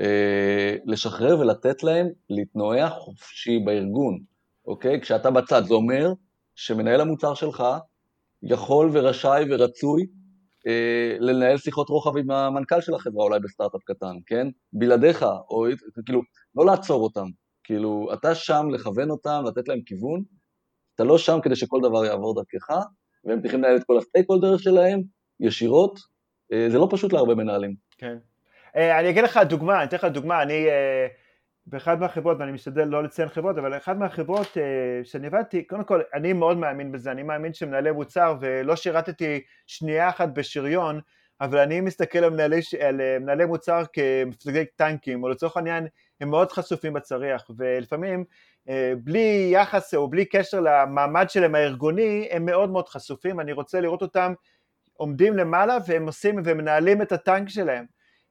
אה, 0.00 0.76
לשחרר 0.84 1.40
ולתת 1.40 1.82
להם 1.82 2.08
להתנועע 2.30 2.88
חופשי 2.90 3.58
בארגון, 3.58 4.18
אוקיי? 4.66 5.00
כשאתה 5.00 5.30
בצד, 5.30 5.64
זה 5.64 5.74
אומר 5.74 6.12
שמנהל 6.54 7.00
המוצר 7.00 7.34
שלך 7.34 7.64
יכול 8.42 8.90
ורשאי 8.92 9.44
ורצוי 9.50 10.06
אה, 10.66 11.16
לנהל 11.20 11.58
שיחות 11.58 11.88
רוחב 11.88 12.16
עם 12.16 12.30
המנכ"ל 12.30 12.80
של 12.80 12.94
החברה 12.94 13.24
אולי 13.24 13.40
בסטארט-אפ 13.40 13.80
קטן, 13.84 14.16
כן? 14.26 14.46
בלעדיך, 14.72 15.22
או 15.50 15.66
כאילו, 16.06 16.20
לא 16.54 16.66
לעצור 16.66 17.02
אותם, 17.02 17.26
כאילו, 17.64 18.08
אתה 18.12 18.34
שם 18.34 18.66
לכוון 18.70 19.10
אותם, 19.10 19.42
לתת 19.46 19.68
להם 19.68 19.80
כיוון, 19.86 20.22
אתה 21.02 21.10
לא 21.10 21.18
שם 21.18 21.38
כדי 21.42 21.56
שכל 21.56 21.80
דבר 21.82 22.04
יעבור 22.04 22.34
דרכך, 22.34 22.76
והם 23.24 23.40
צריכים 23.40 23.60
לנהל 23.60 23.76
את 23.76 23.84
כל 23.84 23.98
הסטייק 23.98 24.26
הולדר 24.28 24.56
שלהם, 24.56 25.02
ישירות, 25.40 25.98
אה, 26.52 26.66
זה 26.70 26.78
לא 26.78 26.88
פשוט 26.90 27.12
להרבה 27.12 27.34
מנהלים. 27.34 27.74
כן. 27.98 28.16
אה, 28.76 29.00
אני 29.00 29.10
אגיד 29.10 29.24
לך 29.24 29.40
דוגמה, 29.48 29.76
אני 29.76 29.84
אתן 29.84 29.96
לך 29.96 30.04
דוגמה, 30.04 30.42
אני... 30.42 30.66
באחד 31.66 32.00
מהחברות, 32.00 32.36
ואני 32.40 32.52
משתדל 32.52 32.84
לא 32.84 33.04
לציין 33.04 33.28
חברות, 33.28 33.58
אבל 33.58 33.76
אחת 33.76 33.96
מהחברות 33.96 34.56
שאני 35.04 35.26
עבדתי, 35.26 35.62
קודם 35.62 35.84
כל, 35.84 36.00
אני 36.14 36.32
מאוד 36.32 36.58
מאמין 36.58 36.92
בזה, 36.92 37.10
אני 37.10 37.22
מאמין 37.22 37.54
שמנהלי 37.54 37.90
מוצר, 37.90 38.36
ולא 38.40 38.76
שירתתי 38.76 39.40
שנייה 39.66 40.08
אחת 40.08 40.28
בשריון, 40.28 41.00
אבל 41.40 41.58
אני 41.58 41.80
מסתכל 41.80 42.18
על 42.18 42.30
מנהלי, 42.30 42.60
על 42.88 43.00
אה, 43.00 43.18
מנהלי 43.18 43.44
מוצר 43.44 43.82
כמפלגי 43.92 44.64
טנקים, 44.76 45.22
או 45.22 45.28
לצורך 45.28 45.56
העניין, 45.56 45.86
הם 46.22 46.30
מאוד 46.30 46.52
חשופים 46.52 46.92
בצריח, 46.92 47.50
ולפעמים 47.56 48.24
uh, 48.68 48.70
בלי 49.04 49.50
יחס 49.52 49.94
או 49.94 50.08
בלי 50.08 50.24
קשר 50.24 50.60
למעמד 50.60 51.30
שלהם 51.30 51.54
הארגוני, 51.54 52.28
הם 52.30 52.44
מאוד 52.44 52.70
מאוד 52.70 52.88
חשופים, 52.88 53.40
אני 53.40 53.52
רוצה 53.52 53.80
לראות 53.80 54.02
אותם 54.02 54.32
עומדים 54.92 55.36
למעלה 55.36 55.78
והם 55.86 56.06
עושים 56.06 56.42
ומנהלים 56.44 57.02
את 57.02 57.12
הטנק 57.12 57.48
שלהם. 57.48 57.84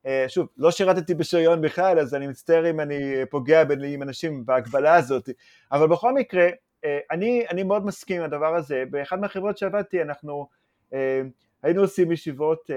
אה, 0.06 0.26
שוב, 0.28 0.48
לא 0.58 0.72
שירתתי 0.72 1.14
בשריון 1.14 1.62
בכלל, 1.62 2.00
אז 2.00 2.16
אני 2.16 2.28
מצטער 2.28 2.70
אם 2.70 2.80
אני 2.80 3.26
פוגע 3.30 3.64
עם 3.88 4.02
אנשים 4.02 4.46
בהגבלה 4.46 4.96
הזאת, 4.96 5.30
אבל 5.72 5.88
בכל 5.88 6.14
מקרה, 6.14 6.48
אה, 6.86 7.00
אני, 7.12 7.46
אני 7.50 7.64
מאוד 7.64 7.86
מסכים 7.86 8.18
עם 8.18 8.24
הדבר 8.24 8.56
הזה. 8.56 8.84
באחד 8.90 9.20
מהחברות 9.20 9.58
שעבדתי, 9.58 10.02
אנחנו 10.02 10.48
אה, 10.94 11.22
היינו 11.64 11.82
עושים 11.82 12.12
ישיבות 12.12 12.70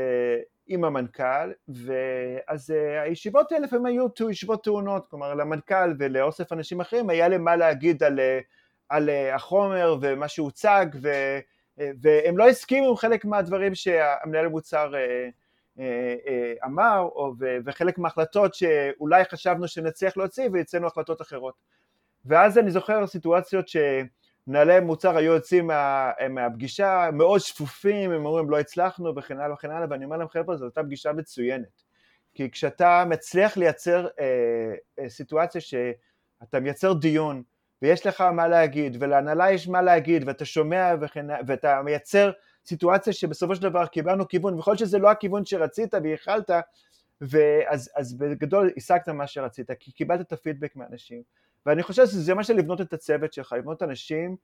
עם 0.67 0.85
המנכ"ל, 0.85 1.53
ואז 1.69 2.71
הישיבות 3.05 3.53
האלה 3.53 3.67
לפעמים 3.67 3.87
היו 3.87 4.07
ישיבות 4.31 4.65
טעונות, 4.65 5.07
כלומר 5.11 5.35
למנכ"ל 5.35 5.95
ולאוסף 5.99 6.53
אנשים 6.53 6.81
אחרים 6.81 7.11
היה 7.11 7.29
להם 7.29 7.45
מה 7.45 7.57
להגיד 7.57 8.03
על, 8.03 8.21
על 8.89 9.11
החומר 9.11 9.97
ומה 10.01 10.29
שהוצג, 10.29 10.87
ו, 11.03 11.09
והם 11.79 12.39
לא 12.39 12.49
הסכימו 12.49 12.89
עם 12.89 12.97
חלק 12.97 13.25
מהדברים 13.25 13.75
שהמנהל 13.75 14.47
המוצר 14.47 14.95
אה, 14.95 15.29
אה, 15.79 16.53
אמר, 16.65 17.09
וחלק 17.65 17.99
מההחלטות 17.99 18.55
שאולי 18.55 19.25
חשבנו 19.25 19.69
שנצליח 19.69 20.17
להוציא 20.17 20.49
ויצאנו 20.53 20.87
החלטות 20.87 21.23
אחרות. 21.23 21.55
ואז 22.25 22.59
אני 22.59 22.71
זוכר 22.71 23.07
סיטואציות 23.07 23.69
שמנהלי 24.47 24.81
מוצר 24.81 25.17
היו 25.17 25.33
יוצאים 25.33 25.67
מה, 25.67 26.11
מהפגישה 26.31 27.09
מאוד 27.13 27.41
שפופים, 27.41 28.11
הם 28.11 28.27
אומרים 28.27 28.51
לא 28.51 28.59
הצלחנו 28.59 29.17
וכן 29.17 29.41
הלאה 29.41 29.55
וכן 29.55 29.71
הלאה, 29.71 29.87
ואני 29.91 30.05
אומר 30.05 30.17
להם 30.17 30.29
חבר'ה 30.29 30.57
זו 30.57 30.65
הייתה 30.65 30.83
פגישה 30.83 31.13
מצוינת. 31.13 31.83
כי 32.35 32.51
כשאתה 32.51 33.05
מצליח 33.09 33.57
לייצר 33.57 34.07
אה, 34.21 34.75
אה, 34.99 35.09
סיטואציה 35.09 35.61
שאתה 35.61 36.61
מייצר 36.61 36.93
דיון 36.93 37.43
ויש 37.83 38.07
לך 38.07 38.21
מה 38.21 38.49
להגיד 38.49 38.97
ולהנהלה 39.01 39.53
יש 39.53 39.69
מה 39.69 39.83
להגיד 39.83 40.29
ואתה 40.29 40.45
שומע 40.45 40.95
וכן, 41.01 41.27
ואתה 41.47 41.83
מייצר 41.83 42.31
סיטואציה 42.67 43.13
שבסופו 43.13 43.55
של 43.55 43.63
דבר 43.63 43.87
קיבלנו 43.87 44.29
כיוון, 44.29 44.55
ויכול 44.55 44.71
להיות 44.71 44.79
שזה 44.79 44.99
לא 44.99 45.11
הכיוון 45.11 45.45
שרצית 45.45 45.95
ויכלת, 46.03 46.51
ואז 47.21 47.91
אז 47.97 48.19
בגדול 48.19 48.71
השגת 48.77 49.09
מה 49.09 49.27
שרצית, 49.27 49.71
כי 49.81 49.93
קיבלת 49.93 50.21
את 50.21 50.33
הפידבק 50.33 50.77
מאנשים. 50.77 51.23
ואני 51.67 51.83
חושב 51.83 52.07
שזה 52.07 52.35
מה 52.35 52.45
של 52.45 52.55
לבנות 52.55 52.81
את 52.81 52.93
הצוות 52.93 53.33
שלך, 53.33 53.53
לבנות 53.59 53.83
אנשים 53.83 54.37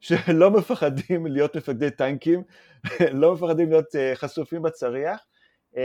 שלא 0.00 0.50
מפחדים 0.58 1.26
להיות 1.26 1.56
מפקדי 1.56 1.90
טנקים, 1.90 2.42
לא 3.20 3.34
מפחדים 3.34 3.70
להיות 3.70 3.86
uh, 3.94 4.14
חשופים 4.14 4.62
בצריח, 4.62 5.20
uh, 5.74 5.78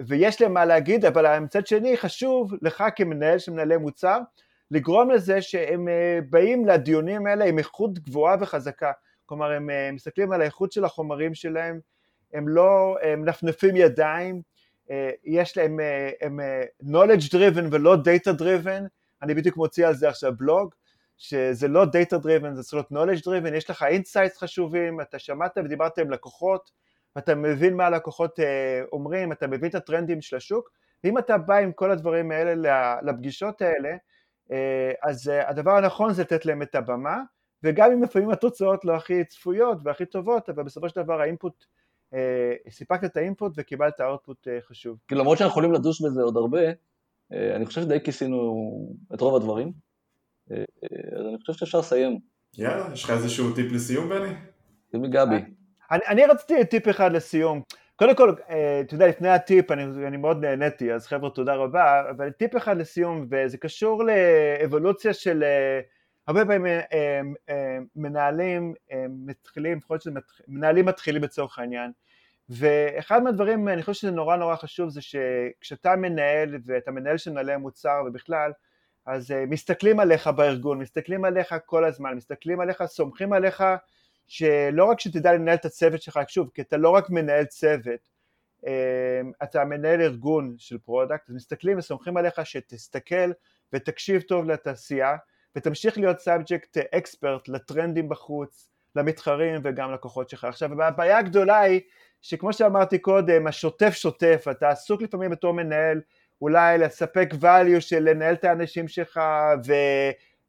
ויש 0.00 0.42
להם 0.42 0.54
מה 0.54 0.64
להגיד, 0.64 1.04
אבל 1.04 1.38
מצד 1.38 1.66
שני 1.66 1.96
חשוב 1.96 2.52
לך 2.62 2.84
כמנהל 2.96 3.38
של 3.38 3.52
מנהלי 3.52 3.76
מוצר, 3.76 4.18
לגרום 4.70 5.10
לזה 5.10 5.42
שהם 5.42 5.88
uh, 5.88 6.24
באים 6.30 6.66
לדיונים 6.66 7.26
האלה 7.26 7.44
עם 7.44 7.58
איכות 7.58 7.98
גבוהה 7.98 8.36
וחזקה. 8.40 8.92
כלומר 9.26 9.50
הם 9.50 9.70
אה, 9.70 9.90
מסתכלים 9.92 10.32
על 10.32 10.40
האיכות 10.40 10.72
של 10.72 10.84
החומרים 10.84 11.34
שלהם, 11.34 11.80
הם 12.34 12.48
לא 12.48 12.96
מנפנפים 13.16 13.76
ידיים, 13.76 14.42
אה, 14.90 15.10
יש 15.24 15.56
להם, 15.56 15.80
אה, 15.80 16.10
הם 16.20 16.40
knowledge 16.82 17.28
driven 17.32 17.64
ולא 17.70 17.94
data 17.94 18.40
driven, 18.40 18.82
אני 19.24 19.34
בדיוק 19.34 19.56
מוציא 19.56 19.86
על 19.86 19.94
זה 19.94 20.08
עכשיו 20.08 20.32
בלוג, 20.36 20.74
שזה 21.16 21.68
לא 21.68 21.84
data 21.84 22.24
driven, 22.24 22.54
זה 22.54 22.62
צריך 22.62 22.74
להיות 22.74 22.92
knowledge 22.92 23.22
driven, 23.22 23.54
יש 23.54 23.70
לך 23.70 23.82
insights 23.82 24.38
חשובים, 24.38 25.00
אתה 25.00 25.18
שמעת 25.18 25.58
ודיברת 25.64 25.98
עם 25.98 26.10
לקוחות, 26.10 26.70
ואתה 27.16 27.34
מבין 27.34 27.76
מה 27.76 27.86
הלקוחות 27.86 28.38
אומרים, 28.92 29.32
אתה 29.32 29.46
מבין 29.46 29.70
את 29.70 29.74
הטרנדים 29.74 30.22
של 30.22 30.36
השוק, 30.36 30.70
ואם 31.04 31.18
אתה 31.18 31.38
בא 31.38 31.56
עם 31.56 31.72
כל 31.72 31.90
הדברים 31.90 32.30
האלה 32.30 33.00
לפגישות 33.02 33.62
האלה, 33.62 33.96
אז 35.02 35.30
הדבר 35.46 35.70
הנכון 35.70 36.12
זה 36.12 36.22
לתת 36.22 36.46
להם 36.46 36.62
את 36.62 36.74
הבמה, 36.74 37.18
וגם 37.64 37.92
אם 37.92 38.02
לפעמים 38.02 38.30
התוצאות 38.30 38.84
לא 38.84 38.96
הכי 38.96 39.24
צפויות 39.24 39.78
והכי 39.84 40.06
טובות, 40.06 40.48
אבל 40.48 40.62
בסופו 40.62 40.88
של 40.88 41.02
דבר 41.02 41.20
האינפוט, 41.20 41.64
אה, 42.14 42.54
סיפקת 42.70 43.04
את 43.04 43.16
האינפוט 43.16 43.52
וקיבלת 43.56 44.00
אאוטפוט 44.00 44.48
אה, 44.48 44.58
חשוב. 44.68 44.98
כי 45.08 45.14
למרות 45.14 45.38
שאנחנו 45.38 45.50
יכולים 45.50 45.72
לדוש 45.72 46.02
בזה 46.02 46.22
עוד 46.22 46.36
הרבה, 46.36 46.58
אה, 46.60 46.72
אני 47.56 47.66
חושב 47.66 47.82
שדי 47.82 48.00
כיסינו 48.00 48.54
את 49.14 49.20
רוב 49.20 49.36
הדברים, 49.36 49.72
אה, 50.50 50.56
אה, 50.56 51.18
אז 51.18 51.26
אני 51.26 51.38
חושב 51.38 51.52
שאפשר 51.52 51.78
לסיים. 51.78 52.18
יאללה, 52.58 52.86
יש 52.92 53.04
לך 53.04 53.10
איזשהו 53.10 53.54
טיפ 53.54 53.72
לסיום, 53.72 54.08
בני? 54.08 54.34
זה 54.92 54.98
מגבי. 54.98 55.36
אני, 55.90 56.00
אני 56.08 56.26
רציתי 56.26 56.64
טיפ 56.64 56.88
אחד 56.88 57.12
לסיום. 57.12 57.62
קודם 57.96 58.16
כל, 58.16 58.34
אה, 58.50 58.80
אתה 58.80 58.94
יודע, 58.94 59.06
לפני 59.06 59.28
הטיפ, 59.28 59.70
אני, 59.70 59.84
אני 60.06 60.16
מאוד 60.16 60.44
נהניתי, 60.44 60.92
אז 60.92 61.06
חבר'ה, 61.06 61.30
תודה 61.30 61.54
רבה, 61.54 62.10
אבל 62.10 62.30
טיפ 62.30 62.56
אחד 62.56 62.76
לסיום, 62.76 63.26
וזה 63.30 63.58
קשור 63.58 64.02
לאבולוציה 64.04 65.14
של... 65.14 65.44
הרבה 66.28 66.44
פעמים 66.44 66.66
מנהלים 67.96 68.74
מתחילים, 69.08 69.78
לפחות 69.78 70.02
מנהלים 70.48 70.84
מתחילים 70.84 71.22
לצורך 71.22 71.58
העניין, 71.58 71.90
ואחד 72.48 73.22
מהדברים, 73.22 73.68
אני 73.68 73.82
חושב 73.82 74.00
שזה 74.00 74.10
נורא 74.10 74.36
נורא 74.36 74.56
חשוב, 74.56 74.88
זה 74.88 75.00
שכשאתה 75.02 75.96
מנהל, 75.96 76.58
ואתה 76.66 76.90
מנהל 76.90 77.18
של 77.18 77.30
מנהלי 77.30 77.56
מוצר 77.56 78.02
ובכלל, 78.06 78.52
אז 79.06 79.30
uh, 79.30 79.34
מסתכלים 79.34 80.00
עליך 80.00 80.26
בארגון, 80.26 80.78
מסתכלים 80.78 81.24
עליך 81.24 81.54
כל 81.66 81.84
הזמן, 81.84 82.14
מסתכלים 82.14 82.60
עליך, 82.60 82.84
סומכים 82.86 83.32
עליך, 83.32 83.64
שלא 84.26 84.84
רק 84.84 85.00
שתדע 85.00 85.32
לנהל 85.32 85.54
את 85.54 85.64
הצוות 85.64 86.02
שלך, 86.02 86.20
שוב, 86.28 86.50
כי 86.54 86.62
אתה 86.62 86.76
לא 86.76 86.90
רק 86.90 87.10
מנהל 87.10 87.44
צוות, 87.44 88.08
uh, 88.60 88.66
אתה 89.42 89.64
מנהל 89.64 90.00
ארגון 90.00 90.54
של 90.58 90.78
product, 90.78 91.30
אז 91.30 91.34
מסתכלים 91.34 91.78
וסומכים 91.78 92.16
עליך 92.16 92.46
שתסתכל 92.46 93.32
ותקשיב 93.72 94.22
טוב 94.22 94.50
לתעשייה, 94.50 95.16
ותמשיך 95.56 95.98
להיות 95.98 96.18
subject 96.20 96.76
expert 96.76 97.48
לטרנדים 97.48 98.08
בחוץ, 98.08 98.70
למתחרים 98.96 99.60
וגם 99.64 99.92
לקוחות 99.92 100.30
שלך. 100.30 100.44
עכשיו 100.44 100.82
הבעיה 100.82 101.18
הגדולה 101.18 101.60
היא 101.60 101.80
שכמו 102.24 102.52
שאמרתי 102.52 102.98
קודם, 102.98 103.46
השוטף 103.46 103.90
שוטף, 103.94 104.44
אתה 104.50 104.68
עסוק 104.68 105.02
לפעמים 105.02 105.30
בתור 105.30 105.52
מנהל 105.52 106.00
אולי 106.42 106.78
לספק 106.78 107.28
value 107.42 107.80
של 107.80 107.98
לנהל 107.98 108.34
את 108.34 108.44
האנשים 108.44 108.88
שלך 108.88 109.20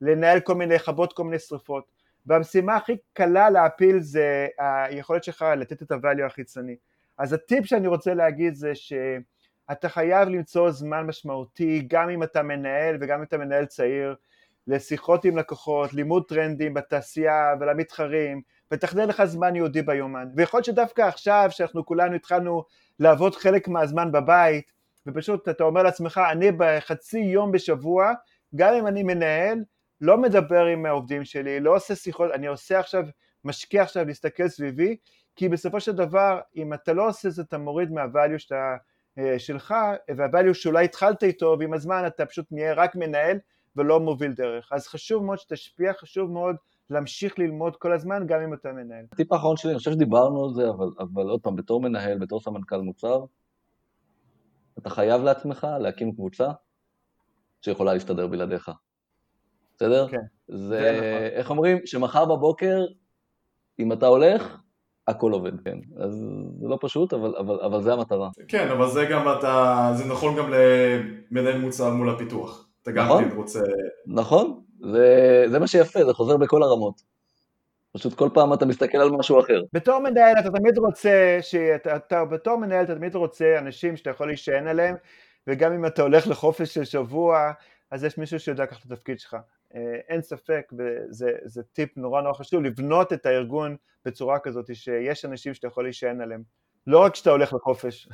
ולנהל 0.01 0.39
כל 0.39 0.55
מיני, 0.55 0.75
לכבות 0.75 1.13
כל 1.13 1.23
מיני 1.23 1.39
שרפות. 1.39 1.91
והמשימה 2.25 2.75
הכי 2.75 2.97
קלה 3.13 3.49
להפיל 3.49 3.99
זה 3.99 4.47
היכולת 4.57 5.23
שלך 5.23 5.45
לתת 5.57 5.81
את 5.81 5.91
ה-value 5.91 6.25
החיצוני. 6.25 6.75
אז 7.17 7.33
הטיפ 7.33 7.65
שאני 7.65 7.87
רוצה 7.87 8.13
להגיד 8.13 8.53
זה 8.53 8.71
שאתה 8.75 9.89
חייב 9.89 10.29
למצוא 10.29 10.71
זמן 10.71 11.05
משמעותי, 11.05 11.83
גם 11.87 12.09
אם 12.09 12.23
אתה 12.23 12.43
מנהל 12.43 12.97
וגם 13.01 13.19
אם 13.19 13.23
אתה 13.23 13.37
מנהל 13.37 13.65
צעיר, 13.65 14.15
לשיחות 14.67 15.25
עם 15.25 15.37
לקוחות, 15.37 15.93
לימוד 15.93 16.23
טרנדים 16.27 16.73
בתעשייה 16.73 17.53
ולמתחרים, 17.59 18.41
ותחדיר 18.71 19.05
לך 19.05 19.23
זמן 19.23 19.55
יהודי 19.55 19.81
ביומן. 19.81 20.27
ויכול 20.35 20.57
להיות 20.57 20.65
שדווקא 20.65 21.01
עכשיו, 21.01 21.47
שאנחנו 21.49 21.85
כולנו 21.85 22.15
התחלנו 22.15 22.63
לעבוד 22.99 23.35
חלק 23.35 23.67
מהזמן 23.67 24.11
בבית, 24.11 24.71
ופשוט 25.07 25.49
אתה 25.49 25.63
אומר 25.63 25.83
לעצמך, 25.83 26.21
אני 26.31 26.51
בחצי 26.57 27.19
יום 27.19 27.51
בשבוע, 27.51 28.13
גם 28.55 28.73
אם 28.73 28.87
אני 28.87 29.03
מנהל, 29.03 29.63
לא 30.01 30.17
מדבר 30.17 30.65
עם 30.65 30.85
העובדים 30.85 31.25
שלי, 31.25 31.59
לא 31.59 31.75
עושה 31.75 31.95
שיחות, 31.95 32.31
אני 32.31 32.47
עושה 32.47 32.79
עכשיו, 32.79 33.03
משקיע 33.43 33.83
עכשיו 33.83 34.05
להסתכל 34.05 34.47
סביבי, 34.47 34.97
כי 35.35 35.49
בסופו 35.49 35.79
של 35.79 35.91
דבר, 35.91 36.39
אם 36.55 36.73
אתה 36.73 36.93
לא 36.93 37.07
עושה 37.07 37.29
זה, 37.29 37.41
אתה 37.41 37.57
מוריד 37.57 37.89
מהvalue 37.89 38.37
שאתה, 38.37 38.75
אה, 39.17 39.39
שלך, 39.39 39.75
והvalue 40.11 40.53
שאולי 40.53 40.85
התחלת 40.85 41.23
איתו, 41.23 41.55
ועם 41.59 41.73
הזמן 41.73 42.03
אתה 42.07 42.25
פשוט 42.25 42.45
נהיה 42.51 42.73
רק 42.73 42.95
מנהל 42.95 43.39
ולא 43.75 43.99
מוביל 43.99 44.31
דרך. 44.31 44.69
אז 44.71 44.87
חשוב 44.87 45.23
מאוד 45.23 45.39
שתשפיע, 45.39 45.93
חשוב 45.93 46.31
מאוד 46.31 46.55
להמשיך 46.89 47.39
ללמוד 47.39 47.75
כל 47.75 47.93
הזמן, 47.93 48.27
גם 48.27 48.41
אם 48.41 48.53
אתה 48.53 48.71
מנהל. 48.71 49.05
הטיפ 49.11 49.31
האחרון 49.31 49.57
שלי, 49.57 49.71
אני 49.71 49.77
חושב 49.77 49.91
שדיברנו 49.91 50.45
על 50.45 50.53
זה, 50.53 50.69
אבל, 50.69 50.89
אבל 50.99 51.29
עוד 51.29 51.41
פעם, 51.41 51.55
בתור 51.55 51.81
מנהל, 51.81 52.17
בתור 52.17 52.39
סמנכ"ל 52.39 52.81
מוצר, 52.81 53.25
אתה 54.77 54.89
חייב 54.89 55.21
לעצמך 55.21 55.67
להקים 55.79 56.11
קבוצה 56.11 56.47
שיכולה 57.61 57.93
להסתדר 57.93 58.27
בלעדיך. 58.27 58.71
בסדר? 59.75 60.07
כן. 60.07 60.17
זה, 60.47 60.57
זה 60.67 60.91
נכון. 60.97 61.37
איך 61.37 61.49
אומרים? 61.49 61.85
שמחר 61.85 62.25
בבוקר, 62.25 62.85
אם 63.79 63.91
אתה 63.91 64.07
הולך, 64.07 64.61
הכל 65.07 65.31
עובד, 65.31 65.61
כן. 65.61 65.77
אז 65.97 66.25
זה 66.59 66.67
לא 66.67 66.77
פשוט, 66.81 67.13
אבל, 67.13 67.35
אבל, 67.37 67.59
אבל 67.59 67.81
זה 67.81 67.93
המטרה. 67.93 68.29
כן, 68.47 68.69
אבל 68.71 68.87
זה 68.89 69.05
גם 69.11 69.25
אתה, 69.37 69.91
זה 69.95 70.05
נכון 70.05 70.37
גם 70.37 70.51
למנהל 70.51 71.61
מוצר 71.61 71.93
מול 71.93 72.09
הפיתוח. 72.09 72.69
אתה 72.81 72.91
גם 72.91 73.05
נכון, 73.05 73.29
כן 73.29 73.35
רוצה... 73.35 73.59
נכון, 74.07 74.61
זה, 74.79 75.45
זה 75.51 75.59
מה 75.59 75.67
שיפה, 75.67 76.05
זה 76.05 76.13
חוזר 76.13 76.37
בכל 76.37 76.63
הרמות. 76.63 77.01
פשוט 77.93 78.13
כל 78.13 78.29
פעם 78.33 78.53
אתה 78.53 78.65
מסתכל 78.65 78.97
על 78.97 79.11
משהו 79.11 79.39
אחר. 79.39 79.61
בתור 79.73 79.99
מנהל 79.99 80.33
אתה 80.39 80.49
תמיד 80.51 80.77
רוצה, 80.77 81.37
שאתה, 81.41 81.95
אתה, 81.95 82.25
בתור 82.25 82.57
מנהל 82.57 82.83
אתה 82.83 82.95
תמיד 82.95 83.15
רוצה 83.15 83.59
אנשים 83.59 83.97
שאתה 83.97 84.09
יכול 84.09 84.27
להישען 84.27 84.67
עליהם, 84.67 84.95
וגם 85.47 85.73
אם 85.73 85.85
אתה 85.85 86.01
הולך 86.01 86.27
לחופש 86.27 86.73
של 86.73 86.83
שבוע, 86.83 87.51
אז 87.91 88.03
יש 88.03 88.17
מישהו 88.17 88.39
שיודע 88.39 88.63
לקחת 88.63 88.85
את 88.85 88.91
התפקיד 88.91 89.19
שלך. 89.19 89.37
אה, 89.75 89.95
אין 90.09 90.21
ספק, 90.21 90.71
וזה 90.77 91.63
טיפ 91.73 91.97
נורא 91.97 92.21
נורא 92.21 92.33
חשוב, 92.33 92.63
לבנות 92.63 93.13
את 93.13 93.25
הארגון 93.25 93.75
בצורה 94.05 94.39
כזאת, 94.39 94.75
שיש 94.75 95.25
אנשים 95.25 95.53
שאתה 95.53 95.67
יכול 95.67 95.83
להישען 95.83 96.21
עליהם. 96.21 96.43
לא 96.87 96.99
רק 96.99 97.13
כשאתה 97.13 97.29
הולך 97.29 97.53
לחופש. 97.53 98.09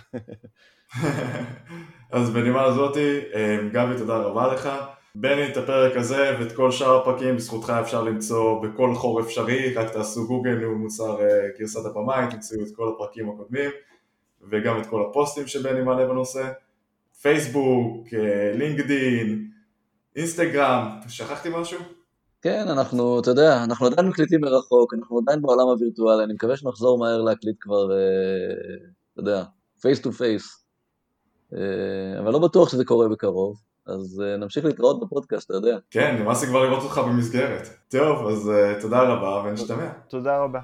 אז 2.12 2.30
בנימה 2.30 2.64
הזאתי, 2.64 3.20
אה, 3.34 3.58
גבי 3.72 3.98
תודה 3.98 4.18
רבה 4.18 4.54
לך. 4.54 4.70
בני, 5.16 5.52
את 5.52 5.58
הפרק 5.58 5.98
הזה 5.98 6.36
ואת 6.40 6.52
כל 6.52 6.72
שאר 6.72 6.96
הפרקים 6.98 7.36
בזכותך 7.36 7.74
אפשר 7.82 8.04
למצוא 8.04 8.62
בכל 8.64 8.96
חור 8.96 9.22
אפשרי, 9.22 9.74
רק 9.74 9.94
תעשו 9.94 10.28
גוגל 10.28 10.56
ניהול 10.56 10.76
מוצר 10.76 11.22
אה, 11.22 11.48
גרסת 11.60 11.86
הבמאי, 11.86 12.26
תמצאו 12.32 12.62
את 12.62 12.76
כל 12.76 12.92
הפרקים 12.96 13.30
הקודמים 13.30 13.72
וגם 14.52 14.82
את 14.82 14.86
כל 14.86 15.06
הפוסטים 15.10 15.48
שבני 15.48 15.82
מעלה 15.82 16.08
בנושא, 16.08 16.52
פייסבוק, 17.22 18.08
אה, 18.14 18.52
לינקדין, 18.54 19.52
אינסטגרם, 20.16 20.90
שכחתי 21.08 21.50
משהו? 21.54 21.80
כן, 22.42 22.66
אנחנו, 22.68 23.20
אתה 23.20 23.30
יודע, 23.32 23.64
אנחנו 23.64 23.86
עדיין 23.86 24.08
מקליטים 24.08 24.42
מרחוק, 24.42 24.94
אנחנו 24.94 25.20
עדיין 25.20 25.42
בעולם 25.42 25.68
הווירטואלי, 25.68 26.24
אני 26.24 26.34
מקווה 26.34 26.58
שנחזור 26.58 27.00
מהר 27.00 27.22
להקליט 27.22 27.56
כבר, 27.60 27.92
אה, 27.92 27.98
אתה 29.14 29.20
יודע, 29.22 29.44
face 29.82 30.02
to 30.02 30.12
face, 30.12 30.66
אבל 32.20 32.32
לא 32.32 32.40
בטוח 32.40 32.70
שזה 32.70 32.86
קורה 32.86 33.10
בקרוב. 33.10 33.71
אז 33.92 34.24
uh, 34.24 34.42
נמשיך 34.42 34.66
להתראות 34.66 35.00
בפודקאסט, 35.00 35.46
אתה 35.50 35.58
יודע. 35.58 35.78
כן, 35.92 36.18
נמאס 36.20 36.42
לי 36.42 36.48
כבר 36.48 36.64
לראות 36.64 36.84
אותך 36.84 36.98
במסגרת. 36.98 37.70
טוב, 37.90 38.28
אז 38.28 38.52
uh, 38.52 38.82
תודה 38.82 39.02
רבה 39.02 39.50
ונשתמע. 39.50 39.90
תודה 40.10 40.38
רבה. 40.38 40.60